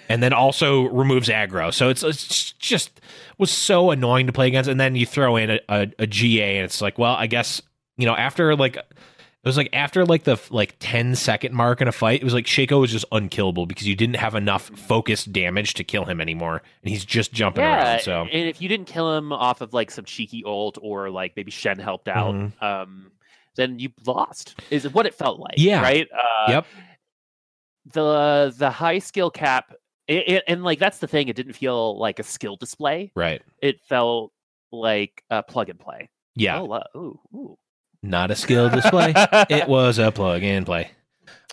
And 0.08 0.22
then 0.22 0.32
also 0.32 0.82
removes 0.82 1.28
aggro. 1.28 1.74
So 1.74 1.88
it's, 1.88 2.04
it's 2.04 2.52
just 2.52 3.00
was 3.38 3.50
so 3.50 3.90
annoying 3.90 4.28
to 4.28 4.32
play 4.32 4.46
against. 4.46 4.70
And 4.70 4.78
then 4.78 4.94
you 4.94 5.04
throw 5.04 5.34
in 5.34 5.50
a, 5.50 5.60
a, 5.68 5.88
a 5.98 6.06
GA 6.06 6.58
and 6.58 6.64
it's 6.64 6.80
like, 6.80 6.96
well, 6.96 7.14
I 7.14 7.26
guess, 7.26 7.60
you 7.96 8.06
know, 8.06 8.14
after 8.14 8.54
like 8.54 8.78
it 9.42 9.48
was 9.48 9.56
like 9.56 9.70
after 9.72 10.04
like 10.04 10.24
the 10.24 10.38
like 10.50 10.76
10 10.80 11.14
second 11.14 11.54
mark 11.54 11.80
in 11.80 11.88
a 11.88 11.92
fight, 11.92 12.20
it 12.20 12.24
was 12.24 12.34
like 12.34 12.44
Shaco 12.46 12.80
was 12.80 12.92
just 12.92 13.06
unkillable 13.10 13.64
because 13.66 13.88
you 13.88 13.96
didn't 13.96 14.16
have 14.16 14.34
enough 14.34 14.64
focused 14.76 15.32
damage 15.32 15.74
to 15.74 15.84
kill 15.84 16.04
him 16.04 16.20
anymore. 16.20 16.60
And 16.82 16.90
he's 16.92 17.04
just 17.04 17.32
jumping 17.32 17.62
yeah 17.64 17.92
around. 17.94 18.00
So 18.02 18.22
and 18.22 18.48
if 18.48 18.60
you 18.60 18.68
didn't 18.68 18.86
kill 18.86 19.16
him 19.16 19.32
off 19.32 19.60
of 19.62 19.72
like 19.72 19.90
some 19.90 20.04
cheeky 20.04 20.42
ult 20.44 20.76
or 20.82 21.08
like 21.10 21.32
maybe 21.36 21.50
shen 21.50 21.78
helped 21.78 22.08
out 22.08 22.34
Mhm. 22.34 22.62
um 22.62 23.12
then 23.56 23.78
you 23.78 23.90
lost 24.06 24.60
is 24.70 24.88
what 24.92 25.06
it 25.06 25.14
felt 25.14 25.40
like 25.40 25.54
Yeah. 25.56 25.80
right 25.82 26.06
uh, 26.12 26.50
Yep. 26.50 26.66
the 27.92 28.54
the 28.56 28.70
high 28.70 28.98
skill 28.98 29.30
cap 29.30 29.72
it, 30.06 30.28
it, 30.28 30.44
and 30.48 30.62
like 30.64 30.78
that's 30.78 30.98
the 30.98 31.06
thing 31.08 31.28
it 31.28 31.36
didn't 31.36 31.54
feel 31.54 31.98
like 31.98 32.18
a 32.18 32.22
skill 32.22 32.56
display 32.56 33.10
right. 33.16 33.42
it 33.62 33.80
felt 33.88 34.32
like 34.72 35.22
a 35.30 35.42
plug 35.42 35.68
and 35.68 35.78
play 35.80 36.08
Yeah. 36.36 36.60
oh, 36.60 36.82
ooh, 36.96 37.20
ooh. 37.34 37.58
Not 38.02 38.30
a 38.30 38.36
skill 38.36 38.68
display. 38.70 39.12
it 39.16 39.68
was 39.68 39.98
a 39.98 40.10
plug 40.10 40.42
and 40.42 40.64
play. 40.64 40.90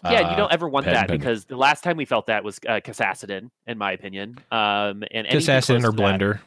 yeah 0.04 0.22
Uh, 0.22 0.30
you 0.32 0.38
don't 0.38 0.52
ever 0.52 0.70
want 0.70 0.86
pen- 0.86 0.94
that 0.96 1.08
pen- 1.10 1.18
because 1.18 1.46
the 1.46 1.58
last 1.58 1.84
time 1.84 1.98
we 1.98 2.06
felt 2.06 2.28
that 2.28 2.44
was 2.44 2.60
uh, 2.68 2.80
Kassadin, 2.84 3.50
in 3.66 3.78
my 3.78 3.92
opinion 3.92 4.38
um 4.52 5.04
and 5.12 5.28
anything 5.28 5.76
or 5.78 5.92
to 5.92 5.92
that- 5.92 5.96
Blender. 5.96 6.40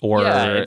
Or 0.00 0.22
yeah, 0.22 0.64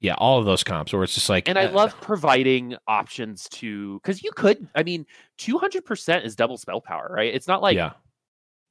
yeah, 0.00 0.14
all 0.18 0.40
of 0.40 0.44
those 0.44 0.64
comps 0.64 0.92
where 0.92 1.04
it's 1.04 1.14
just 1.14 1.28
like 1.28 1.48
and 1.48 1.56
I 1.56 1.66
uh, 1.66 1.70
love 1.72 2.00
providing 2.00 2.74
options 2.88 3.48
to 3.50 4.00
because 4.00 4.24
you 4.24 4.32
could. 4.32 4.66
I 4.74 4.82
mean, 4.82 5.06
two 5.38 5.56
hundred 5.58 5.84
percent 5.84 6.24
is 6.24 6.34
double 6.34 6.56
spell 6.58 6.80
power, 6.80 7.08
right? 7.14 7.32
It's 7.32 7.46
not 7.46 7.62
like 7.62 7.76
yeah. 7.76 7.92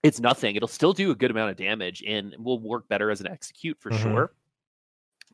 it's 0.03 0.19
nothing. 0.19 0.58
It'll 0.58 0.67
still 0.67 0.91
do 0.91 1.12
a 1.12 1.15
good 1.15 1.31
amount 1.31 1.51
of 1.51 1.55
damage 1.55 2.03
and 2.05 2.36
will 2.38 2.60
work 2.60 2.89
better 2.89 3.10
as 3.10 3.21
an 3.21 3.27
execute 3.27 3.77
for 3.79 3.89
Mhm. 3.91 4.01
sure. 4.01 4.31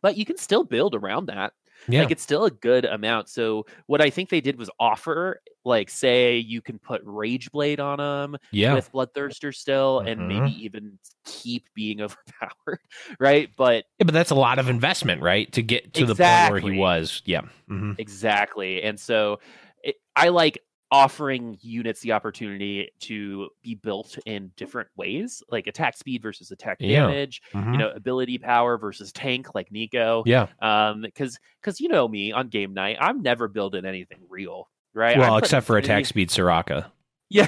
But 0.04 0.16
you 0.16 0.26
can 0.26 0.38
still 0.38 0.64
build 0.64 0.94
around 0.94 1.26
that. 1.26 1.54
Yeah. 1.88 2.02
Like 2.02 2.12
it's 2.12 2.24
still 2.24 2.46
a 2.46 2.52
good 2.52 2.86
amount. 2.86 3.30
So 3.30 3.66
what 3.88 4.02
I 4.02 4.10
think 4.10 4.30
they 4.30 4.42
did 4.42 4.58
was 4.58 4.70
offer, 4.80 5.42
like, 5.66 5.90
say 5.90 6.38
you 6.38 6.62
can 6.62 6.80
put 6.80 7.02
Rage 7.04 7.52
Blade 7.52 7.80
on 7.80 7.98
them 7.98 8.40
yeah. 8.52 8.74
with 8.74 8.92
Bloodthirster 8.92 9.54
still, 9.54 10.00
and 10.00 10.22
Mhm. 10.22 10.28
maybe 10.28 10.64
even 10.64 11.00
keep 11.26 11.66
being 11.74 12.02
overpowered, 12.02 12.80
right? 13.20 13.50
But 13.58 13.86
yeah, 14.00 14.06
but 14.06 14.14
that's 14.14 14.32
a 14.32 14.36
lot 14.36 14.60
of 14.60 14.70
investment, 14.70 15.22
right? 15.22 15.52
To 15.54 15.62
get 15.62 15.94
to 15.96 16.06
the 16.06 16.16
point 16.16 16.52
where 16.52 16.60
he 16.72 16.78
was. 16.78 17.22
Yeah. 17.26 17.42
hmm 17.68 17.94
Exactly. 17.98 18.82
And 18.84 19.00
so 19.00 19.40
it, 19.84 19.96
I 20.16 20.30
like 20.30 20.60
offering 20.92 21.58
units 21.62 22.02
the 22.02 22.12
opportunity 22.12 22.90
to 23.00 23.48
be 23.64 23.76
built 23.76 24.18
in 24.26 24.52
different 24.58 24.90
ways, 24.98 25.42
like 25.50 25.68
attack 25.68 25.96
speed 25.96 26.22
versus 26.22 26.52
attack 26.52 26.78
Yeah. 26.82 27.08
damage, 27.08 27.42
you 27.54 27.62
know, 27.78 27.90
ability 27.92 28.38
power 28.38 28.78
versus 28.78 29.14
tank 29.14 29.56
like 29.56 29.70
Neeko. 29.70 30.24
Yeah. 30.26 30.48
Um, 30.62 31.02
because 31.02 31.40
because 31.62 31.80
you 31.80 31.88
know 31.88 32.08
me 32.08 32.34
on 32.34 32.50
game 32.50 32.74
night, 32.74 32.98
I'm 33.00 33.22
never 33.22 33.48
building 33.48 33.86
anything 33.86 34.20
real, 34.30 34.70
right? 34.94 35.18
Well, 35.18 35.38
except 35.38 35.66
for 35.66 35.78
attack 35.78 36.06
speed 36.06 36.30
Soraka. 36.30 36.92
Yeah. 37.30 37.48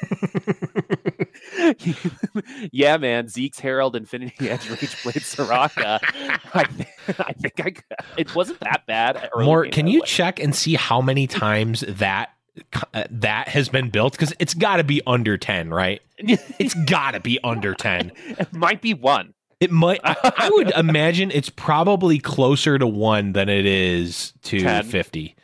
yeah, 2.72 2.96
man. 2.96 3.28
Zeke's 3.28 3.58
Herald 3.60 3.96
Infinity 3.96 4.34
Edge 4.50 4.68
Rage 4.70 5.02
Blade 5.02 5.16
Soraka. 5.16 5.98
I, 6.54 6.64
th- 6.64 6.88
I 7.20 7.32
think 7.32 7.60
I 7.60 7.74
it 8.16 8.34
wasn't 8.34 8.60
that 8.60 8.86
bad. 8.86 9.28
Mort, 9.36 9.72
can 9.72 9.86
you 9.86 10.02
check 10.04 10.40
and 10.40 10.54
see 10.54 10.74
how 10.74 11.00
many 11.00 11.26
times 11.26 11.80
that 11.86 12.30
that 13.10 13.48
has 13.48 13.68
been 13.68 13.90
built? 13.90 14.12
Because 14.12 14.32
it's 14.38 14.54
got 14.54 14.76
to 14.76 14.84
be 14.84 15.00
under 15.06 15.36
ten, 15.36 15.70
right? 15.70 16.00
It's 16.58 16.74
got 16.74 17.12
to 17.12 17.20
be 17.20 17.38
under 17.44 17.74
ten. 17.74 18.12
it 18.26 18.52
might 18.52 18.80
be 18.82 18.94
one. 18.94 19.34
It 19.60 19.70
might. 19.70 20.00
I, 20.04 20.16
I 20.36 20.50
would 20.54 20.70
imagine 20.70 21.30
it's 21.32 21.50
probably 21.50 22.18
closer 22.18 22.78
to 22.78 22.86
one 22.86 23.32
than 23.32 23.48
it 23.48 23.66
is 23.66 24.32
to 24.42 24.60
10. 24.60 24.84
fifty. 24.84 25.34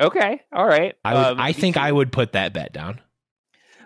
Okay, 0.00 0.42
all 0.52 0.66
right. 0.66 0.94
I 1.04 1.14
would. 1.14 1.24
Um, 1.26 1.40
I 1.40 1.52
think. 1.52 1.76
I 1.76 1.90
would 1.92 2.12
put 2.12 2.32
that 2.32 2.52
bet 2.52 2.72
down. 2.72 3.00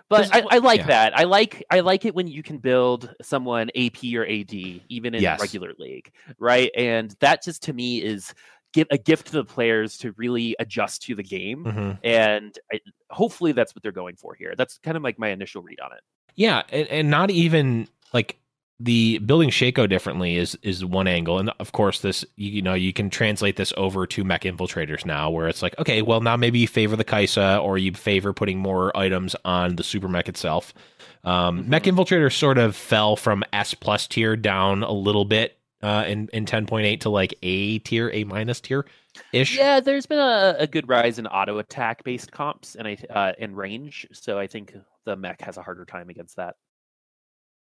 but 0.09 0.33
I, 0.35 0.43
I 0.51 0.57
like 0.57 0.81
yeah. 0.81 0.87
that. 0.87 1.17
I 1.17 1.23
like 1.23 1.63
I 1.71 1.79
like 1.81 2.03
it 2.05 2.13
when 2.13 2.27
you 2.27 2.43
can 2.43 2.57
build 2.57 3.13
someone 3.21 3.69
AP 3.77 4.03
or 4.15 4.25
AD 4.25 4.53
even 4.53 5.15
in 5.15 5.21
Yes. 5.21 5.39
regular 5.39 5.71
league, 5.79 6.11
right? 6.37 6.69
And 6.75 7.15
that 7.21 7.43
just 7.43 7.63
to 7.63 7.73
me 7.73 8.01
is 8.01 8.33
give 8.73 8.87
a 8.91 8.97
gift 8.97 9.27
to 9.27 9.33
the 9.33 9.43
players 9.43 9.97
to 9.99 10.13
really 10.17 10.55
adjust 10.59 11.01
to 11.03 11.15
the 11.15 11.23
game. 11.23 11.63
Mhm. 11.65 11.97
And 12.03 12.57
I, 12.71 12.79
hopefully 13.09 13.51
that's 13.51 13.75
what 13.75 13.83
they're 13.83 13.91
going 13.91 14.15
for 14.15 14.33
here. 14.35 14.53
That's 14.57 14.77
kind 14.79 14.95
of 14.97 15.03
like 15.03 15.19
my 15.19 15.29
initial 15.29 15.61
read 15.61 15.79
on 15.79 15.91
it. 15.93 15.99
Yeah, 16.35 16.63
and, 16.69 16.87
and 16.87 17.09
not 17.09 17.29
even 17.31 17.87
like 18.13 18.37
the 18.79 19.19
building 19.19 19.49
Shaco 19.51 19.87
differently 19.87 20.37
is 20.37 20.57
is 20.63 20.83
one 20.83 21.07
angle, 21.07 21.37
and 21.37 21.51
of 21.59 21.71
course 21.71 21.99
this 21.99 22.25
you, 22.37 22.49
you 22.51 22.61
know 22.63 22.73
you 22.73 22.93
can 22.93 23.09
translate 23.11 23.55
this 23.57 23.71
over 23.77 24.07
to 24.07 24.23
mech 24.23 24.41
infiltrators 24.43 25.05
now, 25.05 25.29
where 25.29 25.47
it's 25.47 25.61
like 25.61 25.77
okay, 25.77 26.01
well 26.01 26.21
now 26.21 26.35
maybe 26.35 26.57
you 26.59 26.67
favor 26.67 26.95
the 26.95 27.03
Kai'Sa 27.05 27.61
or 27.61 27.77
you 27.77 27.93
favor 27.93 28.33
putting 28.33 28.57
more 28.57 28.95
items 28.97 29.35
on 29.45 29.75
the 29.75 29.83
super 29.83 30.07
mech 30.07 30.27
itself. 30.29 30.73
Um, 31.23 31.65
Mhm. 31.65 31.67
Mech 31.67 31.83
infiltrator 31.83 32.31
sort 32.33 32.57
of 32.57 32.75
fell 32.75 33.15
from 33.15 33.43
S 33.53 33.75
plus 33.75 34.07
tier 34.07 34.35
down 34.35 34.81
a 34.81 34.91
little 34.91 35.25
bit 35.25 35.57
uh, 35.81 36.05
in 36.07 36.29
in 36.33 36.45
ten 36.45 36.65
point 36.65 36.85
eight 36.85 37.01
to 37.01 37.09
like 37.09 37.33
A 37.43 37.79
tier, 37.79 38.09
A 38.13 38.23
minus 38.23 38.61
tier 38.61 38.85
ish. 39.33 39.57
Yeah, 39.57 39.79
there's 39.79 40.05
been 40.05 40.19
a, 40.19 40.55
a 40.59 40.67
good 40.67 40.87
rise 40.87 41.19
in 41.19 41.27
auto 41.27 41.57
attack 41.57 42.03
based 42.03 42.31
comps 42.31 42.75
and 42.75 42.87
I 42.87 42.97
uh, 43.09 43.33
in 43.37 43.55
range, 43.55 44.07
so 44.11 44.39
I 44.39 44.47
think 44.47 44.75
the 45.05 45.15
mech 45.15 45.41
has 45.41 45.57
a 45.57 45.61
harder 45.61 45.85
time 45.85 46.09
against 46.09 46.35
that. 46.37 46.55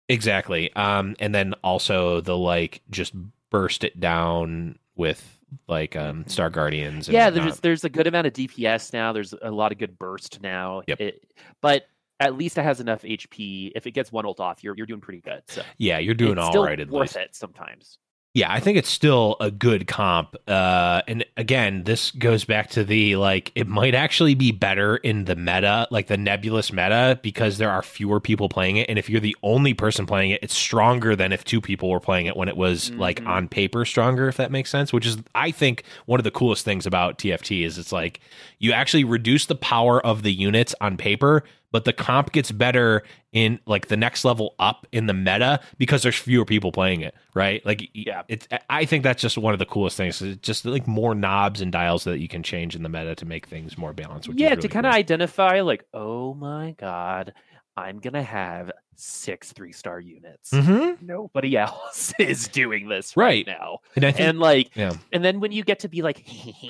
Exactly. 0.09 0.75
Um, 0.75 1.15
and 1.21 1.35
then 1.35 1.55
also 1.63 2.21
the 2.21 2.37
like 2.37 2.83
just 2.91 3.15
burst 3.51 3.85
it 3.85 3.99
down 4.01 4.79
with 4.97 5.39
like 5.69 5.97
um 5.97 6.25
Star 6.27 6.51
Guardians. 6.51 7.09
And 7.09 7.15
yeah, 7.15 7.31
there's 7.31 7.61
there's 7.61 7.85
a 7.85 7.89
good 7.89 8.07
amount 8.07 8.27
of 8.27 8.33
DPS 8.33 8.93
now. 8.93 9.13
There's 9.13 9.35
a 9.41 9.51
lot 9.51 9.73
of 9.73 9.79
good 9.79 9.99
burst 9.99 10.43
now. 10.43 10.83
Yep. 10.87 11.01
It, 11.01 11.33
but 11.61 11.87
at 12.19 12.37
least 12.37 12.59
it 12.59 12.63
has 12.63 12.81
enough 12.81 13.03
HP. 13.03 13.73
If 13.75 13.87
it 13.87 13.93
gets 13.93 14.13
one 14.13 14.27
ult 14.27 14.41
off, 14.41 14.63
you're 14.63 14.77
you're 14.77 14.87
doing 14.87 15.01
pretty 15.01 15.21
good. 15.21 15.43
So 15.49 15.63
yeah, 15.79 15.99
you're 15.99 16.15
doing 16.15 16.39
all 16.39 16.65
right 16.65 16.79
at 16.79 16.91
worth 16.91 17.15
least. 17.15 17.17
it 17.17 17.35
sometimes. 17.35 17.99
Yeah, 18.33 18.53
I 18.53 18.61
think 18.61 18.79
it's 18.79 18.89
still 18.89 19.37
a 19.41 19.51
good 19.51 19.89
comp. 19.89 20.37
Uh, 20.47 21.03
and 21.09 21.25
again, 21.37 21.83
this 21.83 22.13
goes 22.13 22.45
back 22.45 22.71
to 22.71 22.85
the 22.85 23.17
like 23.17 23.51
it 23.57 23.67
might 23.67 23.93
actually 23.93 24.37
be 24.37 24.53
better 24.53 24.99
in 24.99 25.25
the 25.25 25.35
meta, 25.35 25.89
like 25.91 26.07
the 26.07 26.17
nebulous 26.17 26.73
meta, 26.73 27.19
because 27.25 27.59
there 27.59 27.71
are 27.71 27.83
fewer 27.83 28.21
people 28.21 28.49
playing 28.49 28.77
it. 28.77 28.89
And 28.89 29.01
if 29.01 29.11
you're 29.11 29.19
the 29.21 29.37
only 29.43 29.75
person 29.75 30.07
playing 30.07 30.31
it, 30.31 30.39
it's 30.45 30.55
stronger 30.55 31.17
than 31.17 31.33
if 31.33 31.43
two 31.43 31.61
people 31.61 31.91
were 31.91 31.99
playing 31.99 32.27
it 32.27 32.37
when 32.37 32.49
it 32.49 32.57
was 32.57 32.93
like 32.93 33.19
Mhm. 33.21 33.27
on 33.27 33.49
paper 33.49 33.85
stronger, 33.85 34.29
if 34.29 34.37
that 34.37 34.53
makes 34.53 34.71
sense. 34.71 34.93
Which 34.93 35.07
is, 35.07 35.19
I 35.35 35.51
think, 35.51 35.83
one 36.07 36.21
of 36.21 36.25
the 36.25 36.31
coolest 36.31 36.65
things 36.65 36.87
about 36.87 37.19
TFT 37.19 37.65
is 37.65 37.79
it's 37.79 37.91
like 37.91 38.21
you 38.61 38.71
actually 38.71 39.03
reduce 39.03 39.47
the 39.47 39.57
power 39.57 40.01
of 40.07 40.23
the 40.23 40.33
units 40.33 40.73
on 40.81 40.97
paper, 40.97 41.43
but 41.73 41.85
the 41.85 41.93
comp 41.93 42.33
gets 42.33 42.51
better 42.51 43.03
in 43.33 43.61
like 43.67 43.87
the 43.89 43.97
next 43.97 44.25
level 44.25 44.55
up 44.59 44.87
in 44.93 45.07
the 45.07 45.15
meta 45.15 45.61
because 45.79 46.03
there's 46.03 46.17
fewer 46.17 46.45
people 46.45 46.73
playing 46.73 47.01
it, 47.01 47.15
right? 47.35 47.65
Like, 47.65 47.89
Yeah. 47.95 48.23
it's. 48.29 48.49
I 48.69 48.85
think 48.85 49.05
that's 49.05 49.23
just 49.23 49.39
one 49.39 49.53
of 49.53 49.59
the 49.59 49.67
coolest 49.67 49.97
things. 49.97 50.21
It's 50.21 50.41
just 50.41 50.65
like 50.65 50.87
more 50.89 51.15
knobs 51.15 51.61
and 51.61 51.71
dials 51.71 52.05
that 52.05 52.19
you 52.19 52.29
can 52.29 52.43
change 52.43 52.75
in 52.75 52.83
the 52.83 52.89
meta 52.89 53.15
to 53.15 53.25
make 53.25 53.47
things 53.47 53.79
more 53.79 53.93
balanced. 53.93 54.29
Which 54.29 54.39
yeah, 54.39 54.51
really 54.51 54.63
to 54.63 54.69
kind 54.69 54.87
of 54.87 54.93
cool. 54.93 54.99
identify 54.99 55.61
like, 55.61 55.85
oh 55.95 56.35
my 56.35 56.75
god, 56.79 57.33
I'm 57.77 58.01
gonna 58.01 58.23
have 58.23 58.73
six 58.97 59.53
three 59.53 59.73
star 59.73 59.99
units. 60.01 60.51
Mhm. 60.51 61.01
Nobody 61.01 61.57
else 61.57 62.13
is 62.19 62.49
doing 62.49 62.89
this 62.89 63.17
Right. 63.17 63.47
right, 63.47 63.59
now. 63.59 63.79
And 63.97 64.05
think, 64.05 64.21
And 64.21 64.39
like, 64.41 64.71
yeah, 64.75 64.93
and 65.13 65.25
then 65.25 65.41
when 65.41 65.53
you 65.53 65.63
get 65.65 65.79
to 65.81 65.89
be 65.89 66.03
like, 66.03 66.25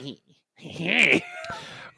you 0.59 1.20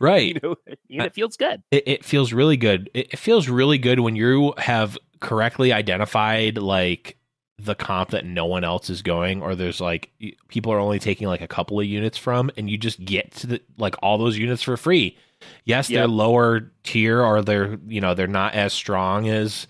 right. 0.02 0.38
know, 0.42 0.56
and 0.66 1.02
it 1.02 1.14
feels 1.14 1.36
good. 1.36 1.62
it, 1.70 1.84
it 1.86 2.04
feels 2.04 2.32
really 2.32 2.56
good. 2.56 2.90
It, 2.92 3.12
it 3.12 3.18
feels 3.18 3.48
really 3.48 3.78
good 3.78 4.00
when 4.00 4.16
you 4.16 4.52
have 4.58 4.98
correctly 5.20 5.72
identified 5.72 6.58
like 6.58 7.16
the 7.58 7.74
comp 7.74 8.10
that 8.10 8.24
no 8.24 8.44
one 8.44 8.64
else 8.64 8.90
is 8.90 9.02
going, 9.02 9.40
or 9.42 9.54
there's 9.54 9.80
like 9.80 10.12
people 10.48 10.72
are 10.72 10.80
only 10.80 10.98
taking 10.98 11.28
like 11.28 11.40
a 11.40 11.48
couple 11.48 11.78
of 11.80 11.86
units 11.86 12.18
from, 12.18 12.50
and 12.56 12.68
you 12.68 12.76
just 12.76 13.02
get 13.04 13.32
to 13.36 13.46
the 13.46 13.62
like 13.78 13.94
all 14.02 14.18
those 14.18 14.36
units 14.36 14.62
for 14.62 14.76
free. 14.76 15.16
Yes, 15.64 15.88
they're 15.88 16.08
lower 16.08 16.72
tier, 16.82 17.22
or 17.22 17.42
they're 17.42 17.78
you 17.86 18.00
know 18.00 18.14
they're 18.14 18.26
not 18.26 18.54
as 18.54 18.72
strong 18.72 19.28
as 19.28 19.66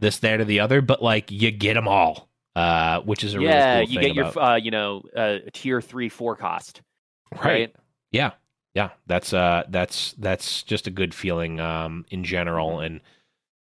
this, 0.00 0.18
that, 0.18 0.40
or 0.40 0.44
the 0.44 0.60
other, 0.60 0.80
but 0.80 1.02
like 1.02 1.30
you 1.30 1.50
get 1.50 1.74
them 1.74 1.86
all, 1.86 2.28
uh, 2.56 3.00
which 3.00 3.22
is 3.24 3.34
a 3.34 3.40
yeah, 3.40 3.74
really 3.74 3.86
cool 3.86 3.94
you 3.94 4.00
get 4.00 4.14
your 4.14 4.26
about- 4.26 4.52
uh, 4.52 4.56
you 4.56 4.70
know 4.70 5.02
uh, 5.16 5.38
tier 5.52 5.80
three 5.80 6.08
four 6.08 6.36
cost. 6.36 6.82
right. 7.32 7.44
right? 7.44 7.76
Yeah. 8.10 8.32
Yeah. 8.74 8.90
That's 9.06 9.32
uh 9.32 9.64
that's 9.68 10.12
that's 10.18 10.62
just 10.62 10.86
a 10.86 10.90
good 10.90 11.14
feeling 11.14 11.60
um 11.60 12.04
in 12.10 12.24
general 12.24 12.70
Mm-hmm. 12.76 12.84
and 12.84 13.00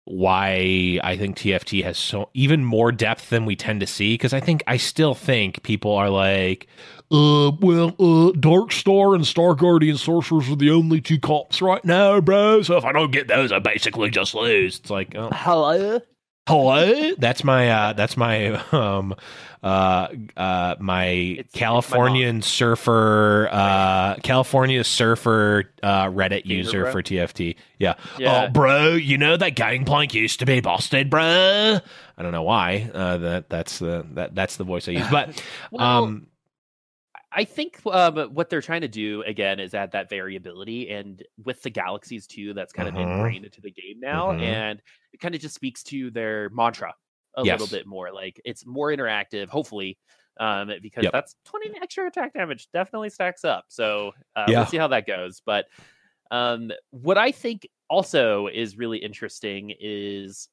why 0.07 0.99
I 1.03 1.17
think 1.17 1.35
TFT 1.35 1.83
has 1.83 1.97
so 1.97 2.29
even 2.35 2.63
more 2.63 2.91
depth 2.91 3.31
than 3.31 3.43
we 3.45 3.55
tend 3.55 3.79
to 3.79 3.87
see 3.87 4.13
because 4.13 4.33
I 4.33 4.39
think 4.39 4.63
I 4.67 4.77
still 4.77 5.15
think 5.15 5.63
people 5.63 5.93
are 5.93 6.11
like 6.11 6.67
uh 7.11 7.51
well 7.59 7.95
uh 7.99 8.31
Dark 8.39 8.71
Star 8.71 9.15
and 9.15 9.25
Star 9.25 9.55
Guardian 9.55 9.97
Sorcerers 9.97 10.47
are 10.49 10.55
the 10.55 10.69
only 10.69 11.01
two 11.01 11.19
cops 11.19 11.59
right 11.59 11.83
now, 11.83 12.21
bro. 12.21 12.61
So 12.61 12.77
if 12.77 12.85
I 12.85 12.91
don't 12.91 13.11
get 13.11 13.27
those 13.27 13.51
I 13.51 13.57
basically 13.59 14.11
just 14.11 14.35
lose. 14.35 14.77
It's 14.79 14.91
like 14.91 15.15
oh 15.15 15.29
Hello. 15.33 15.99
Hello 16.47 17.15
that's 17.17 17.43
my 17.43 17.69
uh 17.69 17.93
that's 17.93 18.15
my 18.15 18.49
um 18.71 19.15
uh 19.63 20.07
uh 20.37 20.75
my 20.79 21.05
it's 21.05 21.55
my 21.55 21.59
californian 21.59 22.41
surfer 22.43 23.49
uh 23.51 24.15
california 24.17 24.83
surfer 24.83 25.63
uh 25.81 26.05
reddit 26.05 26.43
Gamer 26.43 26.57
user 26.59 26.81
bro? 26.83 26.91
for 26.91 27.01
tft 27.01 27.55
yeah. 27.79 27.95
Yeah. 28.19 28.45
oh 28.45 28.51
bro 28.51 28.93
you 28.93 29.17
know 29.17 29.35
that 29.37 29.55
gangplank 29.55 30.13
used 30.13 30.39
to 30.39 30.45
be 30.45 30.59
busted 30.61 31.09
bro 31.09 31.79
i 32.17 32.21
don't 32.21 32.31
know 32.31 32.43
why 32.43 32.91
uh 32.93 33.17
that 33.17 33.49
that's 33.49 33.79
the 33.79 34.05
that 34.11 34.35
that's 34.35 34.57
the 34.57 34.63
voice 34.63 34.87
i 34.87 34.91
use 34.91 35.07
but 35.09 35.41
Well, 35.71 35.83
um 35.83 36.27
I 37.37 37.43
think 37.43 37.81
um, 37.85 38.33
what 38.33 38.49
they're 38.49 38.61
trying 38.61 38.81
to 38.81 38.87
do 38.87 39.21
again 39.23 39.59
is 39.59 39.73
add 39.73 39.91
that 39.91 40.09
variability, 40.09 40.89
and 40.89 41.21
with 41.43 41.61
the 41.63 41.69
galaxies 41.69 42.27
too, 42.27 42.53
that's 42.53 42.71
kind 42.71 42.87
of 42.87 42.95
Mhm. 42.95 43.01
ingrained 43.17 43.43
into 43.43 43.59
the 43.59 43.71
game 43.71 43.99
now, 43.99 44.31
Mhm. 44.31 44.39
and 44.41 44.81
it 45.15 45.19
kind 45.21 45.33
of 45.33 45.41
just 45.41 45.55
speaks 45.55 45.81
to 45.83 46.11
their 46.11 46.49
mantra 46.49 46.93
a 47.37 47.43
Yes. 47.43 47.59
little 47.59 47.75
bit 47.77 47.87
more. 47.87 48.11
Like 48.13 48.39
it's 48.45 48.65
more 48.65 48.89
interactive, 48.91 49.47
hopefully, 49.49 49.97
um, 50.39 50.71
because 50.81 51.03
Yep. 51.03 51.13
that's 51.13 51.35
twenty 51.45 51.69
extra 51.81 52.05
attack 52.07 52.33
damage 52.33 52.67
definitely 52.73 53.09
stacks 53.09 53.43
up. 53.43 53.65
So 53.69 54.11
uh, 54.35 54.45
Yeah. 54.49 54.59
we'll 54.59 54.65
see 54.67 54.77
how 54.77 54.87
that 54.89 55.07
goes. 55.07 55.41
But 55.45 55.65
um, 56.31 56.71
what 56.91 57.17
I 57.17 57.31
think 57.31 57.67
also 57.89 58.47
is 58.47 58.77
really 58.77 58.97
interesting 58.97 59.73
is 59.79 60.49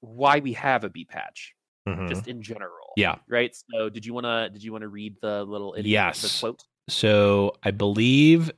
why 0.00 0.40
we 0.40 0.52
have 0.54 0.84
a 0.84 0.90
B 0.90 1.04
patch, 1.04 1.54
mhm. 1.88 2.08
just 2.08 2.26
in 2.26 2.42
general. 2.42 2.92
yeah 2.96 3.16
Right. 3.28 3.54
So 3.70 3.88
did 3.88 4.04
you 4.06 4.14
wanna 4.14 4.50
did 4.52 4.62
you 4.64 4.72
wanna 4.72 4.88
read 4.88 5.16
the 5.22 5.44
little 5.44 5.72
the 5.74 5.82
Yes. 5.82 6.40
quote? 6.40 6.64
so 6.88 7.52
i 7.62 7.70
believe 7.70 8.50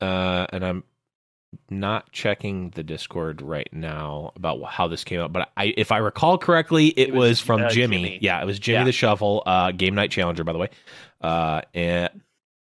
uh 0.00 0.46
and 0.52 0.64
i'm 0.64 0.84
not 1.70 2.10
checking 2.12 2.70
the 2.70 2.82
discord 2.82 3.40
right 3.42 3.68
now 3.72 4.32
about 4.36 4.62
how 4.64 4.86
this 4.88 5.04
came 5.04 5.20
out 5.20 5.32
but 5.32 5.50
i 5.56 5.72
if 5.76 5.92
i 5.92 5.98
recall 5.98 6.38
correctly 6.38 6.88
it, 6.88 7.08
It 7.08 7.14
was, 7.14 7.30
was, 7.30 7.40
from 7.40 7.62
uh, 7.62 7.68
jimmy. 7.70 7.96
Jimmy. 7.98 8.18
yeah 8.22 8.40
it 8.40 8.46
was 8.46 8.58
jimmy 8.58 8.78
Yeah. 8.80 8.84
the 8.84 8.92
shovel 8.92 9.42
uh 9.46 9.70
game 9.72 9.94
night 9.94 10.10
challenger 10.10 10.44
by 10.44 10.52
the 10.52 10.58
way 10.58 10.68
uh 11.20 11.62
and 11.74 12.08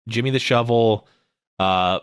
jimmy 0.09 0.31
the 0.31 0.39
shovel 0.39 1.07
uh 1.59 2.01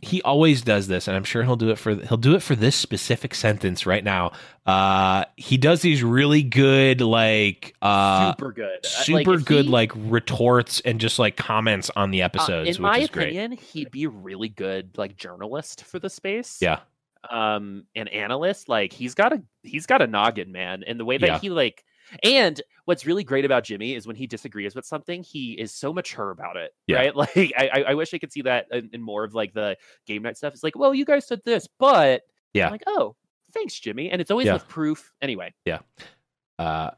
he 0.00 0.22
always 0.22 0.62
does 0.62 0.88
this 0.88 1.06
and 1.08 1.16
i'm 1.16 1.24
sure 1.24 1.42
he'll 1.42 1.56
do 1.56 1.70
it 1.70 1.78
for 1.78 1.94
he'll 1.94 2.16
do 2.16 2.34
it 2.34 2.40
for 2.42 2.54
this 2.56 2.74
specific 2.74 3.34
sentence 3.34 3.84
right 3.84 4.04
now 4.04 4.32
uh 4.66 5.24
he 5.36 5.56
does 5.56 5.82
these 5.82 6.02
really 6.02 6.42
good 6.42 7.00
like 7.00 7.74
uh 7.82 8.30
super 8.32 8.52
good. 8.52 8.78
Uh, 8.84 8.88
super 8.88 9.34
if 9.34 9.44
good 9.44 9.66
he- 9.66 9.70
like 9.70 9.92
retorts 9.96 10.80
and 10.80 11.00
just 11.00 11.18
like 11.18 11.36
comments 11.36 11.90
on 11.96 12.10
the 12.10 12.22
uh, 12.22 12.26
episodes 12.26 12.68
in 12.68 12.72
which 12.72 12.80
my 12.80 12.98
is 12.98 13.08
great 13.10 13.24
opinion, 13.28 13.52
he'd 13.52 13.90
be 13.90 14.04
a 14.04 14.08
really 14.08 14.48
good 14.48 14.96
like 14.96 15.16
journalist 15.16 15.84
for 15.84 15.98
the 15.98 16.08
space. 16.10 16.58
yeah 16.60 16.80
Um, 17.30 17.84
an 17.94 18.08
analyst. 18.08 18.68
Like 18.68 18.92
he's 18.92 19.14
got 19.14 19.32
a 19.32 19.42
he's 19.62 19.86
got 19.86 20.02
a 20.02 20.06
noggin, 20.06 20.50
man. 20.52 20.82
And 20.86 20.98
the 20.98 21.04
way 21.04 21.18
that 21.18 21.26
Yeah. 21.26 21.38
he 21.38 21.50
like 21.50 21.84
and 22.22 22.60
what's 22.84 23.06
really 23.06 23.24
great 23.24 23.44
about 23.44 23.64
Jimmy 23.64 23.94
is 23.94 24.06
when 24.06 24.16
he 24.16 24.26
disagrees 24.26 24.74
with 24.74 24.84
something, 24.84 25.22
he 25.22 25.52
is 25.52 25.72
so 25.72 25.92
mature 25.92 26.30
about 26.30 26.56
it. 26.56 26.72
Yeah. 26.86 26.96
Right. 26.96 27.16
Like 27.36 27.52
I, 27.56 27.84
I- 27.88 27.94
wish 27.94 28.12
I 28.14 28.18
could 28.18 28.32
see 28.32 28.42
that 28.42 28.66
in, 28.72 28.90
in 28.92 29.02
more 29.02 29.24
of 29.24 29.34
like 29.34 29.52
the 29.54 29.76
game 30.06 30.22
night 30.22 30.36
stuff. 30.36 30.52
It's 30.54 30.62
like, 30.64 30.76
well, 30.76 30.94
you 30.94 31.04
guys 31.04 31.26
said 31.26 31.40
this, 31.44 31.68
but 31.78 32.22
Yeah. 32.54 32.66
I'm 32.66 32.72
like, 32.72 32.84
oh, 32.86 33.16
thanks, 33.52 33.78
Jimmy. 33.78 34.10
And 34.10 34.20
it's 34.20 34.30
always 34.30 34.46
Yeah. 34.46 34.54
with 34.54 34.68
proof. 34.68 35.12
Anyway. 35.22 35.54
Yeah. 35.64 35.78
Uh 36.58 36.90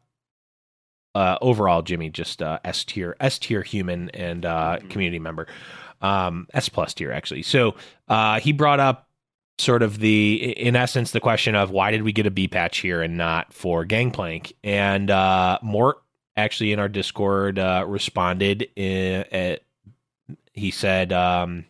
uh 1.15 1.39
overall 1.41 1.81
jimmy 1.83 2.11
just 2.11 2.43
uh 2.43 2.59
s 2.65 2.85
tier 2.85 3.17
s 3.21 3.39
tier 3.39 3.63
human 3.63 4.11
and 4.11 4.45
uh 4.45 4.79
Mhm. 4.83 4.91
community 4.91 5.21
member 5.21 5.47
um 6.03 6.49
s 6.53 6.69
plus 6.69 6.93
tier 6.93 7.13
actually 7.13 7.43
so 7.43 7.77
uh 8.09 8.41
he 8.41 8.51
brought 8.53 8.81
up 8.81 9.09
sort 9.59 9.83
of 9.83 9.99
the 10.01 10.53
in 10.59 10.75
essence 10.75 11.13
the 11.13 11.21
question 11.21 11.55
of 11.55 11.71
why 11.71 11.91
did 11.91 12.03
we 12.03 12.13
get 12.13 12.27
a 12.27 12.31
b 12.31 12.49
patch 12.49 12.79
here 12.79 13.03
and 13.03 13.17
not 13.17 13.53
for 13.53 13.85
gangplank 13.85 14.53
and 14.65 15.11
uh 15.11 15.59
mort 15.63 15.99
actually 16.37 16.73
in 16.73 16.81
our 16.81 16.89
discord 16.89 17.59
uh 17.59 17.85
responded 17.87 18.69
in, 18.75 19.25
at, 19.31 19.63
he 20.53 20.71
said 20.73 21.13
um 21.13 21.65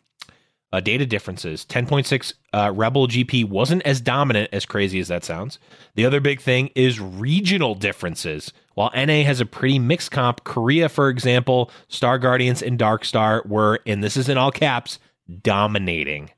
uh, 0.74 0.80
data 0.80 1.06
differences. 1.06 1.64
10.6 1.64 2.34
uh, 2.52 2.72
Rebel 2.74 3.06
GP 3.06 3.48
wasn't 3.48 3.82
as 3.82 4.00
dominant, 4.00 4.50
as 4.52 4.66
crazy 4.66 4.98
as 4.98 5.06
that 5.06 5.24
sounds. 5.24 5.60
The 5.94 6.04
other 6.04 6.18
big 6.18 6.40
thing 6.40 6.70
is 6.74 6.98
regional 6.98 7.76
differences. 7.76 8.52
While 8.74 8.90
NA 8.92 9.22
has 9.22 9.40
a 9.40 9.46
pretty 9.46 9.78
mixed 9.78 10.10
comp, 10.10 10.42
Korea, 10.42 10.88
for 10.88 11.10
example, 11.10 11.70
Star 11.86 12.18
Guardians 12.18 12.60
and 12.60 12.76
Dark 12.76 13.04
Star 13.04 13.44
were, 13.46 13.78
and 13.86 14.02
this 14.02 14.16
is 14.16 14.28
in 14.28 14.36
all 14.36 14.50
caps, 14.50 14.98
dominating. 15.42 16.30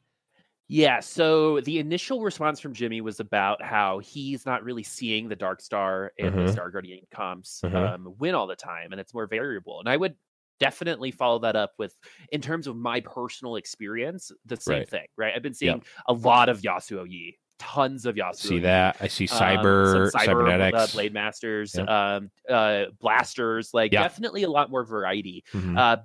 Yeah, 0.68 0.98
so 0.98 1.60
the 1.60 1.78
initial 1.78 2.22
response 2.22 2.58
from 2.58 2.74
Jimmy 2.74 3.00
was 3.00 3.20
about 3.20 3.62
how 3.62 4.00
he's 4.00 4.44
not 4.44 4.64
really 4.64 4.82
seeing 4.82 5.28
the 5.28 5.36
Dark 5.36 5.60
Star 5.60 6.12
and 6.18 6.36
Mhm. 6.36 6.42
the 6.42 6.48
Star 6.48 6.70
Guardian 6.70 7.04
comps 7.12 7.62
Mhm. 7.62 7.94
um, 7.94 8.14
win 8.18 8.34
all 8.34 8.48
the 8.48 8.56
time, 8.56 8.90
and 8.90 9.00
it's 9.00 9.14
more 9.14 9.28
variable. 9.28 9.78
And 9.78 9.88
I 9.88 9.96
would 9.96 10.16
definitely 10.58 11.12
follow 11.12 11.38
that 11.40 11.54
up 11.54 11.74
with, 11.78 11.96
in 12.32 12.40
terms 12.40 12.66
of 12.66 12.74
my 12.76 13.00
personal 13.00 13.54
experience, 13.56 14.32
the 14.44 14.56
same 14.56 14.82
Right. 14.82 14.86
thing. 14.86 15.06
Right, 15.16 15.34
I've 15.36 15.42
been 15.42 15.54
seeing 15.54 15.84
a 16.08 16.12
lot 16.12 16.48
of 16.48 16.62
Yasuo 16.62 17.08
Yi, 17.08 17.38
tons 17.60 18.04
of 18.04 18.16
Yasuo. 18.16 18.42
See 18.42 18.58
Yi, 18.58 18.60
that? 18.60 18.96
I 19.00 19.08
see 19.08 19.24
um, 19.30 19.82
cyber, 19.82 19.84
some 19.84 20.04
cyber, 20.04 20.64
cybernetics. 20.64 20.72
uh, 20.72 20.88
blade 20.88 21.12
masters, 21.12 21.78
Yep. 21.78 21.88
um, 21.88 22.30
uh, 22.48 22.86
blasters, 22.98 23.72
like 23.72 23.92
Yeah. 23.92 23.98
definitely 23.98 24.42
a 24.42 24.50
lot 24.50 24.70
more 24.70 24.84
variety. 24.84 25.44
Mhm. 25.54 25.76
Uh, 25.76 25.98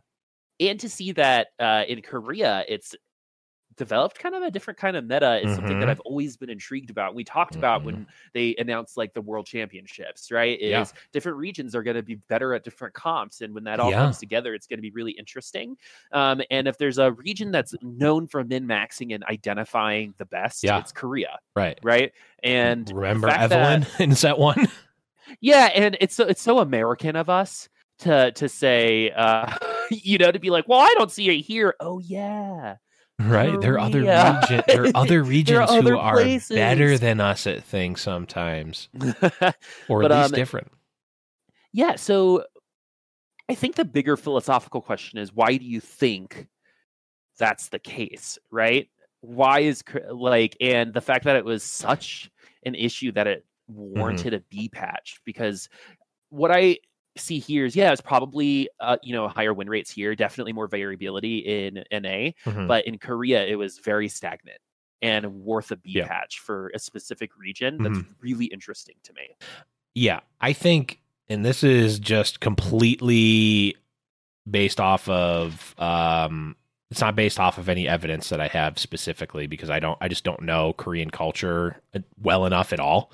and 0.60 0.80
to 0.82 0.90
see 0.90 1.12
that 1.14 1.50
uh, 1.60 1.86
in 1.88 2.02
Korea, 2.02 2.66
it's 2.68 2.96
developed 3.78 4.20
kind 4.20 4.36
of 4.36 4.44
a 4.44 4.52
different 4.52 4.78
kind 4.78 4.96
of 4.98 5.06
meta 5.06 5.40
is 5.44 5.56
something 5.56 5.80
that 5.80 5.88
Mhm. 5.88 5.92
I've 5.92 6.00
always 6.02 6.36
been 6.38 6.50
intrigued 6.50 6.90
about. 6.90 7.16
We 7.16 7.24
talked 7.24 7.56
about 7.56 7.84
when 7.84 8.06
they 8.34 8.56
announced 8.58 8.98
like 8.98 9.14
the 9.14 9.22
world 9.22 9.46
championships, 9.46 10.32
right? 10.32 10.60
Is 10.60 10.70
Yeah. 10.72 10.86
different 11.14 11.38
regions 11.38 11.74
are 11.76 11.82
going 11.84 11.96
to 11.96 12.04
be 12.04 12.16
better 12.16 12.54
at 12.54 12.64
different 12.64 12.94
comps. 12.94 13.42
And 13.42 13.54
when 13.56 13.64
that 13.64 13.80
all 13.80 13.90
Yeah. 13.90 13.98
comes 14.04 14.18
together, 14.20 14.54
it's 14.54 14.68
going 14.68 14.78
to 14.80 14.82
be 14.82 14.92
really 14.92 15.14
interesting. 15.14 15.78
Um, 16.12 16.42
and 16.52 16.68
if 16.68 16.78
there's 16.78 16.98
a 16.98 17.12
region 17.14 17.52
that's 17.52 17.74
known 17.82 18.28
for 18.28 18.44
min 18.44 18.66
maxing 18.68 19.16
and 19.16 19.24
identifying 19.24 20.14
the 20.18 20.26
best, 20.26 20.64
Yeah. 20.64 20.80
it's 20.80 20.92
Korea, 20.92 21.40
right. 21.56 21.80
right? 21.84 22.12
And 22.44 22.90
Remember 22.94 23.30
fact 23.30 23.50
that- 23.50 23.82
Evelynn 23.84 24.00
in 24.02 24.16
set 24.16 24.38
one? 24.38 24.68
yeah, 25.40 25.70
and 25.74 25.96
it's 26.02 26.16
so 26.16 26.26
it's 26.26 26.42
so 26.42 26.60
American 26.60 27.16
of 27.16 27.30
us 27.30 27.70
to 28.00 28.32
to 28.34 28.50
say, 28.50 29.12
uh, 29.12 29.56
you 29.92 30.18
know, 30.18 30.32
to 30.32 30.40
be 30.40 30.50
like, 30.50 30.68
well, 30.68 30.80
I 30.80 30.94
don't 30.98 31.12
see 31.12 31.30
it 31.30 31.42
here. 31.42 31.76
Oh 31.80 32.00
yeah, 32.00 32.76
Right. 33.28 33.60
There 33.62 33.74
are 33.76 33.80
other 33.80 34.02
Korea. 34.02 34.40
region, 34.42 34.64
there 34.68 34.84
are 34.86 34.92
other 34.96 35.24
regions 35.38 35.70
who 35.70 35.78
other 35.78 35.98
are 35.98 36.24
better 36.50 36.98
than 36.98 37.20
us 37.20 37.48
at 37.48 37.64
things 37.64 38.02
sometimes. 38.02 38.90
Or 39.88 40.02
But, 40.02 40.12
at 40.12 40.18
least 40.18 40.34
um, 40.34 40.38
different. 40.38 40.72
yeah. 41.74 41.96
So 41.96 42.46
I 43.50 43.56
think 43.56 43.76
the 43.76 43.86
bigger 43.86 44.18
philosophical 44.18 44.82
question 44.82 45.20
is, 45.20 45.34
why 45.34 45.58
do 45.58 45.66
you 45.66 45.80
think 45.82 46.48
that's 47.38 47.70
the 47.70 47.80
case, 47.80 48.38
right? 48.52 48.90
Why 49.22 49.60
is 49.62 49.84
like, 50.10 50.56
and 50.62 50.94
the 50.94 51.02
fact 51.02 51.26
that 51.26 51.36
it 51.36 51.46
was 51.46 51.64
such 51.64 52.30
an 52.66 52.76
issue 52.76 53.12
that 53.14 53.28
it 53.28 53.46
Mm-hmm. 53.72 54.00
warranted 54.00 54.34
a 54.34 54.42
B 54.50 54.68
patch 54.68 55.22
because 55.24 55.70
what 56.30 56.52
I 56.52 56.80
see 57.18 57.40
here 57.40 57.66
is 57.66 57.76
yeah, 57.76 57.92
it's 57.92 58.02
probably 58.02 58.70
uh, 58.80 58.98
you 59.04 59.14
know 59.14 59.28
higher 59.28 59.54
win 59.54 59.70
rates 59.70 59.92
here, 59.92 60.16
definitely 60.16 60.54
more 60.54 60.68
variability 60.68 61.40
in 61.40 61.84
NA, 61.92 62.32
Mhm. 62.46 62.68
but 62.68 62.86
in 62.88 62.98
Korea 62.98 63.46
it 63.46 63.56
was 63.56 63.80
very 63.80 64.08
stagnant 64.08 64.60
and 65.02 65.26
worth 65.44 65.72
a 65.72 65.76
B 65.78 65.92
Yeah. 65.96 66.08
patch 66.08 66.40
for 66.40 66.72
a 66.76 66.80
specific 66.80 67.38
region. 67.38 67.82
That's 67.82 68.00
really 68.20 68.46
interesting 68.46 68.96
to 69.04 69.14
me. 69.14 69.36
Yeah, 69.96 70.20
I 70.40 70.54
think, 70.54 71.02
and 71.28 71.44
this 71.44 71.64
is 71.64 72.00
just 72.00 72.40
completely 72.40 73.76
based 74.50 74.80
off 74.80 75.08
of. 75.10 75.76
um 75.80 76.56
It's 76.92 77.00
not 77.02 77.16
based 77.16 77.40
off 77.40 77.58
of 77.58 77.70
any 77.70 77.88
evidence 77.88 78.30
that 78.30 78.42
I 78.42 78.48
have 78.48 78.78
specifically 78.78 79.48
because 79.48 79.70
I 79.70 79.80
don't. 79.80 79.98
I 80.02 80.08
just 80.10 80.24
don't 80.26 80.42
know 80.42 80.74
Korean 80.74 81.10
culture 81.10 81.82
uh, 81.96 82.00
well 82.22 82.46
enough 82.46 82.74
at 82.74 82.80
all. 82.82 83.12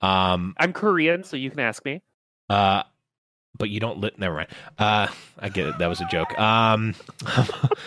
Um, 0.00 0.54
I'm 0.58 0.72
Korean, 0.72 1.22
so 1.24 1.36
you 1.36 1.50
can 1.50 1.60
ask 1.60 1.84
me. 1.84 2.00
uh, 2.48 2.82
but 3.58 3.68
you 3.68 3.80
don't 3.80 3.98
lit. 3.98 4.18
Never 4.18 4.34
mind. 4.34 4.48
Uh, 4.78 5.08
I 5.38 5.48
get 5.48 5.66
it. 5.66 5.78
That 5.78 5.88
was 5.88 6.00
a 6.00 6.06
joke. 6.06 6.38
Um, 6.38 6.94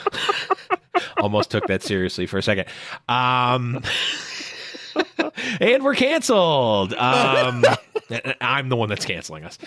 almost 1.18 1.52
took 1.52 1.68
that 1.68 1.84
seriously 1.84 2.26
for 2.26 2.38
a 2.38 2.44
second. 2.44 2.66
Um, 3.08 3.82
and 5.60 5.84
we're 5.84 5.96
canceled. 5.96 6.94
Um, 6.94 7.64
I'm 8.42 8.70
the 8.70 8.76
one 8.76 8.90
that's 8.90 9.06
canceling 9.06 9.44
us. 9.46 9.58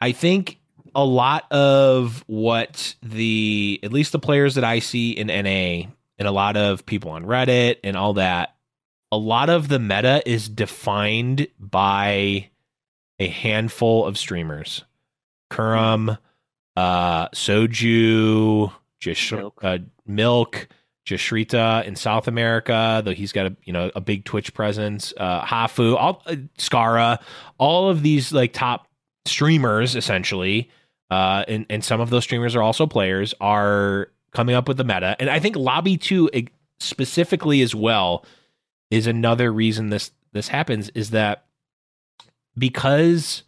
I 0.00 0.12
think 0.12 0.58
a 0.94 1.04
lot 1.04 1.50
of 1.50 2.22
what 2.26 2.94
the 3.02 3.80
at 3.82 3.92
least 3.92 4.12
the 4.12 4.18
players 4.18 4.56
that 4.56 4.64
I 4.64 4.80
see 4.80 5.12
in 5.12 5.28
NA 5.28 5.88
and 6.18 6.28
a 6.28 6.32
lot 6.32 6.56
of 6.56 6.84
people 6.84 7.12
on 7.12 7.24
Reddit 7.24 7.76
and 7.84 7.96
all 7.96 8.14
that, 8.14 8.54
a 9.10 9.16
lot 9.16 9.48
of 9.48 9.68
the 9.68 9.78
meta 9.78 10.22
is 10.26 10.48
defined 10.48 11.46
by 11.58 12.50
a 13.22 13.28
handful 13.28 14.04
of 14.04 14.18
streamers. 14.18 14.84
Kurum, 15.50 16.18
uh, 16.76 17.28
Soju, 17.28 18.72
Jish- 19.00 19.32
Milk. 19.32 19.60
uh, 19.62 19.78
Milk, 20.06 20.68
Jashrita 21.06 21.84
in 21.84 21.96
South 21.96 22.28
America, 22.28 23.02
though 23.04 23.12
he's 23.12 23.32
got 23.32 23.46
a 23.46 23.56
you 23.64 23.72
know 23.72 23.90
a 23.94 24.00
big 24.00 24.24
Twitch 24.24 24.54
presence. 24.54 25.12
Uh, 25.16 25.42
Hafu, 25.44 25.96
all 25.96 26.22
uh, 26.26 26.36
Scarra, 26.58 27.20
all 27.58 27.88
of 27.88 28.02
these 28.02 28.32
like 28.32 28.52
top 28.52 28.88
streamers 29.24 29.94
essentially, 29.96 30.70
uh, 31.10 31.44
and 31.48 31.66
and 31.68 31.84
some 31.84 32.00
of 32.00 32.10
those 32.10 32.24
streamers 32.24 32.54
are 32.56 32.62
also 32.62 32.86
players 32.86 33.34
are 33.40 34.10
coming 34.32 34.54
up 34.54 34.68
with 34.68 34.76
the 34.76 34.84
meta, 34.84 35.16
and 35.20 35.28
I 35.28 35.38
think 35.38 35.56
Lobby 35.56 35.96
Two 35.96 36.30
specifically 36.80 37.62
as 37.62 37.74
well 37.74 38.24
is 38.90 39.06
another 39.06 39.52
reason 39.52 39.90
this 39.90 40.12
this 40.32 40.48
happens 40.48 40.88
is 40.90 41.10
that 41.10 41.44
because 42.56 43.42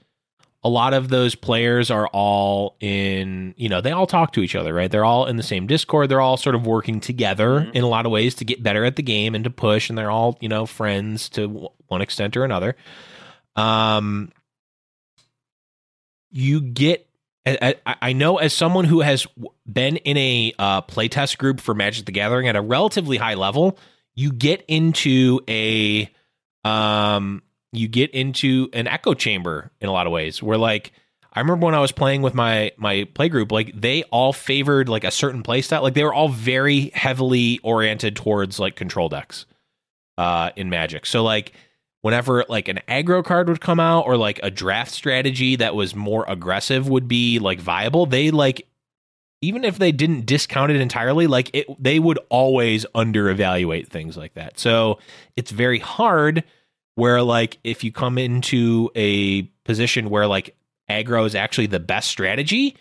a 0.63 0.69
lot 0.69 0.95
of 0.95 1.09
those 1.09 1.35
players 1.35 1.91
are 1.91 2.07
all 2.09 2.75
in, 2.81 3.55
you 3.59 3.69
know, 3.69 3.83
they 3.83 3.93
all 3.93 4.07
talk 4.07 4.33
to 4.33 4.41
each 4.41 4.55
other, 4.57 4.73
right? 4.73 4.91
They're 4.91 5.05
all 5.05 5.27
in 5.27 5.37
the 5.37 5.43
same 5.43 5.67
Discord. 5.67 6.09
They're 6.09 6.23
all 6.23 6.39
sort 6.39 6.55
of 6.55 6.67
working 6.67 7.01
together 7.01 7.61
Mhm. 7.61 7.75
in 7.75 7.85
a 7.85 7.89
lot 7.89 8.07
of 8.07 8.13
ways 8.13 8.35
to 8.37 8.47
get 8.47 8.63
better 8.63 8.83
at 8.85 8.97
the 8.97 9.03
game 9.03 9.35
and 9.35 9.45
to 9.45 9.51
push, 9.51 9.91
and 9.91 9.99
they're 9.99 10.11
all, 10.11 10.39
you 10.41 10.49
know, 10.49 10.65
friends 10.65 11.29
to 11.31 11.69
one 11.89 12.01
extent 12.01 12.35
or 12.37 12.45
another. 12.45 12.77
Um, 13.57 14.33
you 16.31 16.61
get, 16.61 17.07
I, 17.47 17.75
I- 17.87 17.97
I 18.01 18.13
know 18.15 18.39
as 18.39 18.53
someone 18.55 18.87
who 18.87 19.01
has 19.03 19.27
been 19.71 19.97
in 19.99 20.17
a 20.17 20.53
uh, 20.59 20.81
playtest 20.83 21.37
group 21.39 21.61
for 21.61 21.75
Magic 21.75 22.07
the 22.07 22.13
Gathering 22.13 22.49
at 22.49 22.57
a 22.57 22.63
relatively 22.63 23.19
high 23.19 23.35
level, 23.35 23.79
you 24.15 24.33
get 24.33 24.65
into 24.67 25.41
a, 25.49 26.11
um, 26.65 27.43
you 27.75 27.89
get 27.89 28.11
into 28.11 28.69
an 28.73 28.87
echo 28.87 29.15
chamber 29.15 29.71
in 29.81 29.89
a 29.89 29.93
lot 29.93 30.07
of 30.07 30.13
ways 30.13 30.43
where 30.43 30.59
like 30.59 30.93
I 31.33 31.41
remember 31.41 31.67
when 31.67 31.75
I 31.75 31.81
was 31.81 31.93
playing 31.93 32.23
with 32.23 32.35
my 32.35 32.73
my 32.77 33.09
play 33.15 33.29
group, 33.29 33.51
like 33.51 33.79
they 33.79 34.05
all 34.05 34.33
favored 34.33 34.89
like 34.89 35.05
a 35.05 35.11
certain 35.11 35.43
play 35.43 35.63
style. 35.63 35.83
Like 35.83 35.95
they 35.95 36.05
were 36.05 36.15
all 36.15 36.29
very 36.29 36.91
heavily 36.95 37.59
oriented 37.63 38.17
towards 38.17 38.59
like 38.59 38.77
control 38.77 39.09
decks 39.09 39.47
uh 40.17 40.51
in 40.57 40.71
Magic. 40.71 41.07
So 41.07 41.25
like 41.25 41.53
whenever 42.03 42.45
like 42.49 42.69
an 42.69 42.81
aggro 42.87 43.25
card 43.25 43.49
would 43.49 43.61
come 43.61 43.81
out 43.81 44.07
or 44.07 44.17
like 44.17 44.39
a 44.43 44.51
draft 44.51 44.93
strategy 44.93 45.57
that 45.57 45.75
was 45.75 45.95
more 45.95 46.25
aggressive 46.29 46.89
would 46.89 47.09
be 47.09 47.39
like 47.39 47.61
viable, 47.61 48.07
they 48.07 48.31
like 48.31 48.69
even 49.41 49.65
if 49.65 49.79
they 49.79 49.93
didn't 49.93 50.27
discount 50.27 50.71
it 50.71 50.81
entirely, 50.81 51.27
like 51.27 51.51
it 51.53 51.67
they 51.83 51.99
would 51.99 52.19
always 52.29 52.87
under 52.95 53.29
evaluate 53.29 53.89
things 53.89 54.17
like 54.17 54.35
that. 54.35 54.59
So 54.59 54.99
it's 55.37 55.51
very 55.51 55.81
hard 55.81 56.45
where 56.97 57.23
like 57.23 57.59
if 57.65 57.83
you 57.85 57.93
come 57.93 58.19
into 58.19 58.91
a 58.95 59.43
position 59.65 60.11
where 60.11 60.27
like 60.27 60.57
aggro 60.91 61.27
is 61.27 61.35
actually 61.35 61.67
the 61.67 61.81
best 61.81 62.09
strategy 62.09 62.77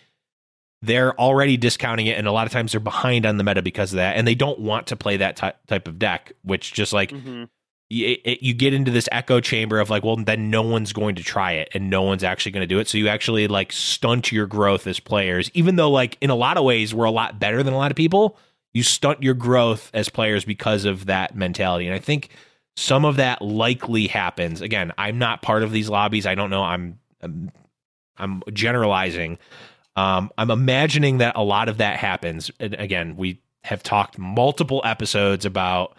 they're 0.82 1.18
already 1.18 1.56
discounting 1.56 2.06
it 2.06 2.18
and 2.18 2.26
a 2.26 2.32
lot 2.32 2.46
of 2.46 2.52
times 2.52 2.72
they're 2.72 2.80
behind 2.80 3.24
on 3.24 3.38
the 3.38 3.44
meta 3.44 3.62
because 3.62 3.92
of 3.92 3.96
that 3.96 4.16
and 4.16 4.26
they 4.26 4.34
don't 4.34 4.58
want 4.58 4.86
to 4.88 4.96
play 4.96 5.16
that 5.16 5.36
ty- 5.36 5.54
type 5.66 5.88
of 5.88 5.98
deck 5.98 6.32
which 6.42 6.72
just 6.74 6.92
like 6.92 7.10
Mhm. 7.10 7.48
y- 7.90 8.18
it, 8.24 8.42
you 8.42 8.52
get 8.52 8.74
into 8.74 8.90
this 8.90 9.08
echo 9.10 9.40
chamber 9.40 9.80
of 9.80 9.88
like 9.88 10.04
well 10.04 10.16
then 10.16 10.50
no 10.50 10.60
one's 10.60 10.92
going 10.92 11.14
to 11.14 11.22
try 11.22 11.52
it 11.52 11.70
and 11.72 11.88
no 11.88 12.02
one's 12.02 12.22
actually 12.22 12.52
going 12.52 12.60
to 12.60 12.66
do 12.66 12.78
it 12.78 12.86
so 12.88 12.98
you 12.98 13.08
actually 13.08 13.48
like 13.48 13.72
stunt 13.72 14.30
your 14.30 14.46
growth 14.46 14.86
as 14.86 15.00
players 15.00 15.50
even 15.54 15.76
though 15.76 15.90
like 15.90 16.18
in 16.20 16.28
a 16.28 16.34
lot 16.34 16.58
of 16.58 16.64
ways 16.64 16.94
we're 16.94 17.04
a 17.06 17.10
lot 17.10 17.40
better 17.40 17.62
than 17.62 17.72
a 17.72 17.78
lot 17.78 17.90
of 17.90 17.96
people 17.96 18.36
you 18.74 18.82
stunt 18.82 19.22
your 19.22 19.34
growth 19.34 19.90
as 19.94 20.10
players 20.10 20.44
because 20.44 20.84
of 20.84 21.06
that 21.06 21.34
mentality 21.34 21.86
and 21.86 21.94
i 21.94 21.98
think 21.98 22.28
some 22.76 23.04
of 23.04 23.16
that 23.16 23.40
likely 23.42 24.06
happens 24.06 24.60
again 24.60 24.92
i'm 24.98 25.18
not 25.18 25.42
part 25.42 25.62
of 25.62 25.70
these 25.72 25.88
lobbies 25.88 26.26
i 26.26 26.34
don't 26.34 26.50
know 26.50 26.62
i'm 26.62 26.98
i'm, 27.22 27.50
I'm 28.18 28.42
generalizing 28.52 29.38
um, 29.96 30.30
i'm 30.38 30.50
imagining 30.50 31.18
that 31.18 31.36
a 31.36 31.42
lot 31.42 31.68
of 31.68 31.78
that 31.78 31.98
happens 31.98 32.50
and 32.58 32.74
again 32.74 33.16
we 33.16 33.40
have 33.64 33.82
talked 33.82 34.18
multiple 34.18 34.82
episodes 34.84 35.44
about 35.46 35.96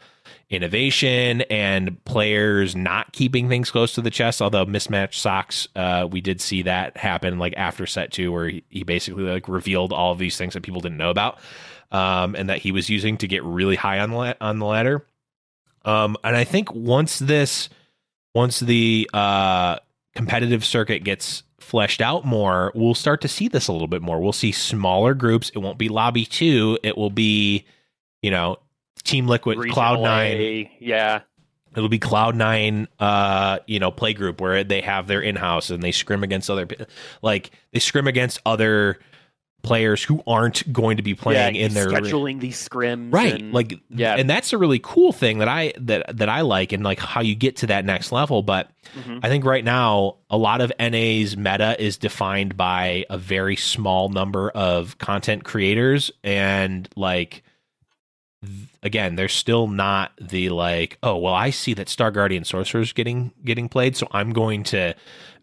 innovation 0.49 1.41
and 1.43 2.03
players 2.05 2.75
not 2.75 3.11
keeping 3.13 3.49
things 3.49 3.71
close 3.71 3.93
to 3.93 4.01
the 4.01 4.11
chest. 4.11 4.41
Although 4.41 4.65
mismatched 4.65 5.19
socks, 5.19 5.67
uh, 5.75 6.07
we 6.09 6.21
did 6.21 6.41
see 6.41 6.61
that 6.63 6.97
happen 6.97 7.39
like 7.39 7.53
after 7.57 7.85
set 7.85 8.11
two, 8.11 8.31
where 8.31 8.49
he, 8.49 8.63
he 8.69 8.83
basically 8.83 9.23
like 9.23 9.47
revealed 9.47 9.91
all 9.91 10.11
of 10.11 10.19
these 10.19 10.37
things 10.37 10.53
that 10.53 10.61
people 10.61 10.81
didn't 10.81 10.97
know 10.97 11.09
about, 11.09 11.39
um, 11.91 12.35
and 12.35 12.49
that 12.49 12.59
he 12.59 12.71
was 12.71 12.89
using 12.89 13.17
to 13.17 13.27
get 13.27 13.43
really 13.43 13.75
high 13.75 13.99
on 13.99 14.11
the 14.11 14.15
la- 14.15 14.33
on 14.41 14.59
the 14.59 14.65
ladder. 14.65 15.05
Um, 15.85 16.17
and 16.23 16.35
I 16.35 16.43
think 16.43 16.73
once 16.73 17.19
this, 17.19 17.69
once 18.33 18.59
the 18.59 19.09
uh, 19.13 19.77
competitive 20.15 20.65
circuit 20.65 21.03
gets 21.03 21.43
fleshed 21.59 22.01
out 22.01 22.25
more, 22.25 22.71
we'll 22.75 22.95
start 22.95 23.21
to 23.21 23.27
see 23.27 23.47
this 23.47 23.67
a 23.67 23.71
little 23.71 23.87
bit 23.87 24.01
more. 24.01 24.19
We'll 24.19 24.33
see 24.33 24.51
smaller 24.51 25.13
groups. 25.13 25.51
It 25.55 25.59
won't 25.59 25.77
be 25.77 25.89
lobby 25.89 26.25
two. 26.25 26.77
It 26.83 26.97
will 26.97 27.11
be, 27.11 27.65
you 28.21 28.31
know, 28.31 28.57
Team 29.03 29.27
Liquid, 29.27 29.57
Regional 29.57 29.73
Cloud 29.73 30.01
Nine. 30.01 30.31
A, 30.31 30.71
yeah. 30.79 31.21
It'll 31.75 31.89
be 31.89 31.99
Cloud 31.99 32.35
Nine, 32.35 32.87
uh, 32.99 33.59
you 33.67 33.79
know, 33.79 33.91
play 33.91 34.13
group 34.13 34.41
where 34.41 34.63
they 34.63 34.81
have 34.81 35.07
their 35.07 35.21
in 35.21 35.35
house 35.35 35.69
and 35.69 35.83
they 35.83 35.91
scrim 35.91 36.23
against 36.23 36.49
other, 36.49 36.67
like 37.21 37.51
they 37.71 37.79
scrim 37.79 38.07
against 38.07 38.41
other 38.45 38.97
players 39.65 40.03
who 40.03 40.21
aren't 40.27 40.71
going 40.71 40.97
to 40.97 41.03
be 41.03 41.15
playing 41.15 41.55
yeah, 41.55 41.65
in 41.65 41.73
their 41.73 41.87
scheduling 41.87 42.39
these 42.39 42.57
scrims, 42.69 43.11
right 43.13 43.33
and- 43.41 43.53
like 43.53 43.73
yeah. 43.89 44.15
and 44.15 44.29
that's 44.29 44.53
a 44.53 44.57
really 44.57 44.79
cool 44.81 45.11
thing 45.11 45.39
that 45.39 45.47
i 45.47 45.73
that 45.77 46.15
that 46.17 46.29
i 46.29 46.41
like 46.41 46.71
and 46.71 46.83
like 46.83 46.99
how 46.99 47.19
you 47.21 47.33
get 47.35 47.57
to 47.57 47.67
that 47.67 47.83
next 47.83 48.11
level 48.11 48.41
but 48.43 48.69
Mhm. 48.95 49.19
i 49.23 49.29
think 49.29 49.43
right 49.43 49.63
now 49.65 50.17
a 50.29 50.37
lot 50.37 50.61
of 50.61 50.71
na's 50.79 51.35
meta 51.35 51.75
is 51.83 51.97
defined 51.97 52.55
by 52.55 53.05
a 53.09 53.17
very 53.17 53.55
small 53.55 54.09
number 54.09 54.49
of 54.51 54.97
content 54.99 55.43
creators 55.43 56.11
and 56.23 56.87
like 56.95 57.41
th- 58.45 58.53
again 58.83 59.15
there's 59.15 59.33
still 59.33 59.67
not 59.67 60.11
the 60.21 60.49
like 60.49 60.97
oh 61.03 61.17
well 61.17 61.33
i 61.33 61.49
see 61.49 61.73
that 61.73 61.89
star 61.89 62.11
guardian 62.11 62.43
sorcerer's 62.43 62.93
getting 62.93 63.31
getting 63.43 63.67
played 63.67 63.95
so 63.97 64.07
i'm 64.11 64.31
going 64.31 64.63
to 64.63 64.93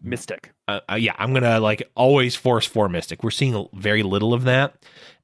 Mystic. 0.03 0.51
uh, 0.67 0.81
uh, 0.91 0.95
yeah, 0.95 1.15
I'm 1.17 1.33
gonna 1.33 1.59
like 1.59 1.89
always 1.95 2.35
force 2.35 2.65
four 2.65 2.89
mystic. 2.89 3.23
We're 3.23 3.31
seeing 3.31 3.67
very 3.73 4.03
little 4.03 4.33
of 4.33 4.43
that, 4.43 4.75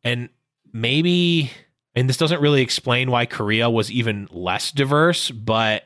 and 0.04 0.30
maybe, 0.72 1.52
and 1.96 2.08
this 2.08 2.18
doesn't 2.18 2.42
really 2.42 2.62
explain 2.62 3.12
why 3.12 3.26
Korea 3.26 3.70
was 3.70 3.92
even 3.92 4.28
less 4.32 4.72
diverse, 4.72 5.32
but 5.32 5.84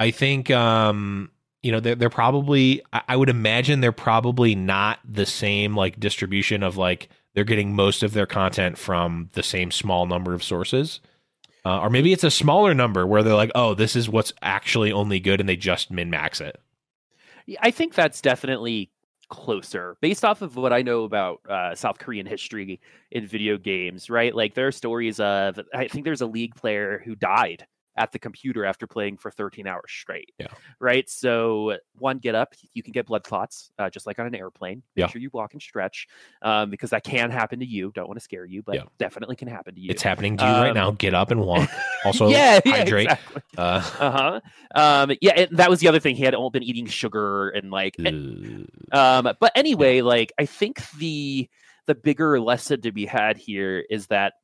I 0.00 0.10
think, 0.10 0.50
um, 0.50 1.30
you 1.62 1.72
know, 1.72 1.80
they're, 1.80 1.94
they're 1.94 2.10
probably, 2.10 2.82
I, 2.92 3.02
I 3.08 3.16
would 3.16 3.28
imagine 3.28 3.80
they're 3.80 3.92
probably 3.92 4.54
not 4.54 4.98
the 5.04 5.26
same 5.26 5.76
like 5.76 6.00
distribution 6.00 6.62
of 6.62 6.76
like 6.76 7.08
they're 7.34 7.44
getting 7.44 7.74
most 7.74 8.02
of 8.02 8.12
their 8.12 8.26
content 8.26 8.78
from 8.78 9.30
the 9.32 9.42
same 9.42 9.70
small 9.70 10.06
number 10.06 10.34
of 10.34 10.42
sources. 10.42 11.00
Uh, 11.64 11.80
or 11.80 11.90
maybe 11.90 12.12
it's 12.12 12.24
a 12.24 12.30
smaller 12.30 12.74
number 12.74 13.06
where 13.06 13.22
they're 13.22 13.34
like, 13.34 13.50
oh, 13.54 13.74
this 13.74 13.96
is 13.96 14.08
what's 14.08 14.32
actually 14.40 14.92
only 14.92 15.18
good, 15.18 15.40
and 15.40 15.48
they 15.48 15.56
just 15.56 15.90
min 15.90 16.08
max 16.08 16.40
it. 16.40 16.60
I 17.60 17.70
think 17.70 17.94
that's 17.94 18.20
definitely 18.20 18.90
closer 19.28 19.96
based 20.00 20.24
off 20.24 20.40
of 20.40 20.56
what 20.56 20.72
I 20.72 20.82
know 20.82 21.04
about 21.04 21.40
uh, 21.48 21.74
South 21.74 21.98
Korean 21.98 22.26
history 22.26 22.80
in 23.10 23.26
video 23.26 23.58
games, 23.58 24.08
right? 24.08 24.34
Like 24.34 24.54
there 24.54 24.68
are 24.68 24.72
stories 24.72 25.18
of, 25.18 25.58
I 25.74 25.88
think 25.88 26.04
there's 26.04 26.20
a 26.20 26.26
league 26.26 26.54
player 26.54 27.02
who 27.04 27.14
died 27.16 27.66
at 27.96 28.12
the 28.12 28.18
computer 28.18 28.64
after 28.64 28.86
playing 28.86 29.16
for 29.16 29.30
13 29.30 29.66
hours 29.66 29.90
straight. 29.90 30.32
Yeah. 30.38 30.48
Right. 30.80 31.08
So, 31.08 31.78
one, 31.98 32.18
get 32.18 32.34
up. 32.34 32.54
You 32.74 32.82
can 32.82 32.92
get 32.92 33.06
blood 33.06 33.24
clots, 33.24 33.70
uh, 33.78 33.88
just 33.90 34.06
like 34.06 34.18
on 34.18 34.26
an 34.26 34.34
airplane. 34.34 34.82
Make 34.94 35.04
Yeah. 35.04 35.08
sure 35.08 35.20
you 35.20 35.30
walk 35.32 35.52
and 35.54 35.62
stretch 35.62 36.06
um, 36.42 36.70
because 36.70 36.90
that 36.90 37.04
can 37.04 37.30
happen 37.30 37.60
to 37.60 37.66
you. 37.66 37.92
Don't 37.94 38.06
want 38.08 38.18
to 38.18 38.24
scare 38.24 38.44
you, 38.44 38.62
but 38.62 38.74
Yeah. 38.76 38.82
definitely 38.98 39.36
can 39.36 39.48
happen 39.48 39.74
to 39.74 39.80
you. 39.80 39.90
It's 39.90 40.02
happening 40.02 40.36
to 40.36 40.44
you 40.44 40.50
right 40.50 40.68
Um, 40.70 40.74
now. 40.74 40.90
Get 40.90 41.14
up 41.14 41.30
and 41.30 41.40
walk. 41.40 41.68
Also, 42.04 42.28
yeah, 42.28 42.60
yeah, 42.64 42.72
hydrate. 42.72 43.06
exactly. 43.08 43.42
Uh, 43.56 43.90
Uh 43.98 44.10
huh. 44.10 44.40
Um, 44.74 45.16
yeah, 45.20 45.32
and 45.32 45.56
that 45.56 45.68
was 45.70 45.80
the 45.80 45.88
other 45.88 45.98
thing. 45.98 46.14
He 46.14 46.22
had 46.22 46.34
all 46.34 46.50
been 46.50 46.62
eating 46.62 46.86
sugar 46.86 47.48
and 47.48 47.70
like 47.70 47.96
um, 48.92 49.28
but 49.40 49.52
anyway, 49.54 50.02
like 50.02 50.32
I 50.38 50.46
think 50.46 50.88
the 50.98 51.48
the 51.86 51.94
bigger 51.94 52.40
lesson 52.40 52.80
to 52.82 52.92
be 52.92 53.06
had 53.06 53.36
here 53.36 53.84
is 53.90 54.08
that 54.08 54.34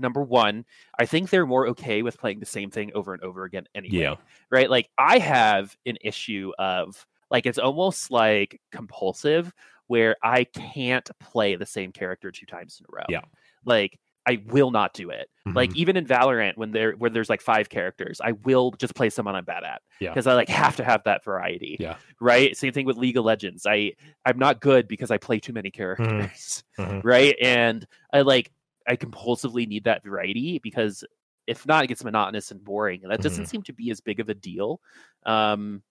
number 0.00 0.22
one, 0.22 0.64
I 0.98 1.06
think 1.06 1.30
they're 1.30 1.46
more 1.46 1.68
okay 1.68 2.02
with 2.02 2.18
playing 2.18 2.40
the 2.40 2.46
same 2.46 2.70
thing 2.70 2.90
over 2.94 3.12
and 3.14 3.22
over 3.22 3.44
again 3.44 3.66
anyway. 3.74 3.96
yeah, 3.98 4.14
Right? 4.50 4.68
Like 4.70 4.88
I 4.98 5.18
have 5.18 5.76
an 5.86 5.96
issue 6.02 6.52
of 6.58 7.06
like 7.30 7.46
it's 7.46 7.58
almost 7.58 8.10
like 8.10 8.60
compulsive 8.72 9.52
where 9.86 10.16
I 10.22 10.44
can't 10.44 11.08
play 11.20 11.56
the 11.56 11.66
same 11.66 11.92
character 11.92 12.30
two 12.30 12.46
times 12.46 12.80
in 12.80 12.86
a 12.92 12.96
row. 12.96 13.04
Yeah. 13.08 13.20
Like 13.64 13.98
I 14.26 14.42
will 14.48 14.70
not 14.70 14.92
do 14.92 15.10
it. 15.10 15.28
Like 15.46 15.70
Mhm. 15.70 15.76
even 15.76 15.96
in 15.96 16.06
Valorant, 16.06 16.56
when 16.56 16.70
there 16.72 16.92
where 16.92 17.08
there's 17.10 17.30
like 17.30 17.40
five 17.40 17.68
characters, 17.70 18.20
I 18.22 18.32
will 18.32 18.70
just 18.72 18.94
play 18.94 19.08
someone 19.10 19.34
I'm 19.34 19.44
bad 19.46 19.64
at. 19.64 19.80
Yeah. 19.98 20.10
Because 20.10 20.26
I 20.26 20.34
like 20.34 20.48
have 20.50 20.76
to 20.76 20.84
have 20.84 21.02
that 21.04 21.24
variety. 21.24 21.76
Yeah. 21.80 21.96
Right. 22.20 22.54
Same 22.56 22.72
thing 22.72 22.84
with 22.86 22.98
League 22.98 23.16
of 23.16 23.24
Legends. 23.24 23.66
I 23.66 23.94
I'm 24.26 24.38
not 24.38 24.60
good 24.60 24.86
because 24.86 25.10
I 25.10 25.16
play 25.18 25.40
too 25.40 25.52
many 25.54 25.70
characters. 25.70 26.62
Mhm. 26.78 27.02
Right. 27.04 27.34
And 27.40 27.86
I 28.12 28.20
like 28.20 28.52
I 28.90 28.96
compulsively 28.96 29.66
need 29.66 29.84
that 29.84 30.04
variety 30.04 30.58
because 30.58 31.04
if 31.46 31.66
not, 31.66 31.84
it 31.84 31.88
gets 31.88 32.04
monotonous 32.04 32.50
and 32.50 32.62
boring. 32.64 33.02
And 33.02 33.12
that 33.12 33.22
doesn't 33.22 33.46
Mm-hmm. 33.46 33.48
seem 33.48 33.62
to 33.64 33.72
be 33.72 33.90
as 33.90 34.00
big 34.00 34.20
of 34.20 34.28
a 34.28 34.34
deal. 34.34 34.80
Um 35.26 35.82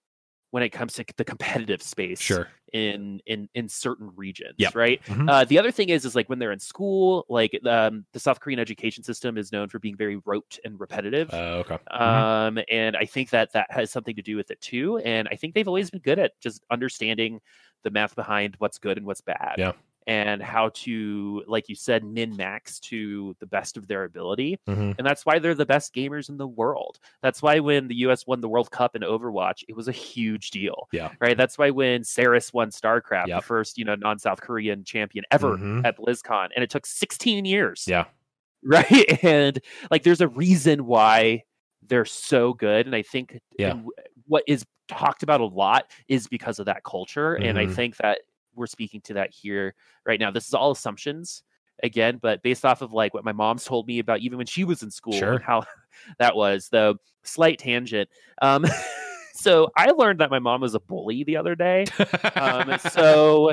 when 0.50 0.62
it 0.62 0.70
comes 0.70 0.94
to 0.94 1.04
the 1.16 1.24
competitive 1.24 1.82
space 1.82 2.40
sure. 2.40 2.50
in 2.72 3.20
in 3.26 3.48
in 3.54 3.68
certain 3.68 4.10
regions 4.14 4.56
Yep. 4.58 4.74
right 4.76 5.00
Mhm. 5.08 5.28
uh, 5.28 5.44
the 5.44 5.58
other 5.58 5.72
thing 5.72 5.88
is 5.88 6.04
is 6.04 6.14
like 6.14 6.28
when 6.28 6.38
they're 6.38 6.52
in 6.52 6.58
school 6.60 7.26
like 7.28 7.58
um, 7.66 8.06
the 8.12 8.20
south 8.20 8.38
korean 8.38 8.60
education 8.60 9.02
system 9.02 9.36
is 9.36 9.50
known 9.50 9.68
for 9.68 9.80
being 9.80 9.96
very 9.96 10.16
rote 10.24 10.56
and 10.64 10.78
repetitive 10.78 11.32
Uh, 11.32 11.62
okay. 11.64 11.78
Mhm. 12.04 12.26
um, 12.30 12.58
and 12.70 12.96
i 12.96 13.04
think 13.04 13.30
that 13.30 13.52
that 13.52 13.70
has 13.70 13.90
something 13.90 14.14
to 14.14 14.22
do 14.22 14.36
with 14.36 14.50
it 14.52 14.60
too 14.60 14.98
and 14.98 15.26
i 15.32 15.36
think 15.36 15.54
they've 15.54 15.68
always 15.68 15.90
been 15.90 16.00
good 16.00 16.18
at 16.20 16.38
just 16.40 16.64
understanding 16.70 17.40
the 17.82 17.90
math 17.90 18.14
behind 18.14 18.54
what's 18.58 18.78
good 18.78 18.96
and 18.98 19.06
what's 19.06 19.20
bad 19.20 19.56
Yeah. 19.56 19.72
And 20.10 20.42
how 20.42 20.70
to 20.70 21.44
like 21.46 21.68
you 21.68 21.76
said 21.76 22.02
min 22.02 22.34
max 22.36 22.80
to 22.80 23.36
the 23.38 23.46
best 23.46 23.76
of 23.76 23.86
their 23.86 24.02
ability 24.04 24.58
Mhm. 24.68 24.96
and 24.98 25.06
that's 25.06 25.24
why 25.24 25.38
they're 25.38 25.54
the 25.54 25.64
best 25.64 25.94
gamers 25.94 26.28
in 26.28 26.36
the 26.36 26.48
world. 26.48 26.98
That's 27.22 27.40
why 27.42 27.60
when 27.60 27.86
the 27.86 27.94
US 28.06 28.26
won 28.26 28.40
the 28.40 28.48
World 28.48 28.70
Cup 28.72 28.96
in 28.96 29.02
Overwatch, 29.02 29.62
it 29.68 29.76
was 29.76 29.86
a 29.86 29.92
huge 29.92 30.50
deal. 30.50 30.88
Yeah. 30.92 31.12
Right. 31.20 31.36
That's 31.36 31.56
why 31.56 31.70
when 31.70 32.02
Serral 32.02 32.52
won 32.52 32.70
StarCraft, 32.70 33.28
Yep. 33.28 33.38
the 33.40 33.46
first, 33.46 33.78
you 33.78 33.84
know, 33.84 33.94
non-South 33.94 34.40
Korean 34.40 34.82
champion 34.82 35.24
ever 35.30 35.56
Mhm. 35.56 35.84
at 35.86 35.96
BlizzCon, 35.96 36.48
and 36.56 36.64
it 36.64 36.70
took 36.70 36.86
16 36.86 37.44
years. 37.44 37.84
Yeah. 37.86 38.06
Right. 38.62 39.24
And 39.24 39.58
like 39.92 40.02
there's 40.02 40.20
a 40.20 40.28
reason 40.28 40.86
why 40.86 41.44
they're 41.86 42.04
so 42.04 42.52
good. 42.52 42.84
And 42.86 42.94
I 42.94 43.02
think 43.02 43.38
Yeah. 43.58 43.80
what 44.26 44.42
is 44.46 44.66
talked 44.88 45.22
about 45.22 45.40
a 45.40 45.46
lot 45.46 45.88
is 46.08 46.26
because 46.26 46.58
of 46.58 46.66
that 46.66 46.82
culture. 46.84 47.34
And 47.36 47.58
I 47.58 47.66
Mhm. 47.66 47.74
think 47.74 47.96
that 47.98 48.18
we're 48.54 48.66
speaking 48.66 49.00
to 49.02 49.14
that 49.14 49.30
here 49.30 49.74
right 50.06 50.20
now. 50.20 50.30
This 50.30 50.48
is 50.48 50.54
all 50.54 50.70
assumptions 50.70 51.42
again, 51.82 52.18
but 52.20 52.42
based 52.42 52.64
off 52.64 52.82
of 52.82 52.92
like 52.92 53.14
what 53.14 53.24
my 53.24 53.32
mom's 53.32 53.64
told 53.64 53.86
me 53.86 53.98
about 53.98 54.20
even 54.20 54.38
when 54.38 54.46
she 54.46 54.64
was 54.64 54.82
in 54.82 54.90
school 54.90 55.12
Sure. 55.12 55.38
how 55.38 55.64
that 56.18 56.36
was, 56.36 56.68
the 56.68 56.96
slight 57.22 57.58
tangent. 57.58 58.08
Um 58.42 58.66
so 59.34 59.70
I 59.76 59.90
learned 59.92 60.20
that 60.20 60.30
my 60.30 60.38
mom 60.38 60.60
was 60.60 60.74
a 60.74 60.80
bully 60.80 61.24
the 61.24 61.36
other 61.36 61.54
day. 61.54 61.86
Um 62.34 62.78
so 62.90 63.52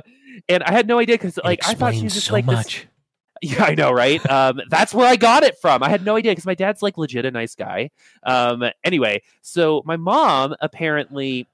and 0.49 0.63
I 0.63 0.71
had 0.71 0.87
no 0.87 0.99
idea 0.99 1.15
because 1.15 1.39
like 1.43 1.59
I 1.65 1.73
thought 1.73 1.95
she 1.95 2.03
was 2.03 2.13
just 2.13 2.27
so 2.27 2.33
like 2.33 2.45
this 2.45 2.85
yeah, 3.41 3.63
I 3.63 3.75
know, 3.75 3.91
right? 3.91 4.27
Um, 4.29 4.61
that's 4.69 4.93
where 4.95 5.07
I 5.07 5.15
got 5.15 5.43
it 5.43 5.59
from. 5.59 5.83
I 5.83 5.89
had 5.89 6.03
no 6.03 6.15
idea 6.15 6.31
because 6.31 6.45
my 6.45 6.55
dad's 6.55 6.81
like 6.81 6.97
legit 6.97 7.23
a 7.23 7.31
nice 7.31 7.53
guy. 7.53 7.91
Um, 8.23 8.63
anyway, 8.83 9.21
so 9.43 9.83
my 9.85 9.95
mom 9.95 10.55
apparently 10.59 11.47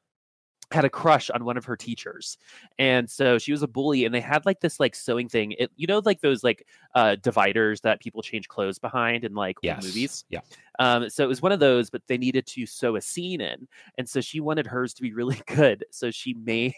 had 0.73 0.85
a 0.85 0.89
crush 0.89 1.29
on 1.29 1.45
one 1.45 1.57
of 1.57 1.65
her 1.65 1.77
teachers, 1.77 2.37
and 2.79 3.09
so 3.09 3.37
she 3.37 3.51
was 3.51 3.63
a 3.63 3.67
bully. 3.67 4.05
And 4.05 4.13
they 4.13 4.21
had 4.21 4.45
like 4.45 4.59
this 4.59 4.79
like 4.79 4.95
sewing 4.95 5.29
thing. 5.29 5.53
It, 5.53 5.71
you 5.75 5.87
know, 5.87 6.01
like 6.03 6.21
those 6.21 6.43
like 6.43 6.67
uh, 6.95 7.15
dividers 7.15 7.81
that 7.81 8.01
people 8.01 8.21
change 8.21 8.47
clothes 8.49 8.79
behind 8.79 9.23
in 9.23 9.33
like 9.33 9.57
Yes. 9.61 9.83
movies. 9.83 10.25
Yeah. 10.29 10.41
Um, 10.79 11.09
so 11.09 11.23
it 11.23 11.27
was 11.27 11.41
one 11.41 11.51
of 11.51 11.59
those, 11.59 11.89
but 11.89 12.01
they 12.07 12.17
needed 12.17 12.45
to 12.47 12.65
sew 12.65 12.95
a 12.95 13.01
scene 13.01 13.41
in, 13.41 13.67
and 13.97 14.07
so 14.09 14.21
she 14.21 14.39
wanted 14.39 14.67
hers 14.67 14.93
to 14.95 15.01
be 15.01 15.13
really 15.13 15.41
good. 15.47 15.85
So 15.91 16.11
she 16.11 16.33
made 16.33 16.73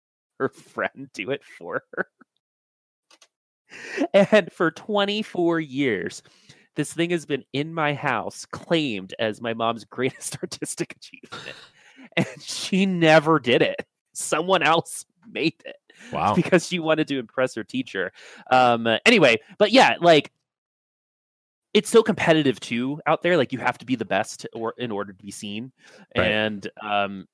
her 0.38 0.48
friend 0.48 1.10
do 1.12 1.30
it 1.30 1.42
for 1.44 1.82
her. 1.92 2.06
And 4.14 4.50
for 4.52 4.70
24 4.70 5.60
years, 5.60 6.22
this 6.74 6.92
thing 6.92 7.10
has 7.10 7.26
been 7.26 7.44
in 7.52 7.74
my 7.74 7.94
house, 7.94 8.46
claimed 8.46 9.14
as 9.18 9.40
my 9.40 9.54
mom's 9.54 9.84
greatest 9.84 10.38
artistic 10.42 10.92
achievement. 10.96 11.56
And 12.16 12.26
she 12.40 12.86
never 12.86 13.38
did 13.38 13.62
it. 13.62 13.86
Someone 14.12 14.62
else 14.62 15.04
made 15.30 15.54
it 15.64 15.76
Wow. 16.12 16.34
because 16.34 16.66
she 16.66 16.78
wanted 16.78 17.08
to 17.08 17.18
impress 17.18 17.54
her 17.54 17.64
teacher. 17.64 18.12
Um, 18.50 18.86
anyway, 19.04 19.36
but 19.58 19.72
yeah, 19.72 19.96
like 20.00 20.32
it's 21.74 21.90
so 21.90 22.02
competitive 22.02 22.58
too 22.60 23.00
out 23.06 23.22
there. 23.22 23.36
Like 23.36 23.52
you 23.52 23.58
have 23.58 23.78
to 23.78 23.86
be 23.86 23.94
the 23.94 24.04
best 24.04 24.46
or 24.54 24.74
in 24.78 24.90
order 24.90 25.12
to 25.12 25.22
be 25.22 25.30
seen, 25.30 25.72
Right. 26.16 26.30
and 26.30 26.70
um, 26.82 27.28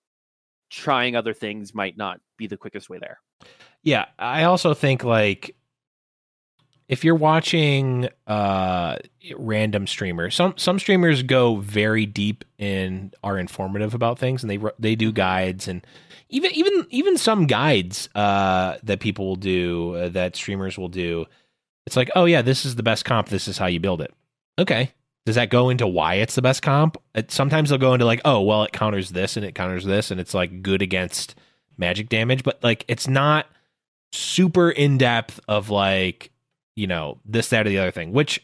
trying 0.71 1.15
other 1.17 1.33
things 1.35 1.75
might 1.75 1.97
not 1.97 2.21
be 2.37 2.47
the 2.47 2.57
quickest 2.57 2.91
way 2.91 2.99
there. 2.99 3.21
Yeah, 3.83 4.07
I 4.19 4.45
also 4.45 4.75
think 4.75 5.05
like 5.05 5.55
if 6.89 7.05
you're 7.05 7.15
watching 7.15 8.09
uh 8.27 8.97
random 9.37 9.87
streamers, 9.87 10.35
some 10.35 10.55
some 10.57 10.79
streamers 10.79 11.23
go 11.23 11.57
very 11.57 12.07
deep 12.07 12.45
and 12.59 13.15
are 13.23 13.39
informative 13.39 13.95
about 13.95 14.19
things, 14.19 14.43
and 14.43 14.51
they 14.51 14.59
they 14.79 14.95
do 14.95 15.13
guides 15.13 15.69
and 15.69 15.87
even 16.29 16.51
even 16.53 16.87
even 16.91 17.17
some 17.17 17.47
guides 17.47 18.09
uh 18.15 18.77
that 18.83 19.01
people 19.01 19.27
will 19.27 19.37
do 19.37 19.95
uh, 19.95 20.09
that 20.11 20.37
streamers 20.37 20.77
will 20.77 20.89
do. 20.89 21.27
It's 21.87 21.97
like, 21.97 22.11
oh 22.15 22.25
yeah, 22.25 22.43
this 22.43 22.65
is 22.65 22.77
the 22.77 22.83
best 22.83 23.05
comp. 23.05 23.29
This 23.29 23.49
is 23.49 23.59
how 23.59 23.67
you 23.67 23.81
build 23.81 24.01
it. 24.01 24.13
Okay, 24.59 24.93
does 25.27 25.37
that 25.37 25.51
go 25.51 25.71
into 25.71 25.87
why 25.87 26.15
it's 26.17 26.35
the 26.35 26.43
best 26.43 26.63
comp? 26.63 26.97
It, 27.15 27.31
sometimes 27.31 27.71
they'll 27.71 27.79
go 27.79 27.95
into 27.95 28.05
like, 28.05 28.21
oh, 28.25 28.43
well, 28.43 28.63
it 28.65 28.73
counters 28.73 29.11
this 29.11 29.37
and 29.37 29.45
it 29.45 29.55
counters 29.55 29.85
this, 29.85 30.11
and 30.11 30.21
it's 30.21 30.35
like 30.35 30.63
good 30.63 30.83
against 30.83 31.35
magic 31.77 32.09
damage, 32.09 32.43
but 32.43 32.63
like 32.63 32.85
it's 32.89 33.09
not 33.09 33.47
super 34.13 34.71
in 34.71 34.99
depth 34.99 35.41
of 35.49 35.71
like, 35.71 36.31
you 36.77 36.87
know, 36.87 37.19
this, 37.25 37.49
that, 37.51 37.67
or 37.67 37.71
the 37.71 37.79
other 37.79 37.91
thing, 37.91 38.13
which 38.13 38.43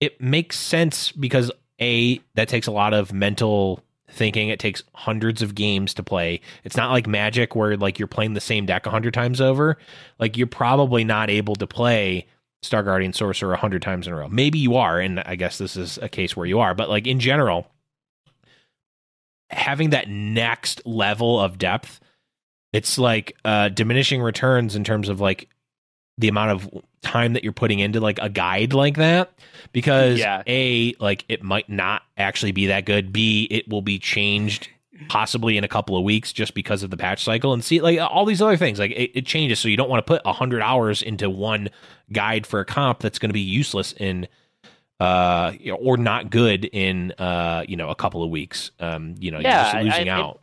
it 0.00 0.20
makes 0.20 0.58
sense 0.58 1.12
because 1.12 1.50
A, 1.80 2.20
that 2.34 2.48
takes 2.48 2.66
a 2.66 2.72
lot 2.72 2.94
of 2.94 3.12
mental 3.12 3.80
thinking. 4.10 4.48
It 4.48 4.58
takes 4.58 4.82
hundreds 4.94 5.42
of 5.42 5.54
games 5.54 5.94
to 5.94 6.02
play. 6.02 6.40
It's 6.62 6.76
not 6.76 6.90
like 6.90 7.06
magic 7.06 7.54
where 7.56 7.76
like 7.76 7.98
you're 7.98 8.08
playing 8.08 8.34
the 8.34 8.40
same 8.40 8.66
deck 8.66 8.86
a 8.86 8.90
hundred 8.90 9.14
times 9.14 9.40
over. 9.40 9.78
Like 10.18 10.36
you're 10.36 10.46
probably 10.46 11.04
not 11.04 11.30
able 11.30 11.56
to 11.56 11.66
play 11.66 12.26
Star 12.62 12.82
Guardian 12.82 13.12
Sorcerer 13.12 13.54
a 13.54 13.58
hundred 13.58 13.82
times 13.82 14.06
in 14.06 14.12
a 14.12 14.16
row. 14.16 14.28
Maybe 14.28 14.58
you 14.58 14.76
are, 14.76 14.98
and 14.98 15.20
I 15.20 15.36
guess 15.36 15.58
this 15.58 15.76
is 15.76 15.98
a 15.98 16.08
case 16.08 16.36
where 16.36 16.46
you 16.46 16.60
are, 16.60 16.74
but 16.74 16.88
like 16.88 17.06
in 17.06 17.20
general, 17.20 17.66
having 19.50 19.90
that 19.90 20.08
next 20.08 20.84
level 20.86 21.40
of 21.40 21.58
depth, 21.58 22.00
it's 22.72 22.98
like 22.98 23.36
uh, 23.44 23.68
diminishing 23.68 24.22
returns 24.22 24.74
in 24.76 24.84
terms 24.84 25.08
of 25.08 25.20
like 25.20 25.48
the 26.18 26.28
amount 26.28 26.50
of 26.50 26.70
time 27.04 27.34
that 27.34 27.44
you're 27.44 27.52
putting 27.52 27.78
into 27.78 28.00
like 28.00 28.18
a 28.20 28.28
guide 28.28 28.72
like 28.72 28.96
that 28.96 29.32
because 29.72 30.18
Yeah. 30.18 30.42
a 30.46 30.94
like 30.98 31.24
it 31.28 31.42
might 31.42 31.68
not 31.68 32.02
actually 32.16 32.52
be 32.52 32.66
that 32.66 32.84
good. 32.86 33.12
B 33.12 33.46
it 33.50 33.68
will 33.68 33.82
be 33.82 33.98
changed 33.98 34.68
possibly 35.08 35.56
in 35.56 35.64
a 35.64 35.68
couple 35.68 35.96
of 35.96 36.04
weeks 36.04 36.32
just 36.32 36.54
because 36.54 36.82
of 36.82 36.90
the 36.90 36.96
patch 36.96 37.22
cycle. 37.24 37.52
And 37.52 37.62
see 37.64 37.80
like 37.80 37.98
all 38.00 38.24
these 38.24 38.40
other 38.42 38.56
things 38.56 38.78
like 38.78 38.92
it, 38.92 39.10
it 39.18 39.26
changes. 39.26 39.58
So 39.60 39.68
you 39.68 39.76
don't 39.76 39.90
want 39.90 40.04
to 40.06 40.10
put 40.10 40.24
100 40.24 40.62
hours 40.62 41.02
into 41.02 41.28
one 41.30 41.68
guide 42.12 42.46
for 42.46 42.60
a 42.60 42.64
comp 42.64 43.00
that's 43.00 43.18
going 43.18 43.28
to 43.30 43.34
be 43.34 43.40
useless 43.40 43.92
in 43.92 44.26
uh 45.00 45.52
or 45.80 45.96
not 45.96 46.30
good 46.30 46.64
in 46.66 47.12
uh 47.18 47.64
you 47.66 47.76
know 47.76 47.90
a 47.90 47.94
couple 47.96 48.22
of 48.22 48.30
weeks. 48.30 48.70
Um 48.80 49.16
you 49.18 49.30
know 49.30 49.40
Yeah, 49.40 49.74
you're 49.80 49.84
just 49.84 49.96
losing 49.98 50.08
I- 50.08 50.20
out 50.20 50.40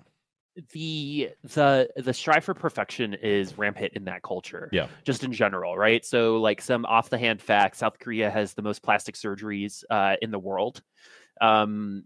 the 0.73 1.29
the 1.43 1.89
the 1.95 2.13
strive 2.13 2.43
for 2.43 2.53
perfection 2.53 3.13
is 3.13 3.57
rampant 3.57 3.93
in 3.93 4.05
that 4.05 4.21
culture. 4.21 4.69
Yeah. 4.71 4.87
Just 5.03 5.23
in 5.23 5.31
general, 5.31 5.77
right? 5.77 6.03
So 6.05 6.37
like 6.37 6.61
some 6.61 6.85
off 6.85 7.09
the 7.09 7.17
hand 7.17 7.41
facts, 7.41 7.79
South 7.79 7.99
Korea 7.99 8.29
has 8.29 8.53
the 8.53 8.61
most 8.61 8.83
plastic 8.83 9.15
surgeries 9.15 9.83
uh, 9.89 10.15
in 10.21 10.31
the 10.31 10.39
world. 10.39 10.81
Um 11.39 12.03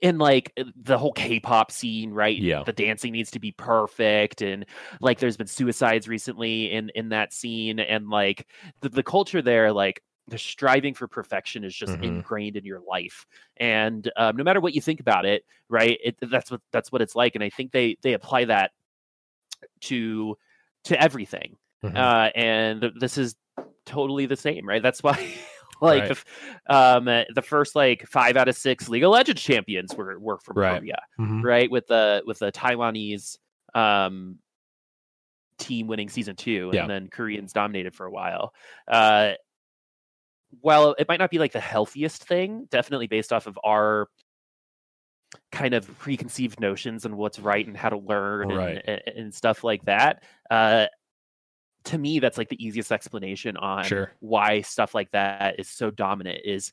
in 0.00 0.18
like 0.18 0.52
the 0.76 0.96
whole 0.96 1.12
K-pop 1.12 1.70
scene, 1.70 2.12
right? 2.12 2.38
Yeah. 2.38 2.62
The 2.64 2.72
dancing 2.72 3.12
needs 3.12 3.32
to 3.32 3.38
be 3.38 3.52
perfect 3.52 4.40
and 4.40 4.64
like 5.00 5.18
there's 5.18 5.36
been 5.36 5.46
suicides 5.46 6.08
recently 6.08 6.72
in 6.72 6.90
in 6.94 7.10
that 7.10 7.32
scene 7.32 7.78
and 7.78 8.08
like 8.08 8.46
the, 8.80 8.88
the 8.88 9.02
culture 9.02 9.42
there 9.42 9.72
like 9.72 10.02
the 10.28 10.38
striving 10.38 10.94
for 10.94 11.08
perfection 11.08 11.64
is 11.64 11.74
just 11.74 11.98
Mhm. 11.98 12.04
ingrained 12.04 12.56
in 12.56 12.64
your 12.64 12.80
life 12.80 13.26
and 13.56 14.10
um, 14.16 14.36
no 14.36 14.44
matter 14.44 14.60
what 14.60 14.74
you 14.74 14.80
think 14.80 15.00
about 15.00 15.24
it 15.24 15.44
right 15.68 15.98
it, 16.04 16.16
that's 16.20 16.50
what 16.50 16.60
that's 16.70 16.92
what 16.92 17.00
it's 17.02 17.16
like 17.16 17.34
and 17.34 17.42
i 17.42 17.48
think 17.50 17.72
they 17.72 17.96
they 18.02 18.12
apply 18.12 18.44
that 18.44 18.72
to 19.80 20.36
to 20.84 21.00
everything 21.00 21.56
Mhm. 21.82 21.96
uh 21.96 22.30
and 22.34 22.92
this 23.00 23.18
is 23.18 23.36
totally 23.86 24.26
the 24.26 24.36
same 24.36 24.66
right 24.68 24.82
that's 24.82 25.02
why 25.02 25.14
like 25.80 26.08
Right. 26.10 26.18
the, 26.68 26.74
um 26.74 27.08
uh, 27.08 27.24
the 27.34 27.42
first 27.42 27.74
like 27.76 28.06
five 28.06 28.36
out 28.36 28.48
of 28.48 28.56
six 28.56 28.88
league 28.88 29.04
of 29.04 29.10
legends 29.10 29.42
champions 29.42 29.96
were 29.96 30.18
were 30.18 30.38
from 30.38 30.56
Right. 30.56 30.78
korea 30.78 31.02
Mhm. 31.18 31.42
right 31.42 31.70
with 31.70 31.86
the 31.86 32.22
with 32.26 32.38
the 32.40 32.52
taiwanese 32.52 33.38
um 33.74 34.38
team 35.58 35.86
winning 35.88 36.08
season 36.08 36.36
two 36.36 36.70
Yeah. 36.72 36.82
and 36.82 36.90
then 36.90 37.08
koreans 37.08 37.52
dominated 37.52 37.94
for 37.94 38.06
a 38.06 38.10
while 38.10 38.54
uh 38.86 39.32
while 40.60 40.94
it 40.98 41.08
might 41.08 41.18
not 41.18 41.30
be 41.30 41.38
like 41.38 41.52
the 41.52 41.60
healthiest 41.60 42.24
thing 42.24 42.66
definitely 42.70 43.06
based 43.06 43.32
off 43.32 43.46
of 43.46 43.58
our 43.64 44.08
kind 45.52 45.74
of 45.74 45.86
preconceived 45.98 46.58
notions 46.58 47.04
and 47.04 47.16
what's 47.16 47.38
right 47.38 47.66
and 47.66 47.76
how 47.76 47.90
to 47.90 47.98
learn 47.98 48.50
and, 48.50 48.58
Right. 48.58 48.82
and, 48.86 49.02
and 49.16 49.34
stuff 49.34 49.62
like 49.62 49.84
that 49.84 50.22
uh 50.50 50.86
to 51.84 51.98
me 51.98 52.18
that's 52.18 52.38
like 52.38 52.48
the 52.48 52.64
easiest 52.64 52.90
explanation 52.90 53.56
on 53.58 53.84
Sure. 53.84 54.10
why 54.20 54.62
stuff 54.62 54.94
like 54.94 55.10
that 55.12 55.58
is 55.60 55.68
so 55.68 55.90
dominant 55.90 56.40
is 56.44 56.72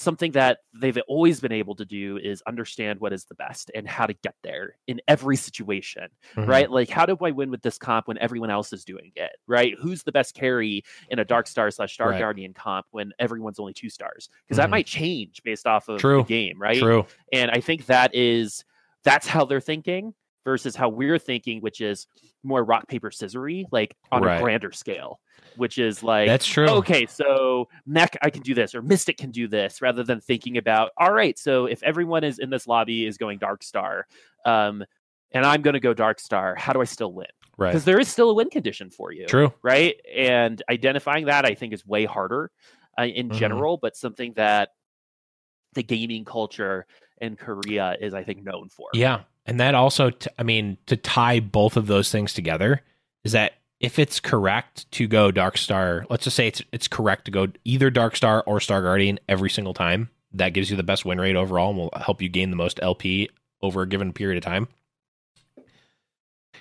something 0.00 0.32
that 0.32 0.60
they've 0.74 0.96
always 1.08 1.40
been 1.40 1.52
able 1.52 1.74
to 1.74 1.84
do 1.84 2.16
is 2.22 2.42
understand 2.46 2.98
what 3.00 3.12
is 3.12 3.26
the 3.26 3.34
best 3.34 3.70
and 3.74 3.86
how 3.86 4.06
to 4.06 4.14
get 4.14 4.34
there 4.42 4.76
in 4.86 4.98
every 5.06 5.36
situation 5.36 6.08
Mhm. 6.36 6.46
right 6.46 6.70
like 6.70 6.88
how 6.88 7.04
do 7.04 7.16
i 7.22 7.30
win 7.30 7.50
with 7.50 7.60
this 7.62 7.76
comp 7.76 8.08
when 8.08 8.16
everyone 8.18 8.48
else 8.50 8.72
is 8.72 8.84
doing 8.84 9.12
it 9.14 9.32
right 9.46 9.74
who's 9.78 10.02
the 10.02 10.12
best 10.12 10.34
carry 10.34 10.82
in 11.10 11.18
a 11.18 11.24
dark 11.24 11.46
star 11.46 11.70
slash 11.70 11.92
star 11.92 12.10
Right. 12.10 12.18
guardian 12.18 12.54
comp 12.54 12.86
when 12.92 13.12
everyone's 13.18 13.58
only 13.58 13.74
two 13.74 13.90
stars 13.90 14.30
because 14.46 14.56
that 14.56 14.68
Mhm. 14.68 14.70
might 14.70 14.86
change 14.86 15.42
based 15.44 15.66
off 15.66 15.88
of 15.88 16.00
True. 16.00 16.22
the 16.22 16.28
game 16.28 16.58
right 16.60 16.78
true 16.78 17.04
and 17.32 17.50
i 17.50 17.60
think 17.60 17.86
that 17.86 18.14
is 18.14 18.64
that's 19.04 19.26
how 19.26 19.44
they're 19.44 19.60
thinking 19.60 20.14
versus 20.50 20.74
how 20.74 20.88
we're 20.88 21.18
thinking 21.18 21.60
which 21.60 21.80
is 21.80 22.08
more 22.42 22.64
rock 22.64 22.88
paper 22.88 23.10
scissory 23.10 23.64
like 23.70 23.96
on 24.10 24.24
Right. 24.24 24.38
a 24.38 24.42
grander 24.42 24.72
scale 24.72 25.20
which 25.54 25.78
is 25.78 26.02
like 26.02 26.26
that's 26.26 26.46
true 26.46 26.68
okay, 26.78 27.06
so 27.06 27.68
mech 27.86 28.16
I 28.20 28.30
can 28.30 28.42
do 28.42 28.54
this 28.54 28.74
or 28.74 28.82
Mystic 28.82 29.16
can 29.16 29.30
do 29.30 29.46
this 29.46 29.80
rather 29.80 30.02
than 30.02 30.20
thinking 30.20 30.56
about 30.58 30.90
all 30.96 31.12
right, 31.12 31.38
so 31.38 31.66
if 31.66 31.82
everyone 31.84 32.24
is 32.24 32.38
in 32.40 32.50
this 32.50 32.66
lobby 32.66 33.06
is 33.06 33.16
going 33.16 33.38
Dark 33.38 33.62
Star, 33.62 34.06
um, 34.44 34.84
and 35.32 35.46
I'm 35.46 35.62
going 35.62 35.74
to 35.74 35.80
go 35.80 35.94
Dark 35.94 36.18
Star, 36.18 36.56
how 36.56 36.72
do 36.72 36.80
I 36.80 36.84
still 36.84 37.12
win? 37.12 37.26
right 37.56 37.70
Because 37.70 37.84
there 37.84 38.00
is 38.00 38.08
still 38.08 38.30
a 38.30 38.34
win 38.34 38.50
condition 38.50 38.90
for 38.90 39.12
you, 39.12 39.26
true 39.26 39.52
right? 39.62 39.94
And 40.12 40.60
identifying 40.68 41.26
that 41.26 41.44
I 41.44 41.54
think 41.54 41.72
is 41.72 41.86
way 41.86 42.04
harder 42.06 42.50
uh, 42.98 43.04
in 43.04 43.28
Mhm. 43.28 43.38
general, 43.38 43.76
but 43.76 43.96
something 43.96 44.32
that 44.34 44.70
the 45.74 45.82
gaming 45.82 46.24
culture 46.24 46.86
in 47.20 47.36
Korea 47.36 47.96
is 48.00 48.14
I 48.14 48.24
think 48.24 48.42
known 48.42 48.68
for. 48.68 48.88
Yeah. 48.94 49.22
And 49.46 49.58
that 49.60 49.74
also, 49.74 50.10
t- 50.10 50.30
I 50.38 50.42
mean, 50.42 50.78
to 50.86 50.96
tie 50.96 51.40
both 51.40 51.76
of 51.76 51.86
those 51.86 52.10
things 52.10 52.34
together 52.34 52.82
is 53.24 53.32
that 53.32 53.54
if 53.80 53.98
it's 53.98 54.20
correct 54.20 54.90
to 54.92 55.08
go 55.08 55.30
Dark 55.30 55.56
Star, 55.56 56.04
let's 56.10 56.24
just 56.24 56.36
say 56.36 56.46
it's 56.46 56.62
it's 56.70 56.86
correct 56.86 57.24
to 57.24 57.30
go 57.30 57.48
either 57.64 57.90
Dark 57.90 58.14
Star 58.14 58.44
or 58.46 58.60
Star 58.60 58.82
Guardian 58.82 59.18
every 59.28 59.50
single 59.50 59.74
time. 59.74 60.10
That 60.32 60.50
gives 60.50 60.70
you 60.70 60.76
the 60.76 60.82
best 60.82 61.04
win 61.04 61.20
rate 61.20 61.34
overall 61.34 61.70
and 61.70 61.78
will 61.78 61.90
help 61.96 62.22
you 62.22 62.28
gain 62.28 62.50
the 62.50 62.56
most 62.56 62.78
LP 62.82 63.30
over 63.62 63.82
a 63.82 63.88
given 63.88 64.12
period 64.12 64.38
of 64.38 64.44
time. 64.44 64.68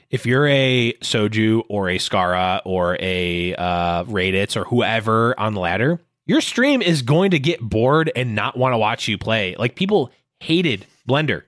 If 0.10 0.26
you're 0.26 0.48
a 0.48 0.94
Soju 1.02 1.64
or 1.70 1.90
a 1.90 2.00
Scarra 2.00 2.62
or 2.66 2.98
a 3.00 3.54
uh, 3.54 4.06
Raditz 4.06 4.56
or 4.56 4.64
whoever 4.64 5.40
on 5.40 5.54
the 5.54 5.60
ladder, 5.60 6.00
your 6.26 6.42
stream 6.42 6.82
is 6.82 7.04
going 7.04 7.32
to 7.32 7.40
get 7.40 7.60
bored 7.60 8.12
and 8.16 8.34
not 8.34 8.58
want 8.58 8.74
to 8.74 8.78
watch 8.78 9.08
you 9.08 9.20
play. 9.20 9.56
Like 9.60 9.76
people 9.76 10.12
hated 10.40 10.88
Blender 11.08 11.44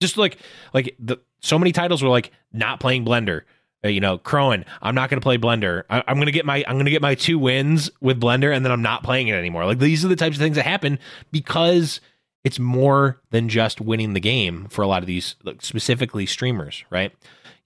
just 0.00 0.16
like 0.16 0.38
like 0.74 0.94
the 0.98 1.16
so 1.40 1.58
many 1.58 1.72
titles 1.72 2.02
were 2.02 2.08
like 2.08 2.30
not 2.52 2.80
playing 2.80 3.04
blender. 3.04 3.42
Uh, 3.84 3.88
you 3.88 4.00
know 4.00 4.16
crowan 4.16 4.64
i'm 4.80 4.94
not 4.94 5.10
going 5.10 5.20
to 5.20 5.22
play 5.22 5.36
blender. 5.36 5.82
I, 5.90 6.02
i'm 6.08 6.16
going 6.16 6.26
to 6.26 6.32
get 6.32 6.46
my 6.46 6.64
i'm 6.66 6.76
going 6.76 6.86
to 6.86 6.90
get 6.90 7.02
my 7.02 7.14
two 7.14 7.38
wins 7.38 7.90
with 8.00 8.18
blender 8.18 8.54
and 8.54 8.64
then 8.64 8.72
i'm 8.72 8.80
not 8.82 9.02
playing 9.04 9.28
it 9.28 9.34
anymore. 9.34 9.66
Like 9.66 9.78
these 9.78 10.02
are 10.04 10.08
the 10.08 10.16
types 10.16 10.36
of 10.36 10.40
things 10.42 10.56
that 10.56 10.64
happen 10.64 10.98
because 11.30 12.00
it's 12.42 12.58
more 12.58 13.20
than 13.30 13.48
just 13.50 13.80
winning 13.80 14.14
the 14.14 14.20
game 14.20 14.66
for 14.70 14.80
a 14.82 14.86
lot 14.86 15.02
of 15.02 15.06
these 15.06 15.36
like, 15.44 15.60
specifically 15.62 16.24
streamers 16.24 16.84
right? 16.90 17.12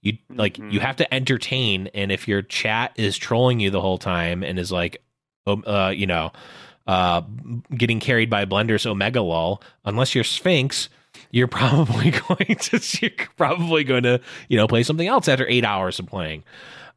You 0.01 0.17
like 0.29 0.57
you 0.57 0.63
Mhm. 0.63 0.81
have 0.81 0.95
to 0.97 1.13
entertain 1.13 1.87
and 1.93 2.11
if 2.11 2.27
your 2.27 2.41
chat 2.41 2.91
is 2.97 3.17
trolling 3.17 3.59
you 3.61 3.69
the 3.69 3.81
whole 3.81 3.97
time 3.97 4.43
and 4.43 4.59
is 4.59 4.71
like 4.71 5.01
um, 5.47 5.63
uh, 5.65 5.93
you 5.95 6.07
know 6.07 6.31
uh 6.87 7.21
getting 7.77 7.99
carried 8.01 8.29
by 8.29 8.43
blender's 8.45 8.85
omega 8.85 9.21
lol 9.21 9.61
unless 9.85 10.13
you're 10.13 10.23
sphinx 10.23 10.89
you're 11.31 11.47
probably 11.47 12.11
going 12.27 12.55
to 12.59 12.99
you're 13.01 13.11
probably 13.37 13.83
going 13.83 14.03
to 14.03 14.21
you 14.49 14.57
know 14.57 14.67
play 14.67 14.83
something 14.83 15.07
else 15.07 15.27
after 15.27 15.47
eight 15.47 15.65
hours 15.65 15.99
of 15.99 16.05
playing. 16.07 16.43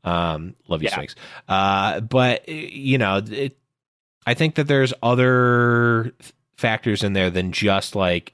Um 0.04 0.54
love 0.68 0.82
you 0.82 0.88
Yeah. 0.88 0.94
sphinx. 0.96 1.14
Uh 1.48 2.00
but 2.00 2.48
you 2.48 2.98
know 2.98 3.22
it 3.30 3.56
i 4.26 4.34
think 4.34 4.54
that 4.56 4.66
there's 4.66 4.92
other 5.02 6.12
th- 6.18 6.32
factors 6.56 7.02
in 7.02 7.12
there 7.14 7.30
than 7.30 7.52
just 7.52 7.94
like 7.94 8.32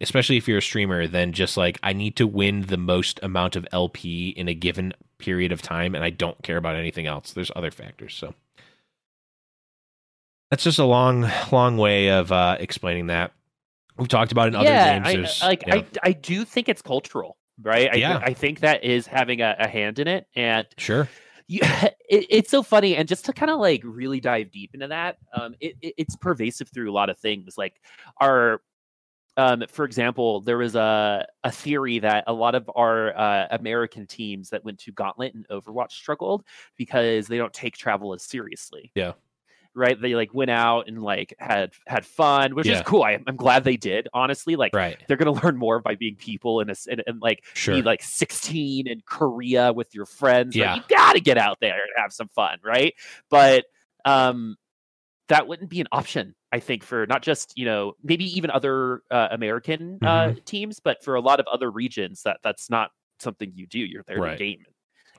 especially 0.00 0.36
if 0.36 0.48
you're 0.48 0.58
a 0.58 0.62
streamer 0.62 1.06
than 1.06 1.32
just 1.32 1.56
like 1.56 1.78
i 1.82 1.92
need 1.92 2.16
to 2.16 2.26
win 2.26 2.62
the 2.62 2.76
most 2.76 3.20
amount 3.22 3.54
of 3.56 3.66
lp 3.72 4.30
in 4.30 4.48
a 4.48 4.54
given 4.54 4.92
period 5.18 5.52
of 5.52 5.62
time 5.62 5.94
and 5.94 6.02
i 6.04 6.10
don't 6.10 6.42
care 6.42 6.56
about 6.56 6.74
anything 6.76 7.06
else. 7.06 7.32
There's 7.32 7.50
other 7.56 7.70
factors 7.70 8.14
so. 8.14 8.34
That's 10.50 10.64
just 10.64 10.78
a 10.78 10.84
long 10.84 11.30
long 11.50 11.76
way 11.76 12.10
of 12.10 12.30
uh 12.32 12.56
explaining 12.60 13.06
that 13.08 13.32
we've 13.98 14.08
talked 14.08 14.32
about 14.32 14.48
in 14.48 14.54
other 14.54 14.64
yeah, 14.64 14.98
games 15.12 15.40
I, 15.42 15.46
like 15.46 15.64
yeah. 15.66 15.76
I, 15.76 15.86
I 16.02 16.12
do 16.12 16.44
think 16.44 16.68
it's 16.68 16.82
cultural, 16.82 17.36
right? 17.62 17.90
I, 17.92 17.96
Yeah. 17.96 18.20
I 18.22 18.32
think 18.32 18.60
that 18.60 18.84
is 18.84 19.06
having 19.06 19.40
a, 19.40 19.56
a 19.58 19.68
hand 19.68 19.98
in 19.98 20.08
it, 20.08 20.26
and 20.34 20.66
sure 20.78 21.08
you, 21.48 21.60
it, 21.62 21.96
it's 22.08 22.50
so 22.50 22.62
funny 22.62 22.96
and 22.96 23.08
just 23.08 23.24
to 23.26 23.32
kind 23.32 23.50
of 23.50 23.60
like 23.60 23.80
really 23.84 24.20
dive 24.20 24.50
deep 24.50 24.72
into 24.74 24.88
that 24.88 25.16
um 25.32 25.54
it, 25.60 25.76
it, 25.80 25.94
it's 25.96 26.16
pervasive 26.16 26.68
through 26.72 26.90
a 26.90 26.94
lot 26.94 27.08
of 27.08 27.18
things 27.18 27.56
like 27.56 27.80
our 28.20 28.60
um, 29.38 29.64
for 29.68 29.84
example, 29.84 30.40
there 30.40 30.56
was 30.56 30.76
a, 30.76 31.26
a 31.44 31.52
theory 31.52 31.98
that 31.98 32.24
a 32.26 32.32
lot 32.32 32.54
of 32.54 32.70
our 32.74 33.14
uh, 33.14 33.46
American 33.50 34.06
teams 34.06 34.48
that 34.48 34.64
went 34.64 34.78
to 34.78 34.92
Gauntlet 34.92 35.34
and 35.34 35.46
Overwatch 35.48 35.92
struggled 35.92 36.42
because 36.78 37.26
they 37.26 37.36
don't 37.36 37.52
take 37.52 37.76
travel 37.76 38.14
as 38.14 38.22
seriously. 38.22 38.90
Yeah. 38.94 39.12
Right. 39.76 40.00
They 40.00 40.14
like 40.14 40.32
went 40.32 40.50
out 40.50 40.88
and 40.88 41.02
like 41.02 41.34
had 41.38 41.72
had 41.86 42.06
fun, 42.06 42.54
which 42.54 42.66
Yeah. 42.66 42.76
is 42.76 42.82
cool. 42.82 43.02
I, 43.02 43.18
I'm 43.26 43.36
glad 43.36 43.62
they 43.62 43.76
did. 43.76 44.08
Honestly, 44.14 44.56
like 44.56 44.74
Right. 44.74 44.96
they're 45.06 45.18
gonna 45.18 45.38
learn 45.44 45.58
more 45.58 45.80
by 45.80 45.94
being 45.96 46.16
people 46.16 46.60
and, 46.60 46.70
and, 46.90 47.02
and 47.06 47.20
like 47.20 47.44
Sure. 47.52 47.74
be 47.74 47.82
like 47.82 48.02
16 48.02 48.86
in 48.88 49.02
Korea 49.04 49.74
with 49.74 49.94
your 49.94 50.06
friends. 50.06 50.56
Like, 50.56 50.64
Yeah. 50.64 50.74
you 50.76 50.82
gotta 50.88 51.20
get 51.20 51.36
out 51.36 51.58
there 51.60 51.74
and 51.74 51.90
have 51.96 52.10
some 52.12 52.28
fun, 52.28 52.58
right? 52.64 52.94
But 53.28 53.66
um 54.06 54.56
that 55.28 55.46
wouldn't 55.46 55.68
be 55.68 55.80
an 55.80 55.88
option, 55.92 56.34
I 56.52 56.60
think, 56.60 56.82
for 56.84 57.04
not 57.06 57.20
just, 57.22 57.52
you 57.58 57.64
know, 57.66 57.94
maybe 58.02 58.24
even 58.36 58.50
other 58.50 59.02
uh, 59.10 59.28
American 59.32 59.98
uh, 60.00 60.06
Mm-hmm. 60.28 60.38
teams, 60.44 60.80
but 60.80 61.02
for 61.04 61.16
a 61.16 61.20
lot 61.20 61.40
of 61.40 61.46
other 61.52 61.70
regions 61.70 62.22
that 62.22 62.38
that's 62.44 62.70
not 62.70 62.92
something 63.18 63.50
you 63.54 63.66
do. 63.66 63.80
You're 63.80 64.04
there 64.06 64.18
Right. 64.20 64.38
to 64.38 64.44
game 64.44 64.60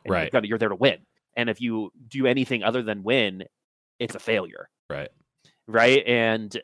and 0.05 0.12
Right. 0.12 0.24
you've 0.24 0.32
got 0.32 0.39
to- 0.41 0.47
you're 0.47 0.58
there 0.58 0.70
to 0.70 0.76
win. 0.76 0.99
And 1.36 1.49
if 1.49 1.62
you 1.62 1.91
do 2.08 2.26
anything 2.26 2.64
other 2.64 2.82
than 2.82 3.03
win, 3.03 3.43
it's 4.00 4.16
a 4.16 4.20
failure 4.20 4.70
Right. 4.89 5.10
right? 5.68 6.04
And 6.06 6.56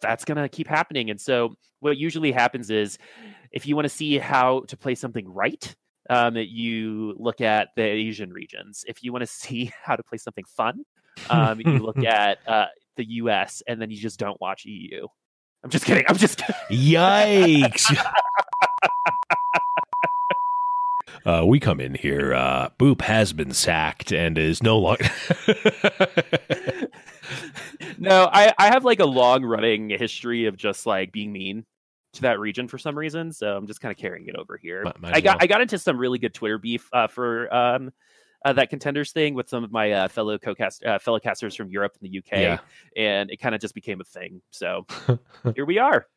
that's 0.00 0.24
going 0.24 0.36
to 0.36 0.48
keep 0.48 0.66
happening. 0.66 1.10
And 1.10 1.20
so, 1.20 1.54
what 1.80 1.96
usually 1.96 2.32
happens 2.32 2.70
is 2.70 2.98
if 3.52 3.66
you 3.66 3.74
want 3.74 3.86
to 3.86 3.88
see 3.88 4.18
how 4.18 4.60
to 4.68 4.76
play 4.76 4.94
something 4.94 5.28
right, 5.28 5.74
um, 6.10 6.36
you 6.36 7.14
look 7.18 7.40
at 7.40 7.68
the 7.76 7.82
Asian 7.82 8.32
regions. 8.32 8.84
If 8.86 9.02
you 9.02 9.12
want 9.12 9.22
to 9.22 9.26
see 9.32 9.72
how 9.82 9.96
to 9.96 10.02
play 10.02 10.18
something 10.18 10.44
fun, 10.56 10.84
um, 11.30 11.60
you 11.60 11.78
look 11.78 11.98
at 12.04 12.38
uh, 12.46 12.66
the 12.96 13.04
US 13.04 13.62
and 13.66 13.80
then 13.80 13.90
you 13.90 13.96
just 13.96 14.18
don't 14.18 14.40
watch 14.40 14.64
EU. 14.64 15.06
I'm 15.64 15.70
just 15.70 15.84
kidding. 15.84 16.04
I'm 16.08 16.16
just. 16.16 16.40
Yikes. 16.70 17.96
Uh, 21.24 21.44
we 21.46 21.60
come 21.60 21.80
in 21.80 21.94
here. 21.94 22.34
Uh, 22.34 22.68
Boop 22.78 23.02
has 23.02 23.32
been 23.32 23.52
sacked 23.52 24.12
and 24.12 24.36
is 24.38 24.62
no 24.62 24.78
longer. 24.78 25.08
no, 27.98 28.28
I, 28.32 28.52
I 28.58 28.66
have 28.68 28.84
like 28.84 29.00
a 29.00 29.04
long 29.06 29.44
running 29.44 29.90
history 29.90 30.46
of 30.46 30.56
just 30.56 30.86
like 30.86 31.12
being 31.12 31.32
mean 31.32 31.64
to 32.14 32.22
that 32.22 32.40
region 32.40 32.68
for 32.68 32.78
some 32.78 32.96
reason. 32.98 33.32
So 33.32 33.56
I'm 33.56 33.66
just 33.66 33.80
kind 33.80 33.92
of 33.92 33.98
carrying 33.98 34.26
it 34.28 34.36
over 34.36 34.56
here. 34.56 34.84
Might- 34.84 35.00
might 35.00 35.14
I 35.16 35.20
got 35.20 35.36
well. 35.36 35.44
I 35.44 35.46
got 35.46 35.60
into 35.60 35.78
some 35.78 35.98
really 35.98 36.18
good 36.18 36.34
Twitter 36.34 36.58
beef 36.58 36.88
uh, 36.92 37.06
for 37.06 37.52
um 37.54 37.92
uh, 38.44 38.52
that 38.52 38.70
contenders 38.70 39.12
thing 39.12 39.34
with 39.34 39.48
some 39.48 39.62
of 39.62 39.70
my 39.70 39.92
uh, 39.92 40.08
fellow 40.08 40.36
co-cast 40.36 40.84
uh, 40.84 40.98
fellow 40.98 41.20
casters 41.20 41.54
from 41.54 41.70
Europe 41.70 41.92
and 42.00 42.10
the 42.10 42.18
UK, 42.18 42.40
Yeah. 42.40 42.58
and 42.96 43.30
it 43.30 43.36
kind 43.36 43.54
of 43.54 43.60
just 43.60 43.72
became 43.72 44.00
a 44.00 44.04
thing. 44.04 44.42
So 44.50 44.84
here 45.54 45.64
we 45.64 45.78
are. 45.78 46.08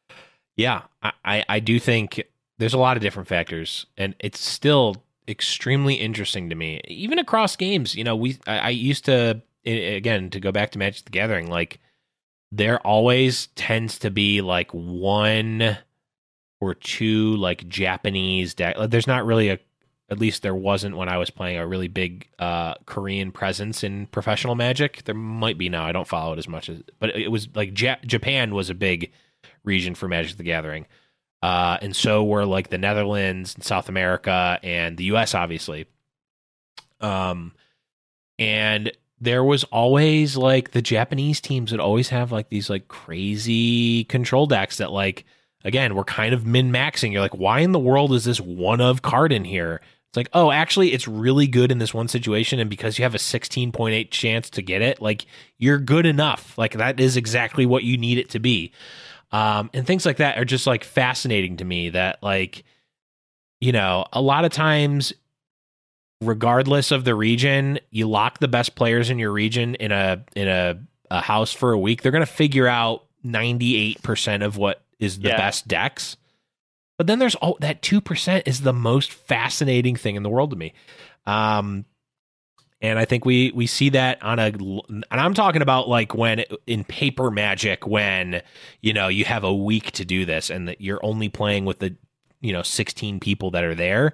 yeah, 0.58 0.82
I, 1.04 1.12
I, 1.24 1.46
I 1.48 1.60
do 1.60 1.80
think 1.80 2.24
there's 2.58 2.74
a 2.74 2.80
lot 2.80 2.98
of 2.98 3.04
different 3.04 3.28
factors, 3.28 3.86
and 3.98 4.16
it's 4.20 4.40
still 4.40 5.04
extremely 5.28 5.96
interesting 5.96 6.50
to 6.50 6.56
me, 6.56 6.82
even 6.88 7.20
across 7.20 7.56
games. 7.56 7.96
You 7.96 8.04
know, 8.04 8.16
we 8.16 8.38
I, 8.48 8.58
I 8.58 8.70
used 8.70 9.06
to 9.06 9.42
again 9.66 10.30
to 10.30 10.40
go 10.40 10.52
back 10.52 10.72
to 10.72 10.80
Magic 10.80 11.06
the 11.06 11.12
Gathering, 11.12 11.50
like 11.50 11.80
there 12.52 12.80
always 12.80 13.48
tends 13.56 14.00
to 14.00 14.10
be 14.12 14.42
like 14.42 14.72
one 14.72 15.78
or 16.62 16.74
two 16.74 17.36
like 17.36 17.68
Japanese 17.68 18.54
deck. 18.54 18.76
There's 18.88 19.08
not 19.08 19.26
really 19.26 19.50
a 19.50 19.60
at 20.10 20.20
least 20.20 20.44
there 20.44 20.56
wasn't 20.56 20.98
when 20.98 21.10
I 21.10 21.18
was 21.18 21.32
playing 21.32 21.58
a 21.58 21.66
really 21.66 21.88
big 21.88 22.30
uh, 22.38 22.76
Korean 22.86 23.32
presence 23.32 23.84
in 23.84 24.06
professional 24.08 24.54
Magic. 24.54 25.04
There 25.06 25.16
might 25.16 25.58
be 25.58 25.68
now. 25.68 25.84
I 25.86 25.92
don't 25.92 26.08
follow 26.08 26.34
it 26.34 26.40
as 26.40 26.48
much 26.48 26.70
as, 26.70 26.84
but 27.00 27.16
it 27.16 27.32
was 27.32 27.48
like 27.56 27.80
ja- 27.80 27.98
Japan 28.06 28.54
was 28.54 28.70
a 28.70 28.76
big 28.76 29.12
region 29.64 29.96
for 29.96 30.08
Magic 30.08 30.38
the 30.38 30.44
Gathering, 30.44 30.86
uh, 31.42 31.78
and 31.82 31.96
so 31.96 32.24
were 32.24 32.46
like 32.46 32.70
the 32.70 32.78
Netherlands 32.78 33.56
and 33.56 33.64
South 33.64 33.90
America 33.90 34.60
and 34.64 34.98
the 34.98 35.06
U.S. 35.06 35.36
obviously. 35.36 35.86
Um, 37.02 37.54
and 38.40 38.92
there 39.20 39.44
was 39.44 39.64
always 39.66 40.36
like 40.38 40.72
the 40.72 40.82
Japanese 40.82 41.40
teams 41.40 41.72
would 41.72 41.80
always 41.80 42.10
have 42.10 42.32
like 42.32 42.50
these 42.50 42.70
like 42.70 42.88
crazy 42.88 44.04
control 44.06 44.46
decks 44.48 44.78
that 44.78 44.92
like 44.92 45.26
again, 45.66 45.96
we're 45.96 46.06
kind 46.06 46.34
of 46.34 46.46
min 46.46 46.72
maxing. 46.72 47.12
You're 47.12 47.22
like, 47.22 47.36
why 47.36 47.60
in 47.60 47.74
the 47.74 47.80
world 47.80 48.14
is 48.14 48.24
this 48.24 48.40
one 48.40 48.80
of 48.80 49.02
card 49.02 49.34
in 49.34 49.44
here? 49.44 49.82
It's 50.10 50.18
like, 50.18 50.30
oh, 50.32 50.52
actually, 50.52 50.94
it's 50.94 51.10
really 51.10 51.48
good 51.48 51.72
in 51.72 51.80
this 51.80 51.94
one 51.94 52.08
situation. 52.08 52.60
And 52.60 52.70
because 52.70 52.98
you 52.98 53.04
have 53.04 53.16
a 53.16 53.18
16.8 53.18 54.12
chance 54.12 54.50
to 54.52 54.62
get 54.62 54.82
it, 54.82 55.02
like, 55.02 55.26
you're 55.58 55.80
good 55.80 56.06
enough. 56.06 56.58
Like, 56.58 56.74
that 56.74 57.02
is 57.02 57.18
exactly 57.18 57.66
what 57.66 57.84
you 57.84 57.98
need 57.98 58.18
it 58.18 58.30
to 58.30 58.40
be. 58.40 58.72
Um, 59.36 59.70
and 59.74 59.86
things 59.86 60.06
like 60.06 60.18
that 60.18 60.38
are 60.38 60.46
just 60.46 60.66
like 60.66 60.84
fascinating 60.84 61.58
to 61.58 61.66
me 61.66 61.90
that, 61.90 62.22
like, 62.24 62.64
you 63.60 63.72
know, 63.72 64.06
a 64.14 64.22
lot 64.22 64.46
of 64.46 64.52
times, 64.52 65.12
regardless 66.22 66.92
of 66.92 67.04
the 67.04 67.16
region, 67.16 67.80
you 67.90 68.08
lock 68.08 68.40
the 68.40 68.48
best 68.48 68.76
players 68.76 69.10
in 69.10 69.20
your 69.20 69.32
region 69.32 69.76
in 69.76 69.92
a, 69.92 70.24
in 70.36 70.48
a, 70.48 70.80
a 71.12 71.22
house 71.22 71.52
for 71.52 71.72
a 71.74 71.78
week, 71.78 72.02
they're 72.02 72.12
going 72.12 72.26
to 72.26 72.32
figure 72.32 72.68
out 72.68 73.04
98% 73.26 74.46
of 74.46 74.58
what 74.58 74.84
is 75.00 75.20
the 75.20 75.30
Yeah. 75.30 75.38
best 75.38 75.68
decks. 75.68 76.16
But 76.98 77.08
then 77.08 77.20
there's 77.20 77.36
all 77.36 77.58
that 77.60 77.82
2% 77.82 78.44
is 78.46 78.62
the 78.62 78.72
most 78.74 79.12
fascinating 79.12 79.96
thing 79.98 80.16
in 80.16 80.24
the 80.24 80.30
world 80.30 80.52
to 80.52 80.56
me. 80.56 80.74
Um 81.26 81.86
and 82.82 83.00
I 83.00 83.06
think 83.06 83.26
we 83.26 83.52
we 83.52 83.68
see 83.68 83.90
that 83.90 84.22
on 84.22 84.40
a 84.40 84.48
and 84.48 85.06
I'm 85.10 85.34
talking 85.34 85.62
about 85.62 85.88
like 85.88 86.14
when 86.14 86.44
in 86.68 86.84
paper 86.84 87.32
magic 87.32 87.88
when 87.88 88.42
you 88.82 88.94
know 88.94 89.08
you 89.08 89.26
have 89.26 89.44
a 89.44 89.54
week 89.54 89.92
to 89.94 90.06
do 90.06 90.26
this 90.26 90.50
and 90.50 90.68
that 90.68 90.82
you're 90.82 91.04
only 91.04 91.30
playing 91.30 91.66
with 91.66 91.80
the 91.80 91.96
you 92.42 92.54
know 92.54 92.64
16 92.64 93.20
people 93.20 93.52
that 93.52 93.64
are 93.64 93.76
there. 93.76 94.14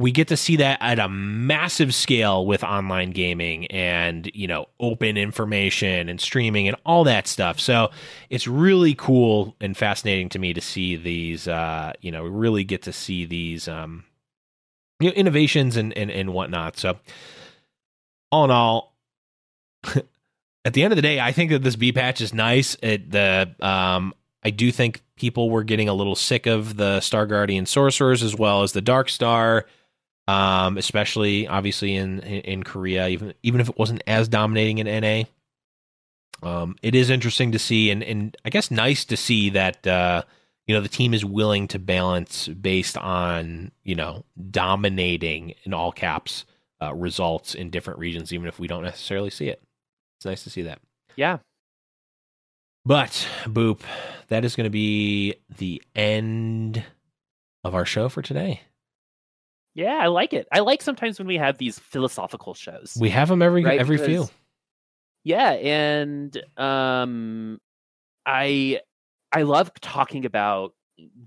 We 0.00 0.12
get 0.12 0.28
to 0.28 0.36
see 0.36 0.54
that 0.56 0.78
at 0.80 1.00
a 1.00 1.08
massive 1.08 1.92
scale 1.92 2.46
with 2.46 2.62
online 2.62 3.10
gaming 3.10 3.66
and 3.66 4.30
you 4.32 4.46
know 4.46 4.66
open 4.80 5.16
information 5.16 6.08
and 6.08 6.20
streaming 6.20 6.68
and 6.68 6.76
all 6.86 7.04
that 7.04 7.26
stuff. 7.26 7.60
So 7.60 7.90
it's 8.30 8.46
really 8.46 8.94
cool 8.94 9.56
and 9.60 9.76
fascinating 9.76 10.30
to 10.30 10.38
me 10.38 10.54
to 10.54 10.60
see 10.60 10.96
these 10.96 11.46
uh 11.46 11.92
you 12.00 12.12
know 12.12 12.24
really 12.24 12.64
get 12.64 12.82
to 12.82 12.92
see 12.92 13.26
these 13.26 13.68
um 13.68 14.04
you 15.00 15.10
know, 15.10 15.14
innovations 15.14 15.76
and, 15.76 15.96
and 15.98 16.10
and 16.10 16.32
whatnot 16.32 16.76
so 16.76 16.98
all 18.30 18.44
in 18.44 18.50
all 18.50 18.96
at 20.64 20.72
the 20.72 20.82
end 20.82 20.92
of 20.92 20.96
the 20.96 21.02
day 21.02 21.20
i 21.20 21.32
think 21.32 21.50
that 21.50 21.62
this 21.62 21.76
b 21.76 21.92
patch 21.92 22.20
is 22.20 22.34
nice. 22.34 22.76
It 22.82 23.10
the 23.10 23.54
um 23.60 24.14
i 24.42 24.50
do 24.50 24.70
think 24.70 25.02
people 25.16 25.50
were 25.50 25.64
getting 25.64 25.88
a 25.88 25.94
little 25.94 26.14
sick 26.14 26.46
of 26.46 26.76
the 26.76 27.00
star 27.00 27.26
guardian 27.26 27.66
sorcerers 27.66 28.22
as 28.22 28.36
well 28.36 28.62
as 28.62 28.72
the 28.72 28.80
dark 28.80 29.08
star 29.08 29.66
um 30.26 30.76
especially 30.78 31.46
obviously 31.46 31.94
in 31.94 32.20
in, 32.20 32.40
in 32.42 32.62
korea 32.62 33.08
even 33.08 33.34
even 33.42 33.60
if 33.60 33.68
it 33.68 33.78
wasn't 33.78 34.02
as 34.06 34.28
dominating 34.28 34.78
in 34.78 34.86
na 34.86 35.24
um, 36.42 36.76
it 36.82 36.94
is 36.94 37.10
interesting 37.10 37.52
to 37.52 37.58
see 37.58 37.90
and, 37.90 38.02
and 38.02 38.36
I 38.44 38.50
guess 38.50 38.70
nice 38.70 39.04
to 39.06 39.16
see 39.16 39.50
that 39.50 39.86
uh, 39.86 40.22
you 40.66 40.74
know 40.74 40.80
the 40.80 40.88
team 40.88 41.14
is 41.14 41.24
willing 41.24 41.68
to 41.68 41.78
balance 41.78 42.48
based 42.48 42.96
on 42.96 43.72
you 43.82 43.94
know 43.94 44.24
dominating 44.50 45.54
in 45.64 45.74
all 45.74 45.92
caps 45.92 46.44
uh, 46.82 46.94
results 46.94 47.54
in 47.54 47.70
different 47.70 47.98
regions, 47.98 48.32
even 48.32 48.46
if 48.46 48.58
we 48.58 48.66
don't 48.68 48.82
necessarily 48.84 49.30
see 49.30 49.48
it. 49.48 49.62
It's 50.18 50.26
nice 50.26 50.44
to 50.44 50.50
see 50.50 50.62
that. 50.62 50.80
Yeah. 51.16 51.38
But 52.84 53.26
boop, 53.44 53.80
that 54.28 54.44
is 54.44 54.56
going 54.56 54.64
to 54.64 54.70
be 54.70 55.34
the 55.58 55.82
end 55.94 56.82
of 57.64 57.74
our 57.74 57.84
show 57.84 58.08
for 58.08 58.22
today. 58.22 58.62
Yeah, 59.74 59.98
I 60.00 60.06
like 60.06 60.32
it. 60.32 60.48
I 60.52 60.60
like 60.60 60.82
sometimes 60.82 61.18
when 61.18 61.28
we 61.28 61.36
have 61.36 61.58
these 61.58 61.78
philosophical 61.78 62.54
shows. 62.54 62.96
We 63.00 63.10
have 63.10 63.28
them 63.28 63.42
every 63.42 63.62
Right, 63.64 63.78
every 63.78 63.96
because- 63.96 64.28
few. 64.28 64.34
Yeah, 65.24 65.50
and 65.50 66.42
um 66.56 67.60
I 68.24 68.80
I 69.30 69.42
love 69.42 69.70
talking 69.80 70.24
about 70.24 70.74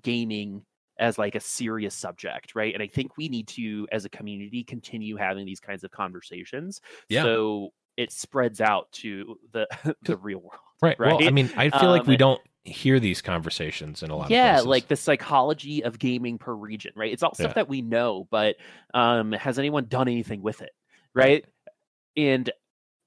gaming 0.01 0.63
as 1.01 1.17
like 1.17 1.35
a 1.35 1.39
serious 1.41 1.93
subject, 1.93 2.55
right? 2.55 2.73
And 2.73 2.81
I 2.81 2.87
think 2.87 3.17
we 3.17 3.27
need 3.27 3.47
to 3.49 3.87
as 3.91 4.05
a 4.05 4.09
community 4.09 4.63
continue 4.63 5.17
having 5.17 5.45
these 5.45 5.59
kinds 5.59 5.83
of 5.83 5.91
conversations 5.91 6.79
Yeah. 7.09 7.23
so 7.23 7.69
it 7.97 8.11
spreads 8.13 8.61
out 8.61 8.89
to 8.93 9.35
the 9.51 9.67
the 10.03 10.15
real 10.15 10.39
world. 10.39 10.61
Right. 10.81 10.97
Well, 10.97 11.27
I 11.27 11.31
mean, 11.31 11.51
I 11.57 11.69
feel 11.69 11.89
like 11.89 12.07
we 12.07 12.13
Um, 12.15 12.19
don't 12.19 12.41
hear 12.63 12.99
these 12.99 13.21
conversations 13.21 14.03
in 14.03 14.11
a 14.11 14.15
lot 14.15 14.25
of 14.25 14.31
yeah 14.31 14.61
like 14.61 14.87
the 14.87 14.95
psychology 14.95 15.83
of 15.83 15.97
gaming 15.97 16.37
per 16.37 16.53
region 16.53 16.91
right 16.95 17.11
it's 17.11 17.23
all 17.23 17.33
stuff 17.33 17.49
Yeah. 17.49 17.53
that 17.53 17.67
we 17.69 17.81
know 17.81 18.27
but 18.29 18.55
um 18.93 19.31
has 19.31 19.57
anyone 19.57 19.85
done 19.85 20.07
anything 20.07 20.43
with 20.43 20.61
it 20.61 20.69
right 21.15 21.43
and 22.15 22.51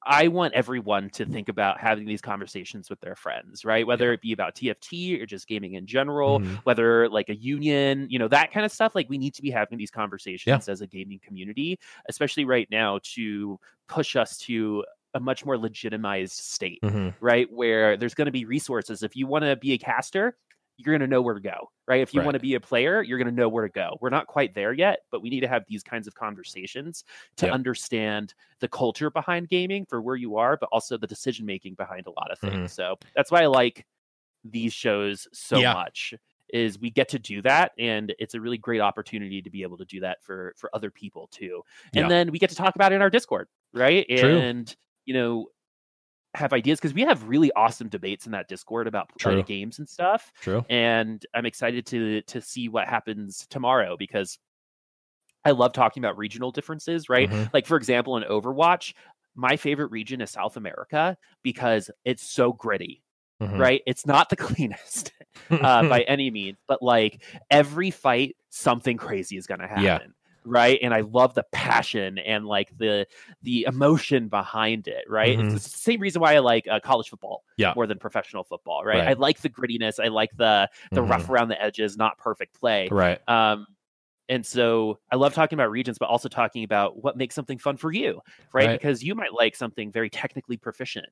I 0.06 0.28
want 0.28 0.54
everyone 0.54 1.10
to 1.10 1.24
think 1.24 1.48
about 1.48 1.80
having 1.80 2.04
these 2.06 2.20
conversations 2.20 2.90
with 2.90 3.00
their 3.00 3.16
friends, 3.16 3.64
right? 3.64 3.86
Whether 3.86 4.12
it 4.12 4.20
be 4.20 4.32
about 4.32 4.54
TFT 4.54 5.20
or 5.20 5.26
just 5.26 5.46
gaming 5.48 5.74
in 5.74 5.86
general, 5.86 6.40
Mhm. 6.40 6.56
whether 6.64 7.08
like 7.08 7.28
a 7.28 7.36
union, 7.36 8.06
you 8.10 8.18
know, 8.18 8.28
that 8.28 8.52
kind 8.52 8.66
of 8.66 8.72
stuff. 8.72 8.94
Like 8.94 9.08
we 9.08 9.18
need 9.18 9.34
to 9.34 9.42
be 9.42 9.50
having 9.50 9.78
these 9.78 9.90
conversations 9.90 10.68
as 10.68 10.80
a 10.80 10.86
gaming 10.86 11.20
community, 11.20 11.78
especially 12.08 12.44
right 12.44 12.68
now 12.70 12.98
to 13.14 13.58
push 13.88 14.16
us 14.16 14.36
to 14.38 14.84
a 15.14 15.20
much 15.20 15.44
more 15.44 15.56
legitimized 15.56 16.32
state, 16.32 16.80
Mhm. 16.82 17.14
right? 17.20 17.50
Where 17.52 17.96
there's 17.96 18.14
going 18.14 18.26
to 18.26 18.32
be 18.32 18.44
resources. 18.44 19.02
If 19.04 19.14
you 19.14 19.26
want 19.28 19.44
to 19.44 19.54
be 19.56 19.72
a 19.72 19.78
caster, 19.78 20.36
you're 20.76 20.92
going 20.92 21.00
to 21.00 21.06
know 21.06 21.22
where 21.22 21.34
to 21.34 21.40
go, 21.40 21.70
right? 21.86 22.00
If 22.00 22.14
you 22.14 22.20
Right. 22.20 22.24
want 22.24 22.34
to 22.34 22.40
be 22.40 22.54
a 22.54 22.60
player, 22.60 23.02
you're 23.02 23.18
going 23.18 23.28
to 23.28 23.34
know 23.34 23.48
where 23.48 23.64
to 23.64 23.72
go. 23.72 23.96
We're 24.00 24.10
not 24.10 24.26
quite 24.26 24.54
there 24.54 24.72
yet, 24.72 25.00
but 25.10 25.22
we 25.22 25.30
need 25.30 25.40
to 25.40 25.48
have 25.48 25.64
these 25.68 25.82
kinds 25.82 26.06
of 26.06 26.14
conversations 26.14 27.04
to 27.36 27.48
Yep. 27.48 27.54
understand 27.54 28.34
the 28.60 28.68
culture 28.68 29.10
behind 29.10 29.48
gaming 29.48 29.86
for 29.86 30.02
where 30.02 30.16
you 30.16 30.36
are, 30.36 30.56
but 30.56 30.68
also 30.72 30.98
the 30.98 31.06
decision 31.06 31.46
making 31.46 31.74
behind 31.74 32.06
a 32.06 32.10
lot 32.10 32.30
of 32.32 32.38
things. 32.40 32.60
Mhm. 32.60 32.72
So 32.72 32.96
that's 33.14 33.30
why 33.30 33.42
I 33.42 33.46
like 33.46 33.86
these 34.44 34.72
shows 34.72 35.26
so 35.32 35.64
Yeah. 35.64 35.74
much 35.74 36.14
is 36.50 36.78
we 36.78 36.90
get 36.90 37.08
to 37.08 37.18
do 37.18 37.40
that 37.42 37.72
and 37.78 38.14
it's 38.18 38.34
a 38.34 38.40
really 38.40 38.58
great 38.58 38.80
opportunity 38.80 39.40
to 39.40 39.48
be 39.50 39.62
able 39.62 39.78
to 39.78 39.84
do 39.86 40.00
that 40.00 40.22
for 40.22 40.54
for 40.58 40.70
other 40.74 40.90
people 40.90 41.26
too 41.28 41.62
and 41.96 42.08
Yeah. 42.08 42.10
then 42.10 42.30
we 42.30 42.38
get 42.38 42.50
to 42.50 42.56
talk 42.56 42.74
about 42.74 42.92
it 42.92 42.96
in 42.96 43.02
our 43.02 43.08
discord 43.10 43.48
right 43.72 44.08
True. 44.16 44.46
and 44.50 44.76
you 45.06 45.14
know 45.14 45.46
have 46.34 46.52
ideas 46.52 46.78
because 46.80 46.94
we 46.94 47.02
have 47.02 47.22
really 47.28 47.52
awesome 47.52 47.88
debates 47.88 48.26
in 48.26 48.32
that 48.32 48.48
discord 48.48 48.86
about 48.86 49.08
uh, 49.08 49.08
True. 49.18 49.42
games 49.44 49.78
and 49.78 49.88
stuff 49.88 50.32
True. 50.40 50.64
and 50.68 51.24
i'm 51.34 51.46
excited 51.46 51.86
to 51.86 52.22
to 52.22 52.40
see 52.40 52.68
what 52.68 52.88
happens 52.88 53.46
tomorrow 53.48 53.96
because 53.96 54.38
i 55.44 55.50
love 55.50 55.72
talking 55.72 56.02
about 56.04 56.16
regional 56.18 56.50
differences 56.50 57.08
right 57.08 57.30
Mhm. 57.30 57.50
like 57.52 57.66
for 57.66 57.76
example 57.76 58.16
in 58.16 58.22
overwatch 58.24 58.94
my 59.34 59.56
favorite 59.56 59.90
region 59.90 60.20
is 60.20 60.30
south 60.30 60.56
america 60.56 61.16
because 61.42 61.90
it's 62.04 62.22
so 62.22 62.52
gritty 62.52 63.02
Mhm. 63.40 63.58
right 63.58 63.82
it's 63.86 64.06
not 64.06 64.28
the 64.28 64.36
cleanest 64.48 65.12
uh, 65.50 65.82
by 65.88 66.02
any 66.08 66.30
means 66.30 66.58
but 66.66 66.82
like 66.82 67.22
every 67.50 67.90
fight 67.90 68.36
something 68.50 68.96
crazy 68.96 69.36
is 69.36 69.46
going 69.46 69.60
to 69.60 69.66
happen 69.68 69.82
Yeah. 69.84 69.98
Right 70.44 70.78
and 70.82 70.92
i 70.92 71.00
love 71.00 71.34
the 71.34 71.44
passion 71.52 72.18
and 72.18 72.46
like 72.46 72.76
the 72.76 73.06
the 73.42 73.64
emotion 73.64 74.28
behind 74.28 74.86
it 74.86 75.04
right 75.08 75.38
Mhm. 75.38 75.54
it's 75.54 75.64
the 75.64 75.78
same 75.78 76.00
reason 76.00 76.20
why 76.20 76.34
i 76.34 76.38
like 76.40 76.66
uh, 76.68 76.80
college 76.80 77.08
football 77.08 77.44
Yeah. 77.56 77.72
more 77.74 77.86
than 77.86 77.98
professional 77.98 78.44
football 78.44 78.84
right? 78.84 78.98
Right. 78.98 79.08
i 79.08 79.12
like 79.14 79.40
the 79.40 79.48
grittiness 79.50 80.02
i 80.02 80.08
like 80.08 80.30
the 80.36 80.68
the 80.92 81.00
Mhm. 81.00 81.08
rough 81.10 81.28
around 81.30 81.48
the 81.48 81.60
edges 81.62 81.96
not 81.96 82.18
perfect 82.18 82.54
play 82.58 82.88
Right. 82.90 83.20
um 83.28 83.66
and 84.28 84.44
so 84.44 84.98
i 85.10 85.16
love 85.16 85.34
talking 85.34 85.56
about 85.56 85.70
regions 85.70 85.98
but 85.98 86.08
also 86.08 86.28
talking 86.28 86.64
about 86.64 87.02
what 87.02 87.16
makes 87.16 87.34
something 87.34 87.58
fun 87.58 87.76
for 87.76 87.92
you 87.92 88.20
right, 88.52 88.66
Right. 88.66 88.72
because 88.80 89.02
you 89.02 89.14
might 89.14 89.32
like 89.32 89.56
something 89.56 89.90
very 89.92 90.10
technically 90.10 90.56
proficient 90.56 91.06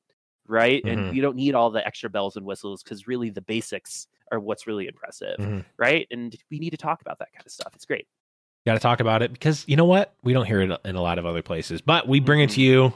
right 0.47 0.85
Mhm. 0.85 0.93
and 1.09 1.16
you 1.16 1.22
don't 1.22 1.37
need 1.37 1.55
all 1.55 1.70
the 1.70 1.87
extra 1.87 2.11
bells 2.11 2.37
and 2.37 2.45
whistles 2.45 2.83
because 2.83 3.07
really 3.07 3.30
the 3.30 3.43
basics 3.43 4.09
are 4.30 4.41
what's 4.41 4.66
really 4.66 4.87
impressive 4.89 5.37
Mhm. 5.39 5.64
right 5.78 6.07
and 6.11 6.37
we 6.51 6.59
need 6.59 6.70
to 6.70 6.76
talk 6.76 7.01
about 7.01 7.18
that 7.18 7.33
kind 7.33 7.47
of 7.47 7.53
stuff 7.53 7.72
it's 7.74 7.85
great 7.87 8.07
Got 8.66 8.74
to 8.74 8.80
talk 8.80 9.00
about 9.00 9.22
it 9.22 9.32
because 9.32 9.64
you 9.66 9.76
know 9.76 9.84
what? 9.86 10.14
We 10.22 10.32
don't 10.32 10.46
hear 10.46 10.60
it 10.60 10.80
in 10.84 10.94
a 10.96 11.02
lot 11.02 11.18
of 11.18 11.26
other 11.26 11.42
places, 11.42 11.80
but 11.80 12.06
we 12.06 12.20
bring 12.20 12.40
it 12.40 12.50
to 12.50 12.60
Mhm. 12.60 12.64
you. 12.64 12.92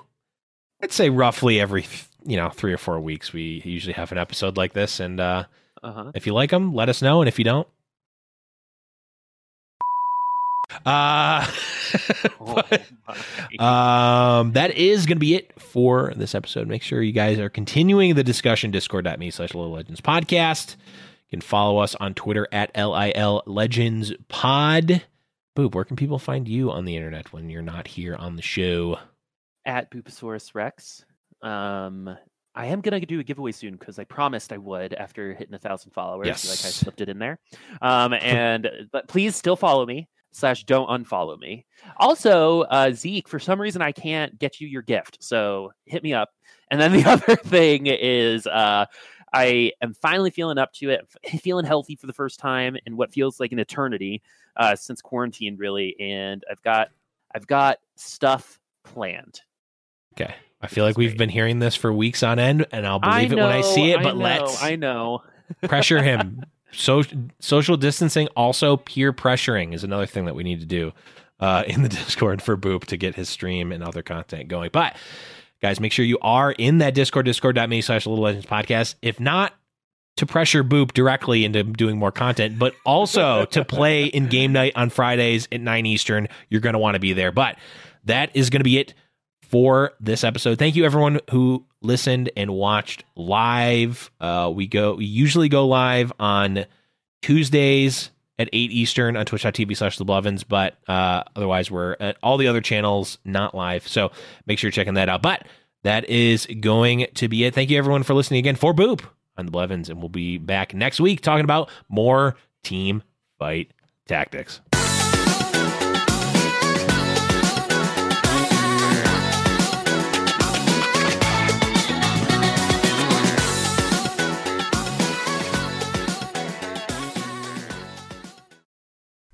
I'd 0.83 0.93
say 0.93 1.11
roughly 1.11 1.61
every 1.61 1.87
you 2.25 2.37
know 2.37 2.51
three 2.51 2.73
or 2.73 2.79
four 2.79 3.01
weeks. 3.01 3.33
We 3.33 3.63
usually 3.65 3.95
have 3.95 4.13
an 4.13 4.19
episode 4.19 4.57
like 4.57 4.73
this, 4.75 5.01
and 5.01 5.19
uh, 5.21 5.45
uh-huh 5.83 6.13
if 6.15 6.27
you 6.27 6.35
like 6.35 6.51
them, 6.51 6.73
let 6.75 6.89
us 6.89 7.03
know, 7.03 7.21
and 7.21 7.29
if 7.29 7.39
you 7.39 7.45
don't, 7.45 7.67
uh, 10.85 11.47
Oh 12.41 12.63
but- 12.71 13.61
um, 13.61 14.53
that 14.53 14.73
is 14.77 15.07
going 15.07 15.17
to 15.17 15.21
be 15.21 15.35
it 15.35 15.53
for 15.61 16.13
this 16.17 16.35
episode. 16.35 16.69
Make 16.69 16.83
sure 16.83 17.01
you 17.03 17.13
guys 17.13 17.39
are 17.39 17.49
continuing 17.49 18.15
the 18.15 18.25
discussion. 18.25 18.71
Discord.me 18.71 19.31
slash 19.31 19.55
Little 19.55 19.73
Legends 19.73 20.01
Podcast. 20.01 20.77
You 21.29 21.39
can 21.39 21.41
follow 21.41 21.79
us 21.79 21.95
on 21.97 22.15
Twitter 22.15 22.47
at 22.53 22.71
LIL 22.77 23.43
Legends 23.47 24.13
Pod. 24.29 25.03
Boop, 25.57 25.75
where 25.75 25.85
can 25.85 25.97
people 25.97 26.19
find 26.19 26.47
you 26.47 26.71
on 26.71 26.85
the 26.85 26.95
internet 26.95 27.33
when 27.33 27.51
you're 27.51 27.63
not 27.63 27.89
here 27.89 28.15
on 28.15 28.37
the 28.37 28.43
show? 28.43 28.99
at 29.67 29.91
Boopasaurus 29.91 30.55
Rex. 30.55 31.05
Um, 31.43 32.17
I 32.55 32.67
am 32.67 32.81
gonna 32.81 33.01
do 33.01 33.21
a 33.21 33.25
giveaway 33.25 33.53
soon 33.53 33.77
because 33.77 33.99
I 33.99 34.05
promised 34.05 34.53
I 34.53 34.57
would 34.57 34.95
after 34.95 35.35
hitting 35.35 35.55
a 35.55 35.59
thousand 35.59 35.91
followers. 35.91 36.29
Yes. 36.29 36.49
Like 36.49 36.67
I 36.67 36.71
slipped 36.71 37.03
it 37.03 37.11
in 37.11 37.19
there. 37.19 37.39
Um, 37.83 38.13
and 38.21 38.71
but 38.93 39.09
please 39.09 39.37
still 39.37 39.57
follow 39.57 39.85
me 39.85 40.09
slash 40.31 40.65
don't 40.65 40.89
unfollow 40.89 41.39
me. 41.39 41.67
Also, 41.99 42.63
uh, 42.63 42.93
Zeke, 42.93 43.29
for 43.29 43.39
some 43.39 43.61
reason 43.61 43.83
I 43.83 43.93
can't 43.93 44.39
get 44.39 44.61
you 44.61 44.69
your 44.69 44.83
gift, 44.83 45.19
so 45.21 45.73
hit 45.85 46.03
me 46.03 46.15
up. 46.15 46.31
And 46.71 46.81
then 46.81 46.93
the 46.97 47.05
other 47.05 47.37
thing 47.37 47.87
is, 47.87 48.47
uh, 48.47 48.87
I 49.35 49.73
am 49.83 49.93
finally 49.93 50.31
feeling 50.31 50.57
up 50.57 50.73
to 50.75 50.91
it, 50.91 51.07
feeling 51.43 51.67
healthy 51.67 51.97
for 51.97 52.07
the 52.07 52.13
first 52.15 52.39
time 52.39 52.77
in 52.87 52.97
what 52.97 53.13
feels 53.13 53.39
like 53.39 53.53
an 53.53 53.59
eternity 53.59 54.23
uh, 54.57 54.77
since 54.77 55.01
quarantine, 55.03 55.57
really. 55.57 55.97
And 55.99 56.45
I've 56.51 56.63
got, 56.63 56.89
I've 57.35 57.47
got 57.47 57.79
stuff 57.97 58.59
planned. 58.85 59.41
Okay. 60.15 60.35
I 60.61 60.69
feel 60.69 60.85
like 60.85 60.97
we've 60.97 61.17
been 61.17 61.29
hearing 61.29 61.59
this 61.59 61.77
for 61.77 61.93
weeks 61.93 62.23
on 62.23 62.39
end, 62.39 62.67
and 62.73 62.87
I'll 62.87 62.99
believe 62.99 63.33
it 63.33 63.37
when 63.37 63.45
I 63.45 63.61
see 63.61 63.93
it, 63.93 64.01
I 64.01 64.03
but 64.03 64.17
know, 64.17 64.25
let's 64.25 64.63
I 64.63 64.77
know. 64.77 65.23
pressure 65.63 66.03
him. 66.03 66.45
So, 66.73 67.03
social 67.41 67.77
distancing, 67.77 68.29
also 68.29 68.79
peer 68.79 69.13
pressuring 69.13 69.75
is 69.75 69.85
another 69.85 70.07
thing 70.07 70.25
that 70.25 70.35
we 70.35 70.43
need 70.43 70.61
to 70.61 70.67
do 70.67 70.93
uh, 71.41 71.65
in 71.67 71.83
the 71.83 71.89
Discord 71.91 72.43
for 72.43 72.57
Boop 72.57 72.87
to 72.87 72.97
get 72.97 73.15
his 73.15 73.29
stream 73.29 73.71
and 73.71 73.85
other 73.85 74.03
content 74.03 74.49
going. 74.49 74.71
But 74.73 74.97
guys, 75.61 75.79
make 75.79 75.93
sure 75.93 76.05
you 76.05 76.19
are 76.21 76.53
in 76.53 76.79
that 76.79 76.95
Discord, 76.95 77.27
discord.me 77.27 77.81
slash 77.83 78.07
Little 78.07 78.25
Legends 78.25 78.47
Podcast. 78.47 78.95
If 79.03 79.21
not, 79.21 79.55
to 80.17 80.27
pressure 80.27 80.65
Boop 80.65 80.93
directly 80.93 81.45
into 81.45 81.63
doing 81.63 81.99
more 81.99 82.13
content, 82.13 82.59
but 82.59 82.75
also 82.85 83.45
to 83.47 83.65
play 83.65 84.07
in 84.07 84.29
game 84.29 84.53
night 84.53 84.73
on 84.75 84.91
Fridays 84.91 85.47
at 85.53 85.61
9 85.61 85.87
Eastern. 85.87 86.29
You're 86.49 86.61
going 86.61 86.73
to 86.73 86.79
want 86.79 86.95
to 86.95 87.01
be 87.01 87.13
there. 87.13 87.33
But 87.33 87.57
that 88.05 88.31
is 88.35 88.51
going 88.51 88.61
to 88.61 88.65
be 88.65 88.79
it 88.79 88.95
for 89.43 89.93
this 90.01 90.25
episode. 90.25 90.59
Thank 90.59 90.75
you 90.75 90.85
everyone 90.85 91.21
who 91.31 91.65
listened 91.83 92.31
and 92.37 92.51
watched 92.51 93.05
live. 93.15 94.11
Uh, 94.21 94.51
we 94.55 94.67
go 94.67 94.95
we 94.95 95.05
usually 95.05 95.49
go 95.49 95.67
live 95.67 96.13
on 96.19 96.65
Tuesdays 97.23 98.11
at 98.39 98.49
8 98.53 98.71
Eastern 98.71 99.17
on 99.17 99.25
twitch.tv 99.25 99.77
slash 99.77 99.99
the 99.99 100.45
but 100.49 100.77
uh, 100.89 101.23
otherwise 101.35 101.71
we're 101.71 101.97
at 102.01 102.17
all 102.23 102.37
the 102.39 102.49
other 102.49 102.61
channels 102.61 103.19
not 103.25 103.55
live. 103.55 103.87
So 103.87 104.11
make 104.47 104.59
sure 104.59 104.69
you're 104.69 104.73
checking 104.73 104.95
that 104.95 105.09
out. 105.09 105.23
But 105.23 105.47
that 105.85 106.09
is 106.09 106.47
going 106.61 107.07
to 107.15 107.29
be 107.29 107.45
it. 107.45 107.55
Thank 107.55 107.71
you 107.71 107.79
everyone 107.79 108.03
for 108.03 108.15
listening 108.15 108.39
again 108.39 108.57
for 108.57 108.75
Boop 108.75 109.05
on 109.37 109.47
the 109.47 109.53
Blevins, 109.53 109.89
and 109.89 110.01
we'll 110.01 110.09
be 110.09 110.39
back 110.39 110.75
next 110.75 111.01
week 111.01 111.21
talking 111.21 111.45
about 111.45 111.71
more 111.89 112.37
team 112.63 113.03
fight 113.39 113.71
tactics. 114.07 114.61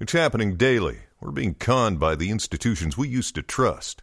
It's 0.03 0.11
happening 0.13 0.57
daily. 0.57 0.99
We're 1.21 1.31
being 1.31 1.55
conned 1.55 2.01
by 2.01 2.17
the 2.17 2.31
institutions 2.31 2.99
we 2.99 3.07
used 3.07 3.37
to 3.37 3.43
trust. 3.43 4.03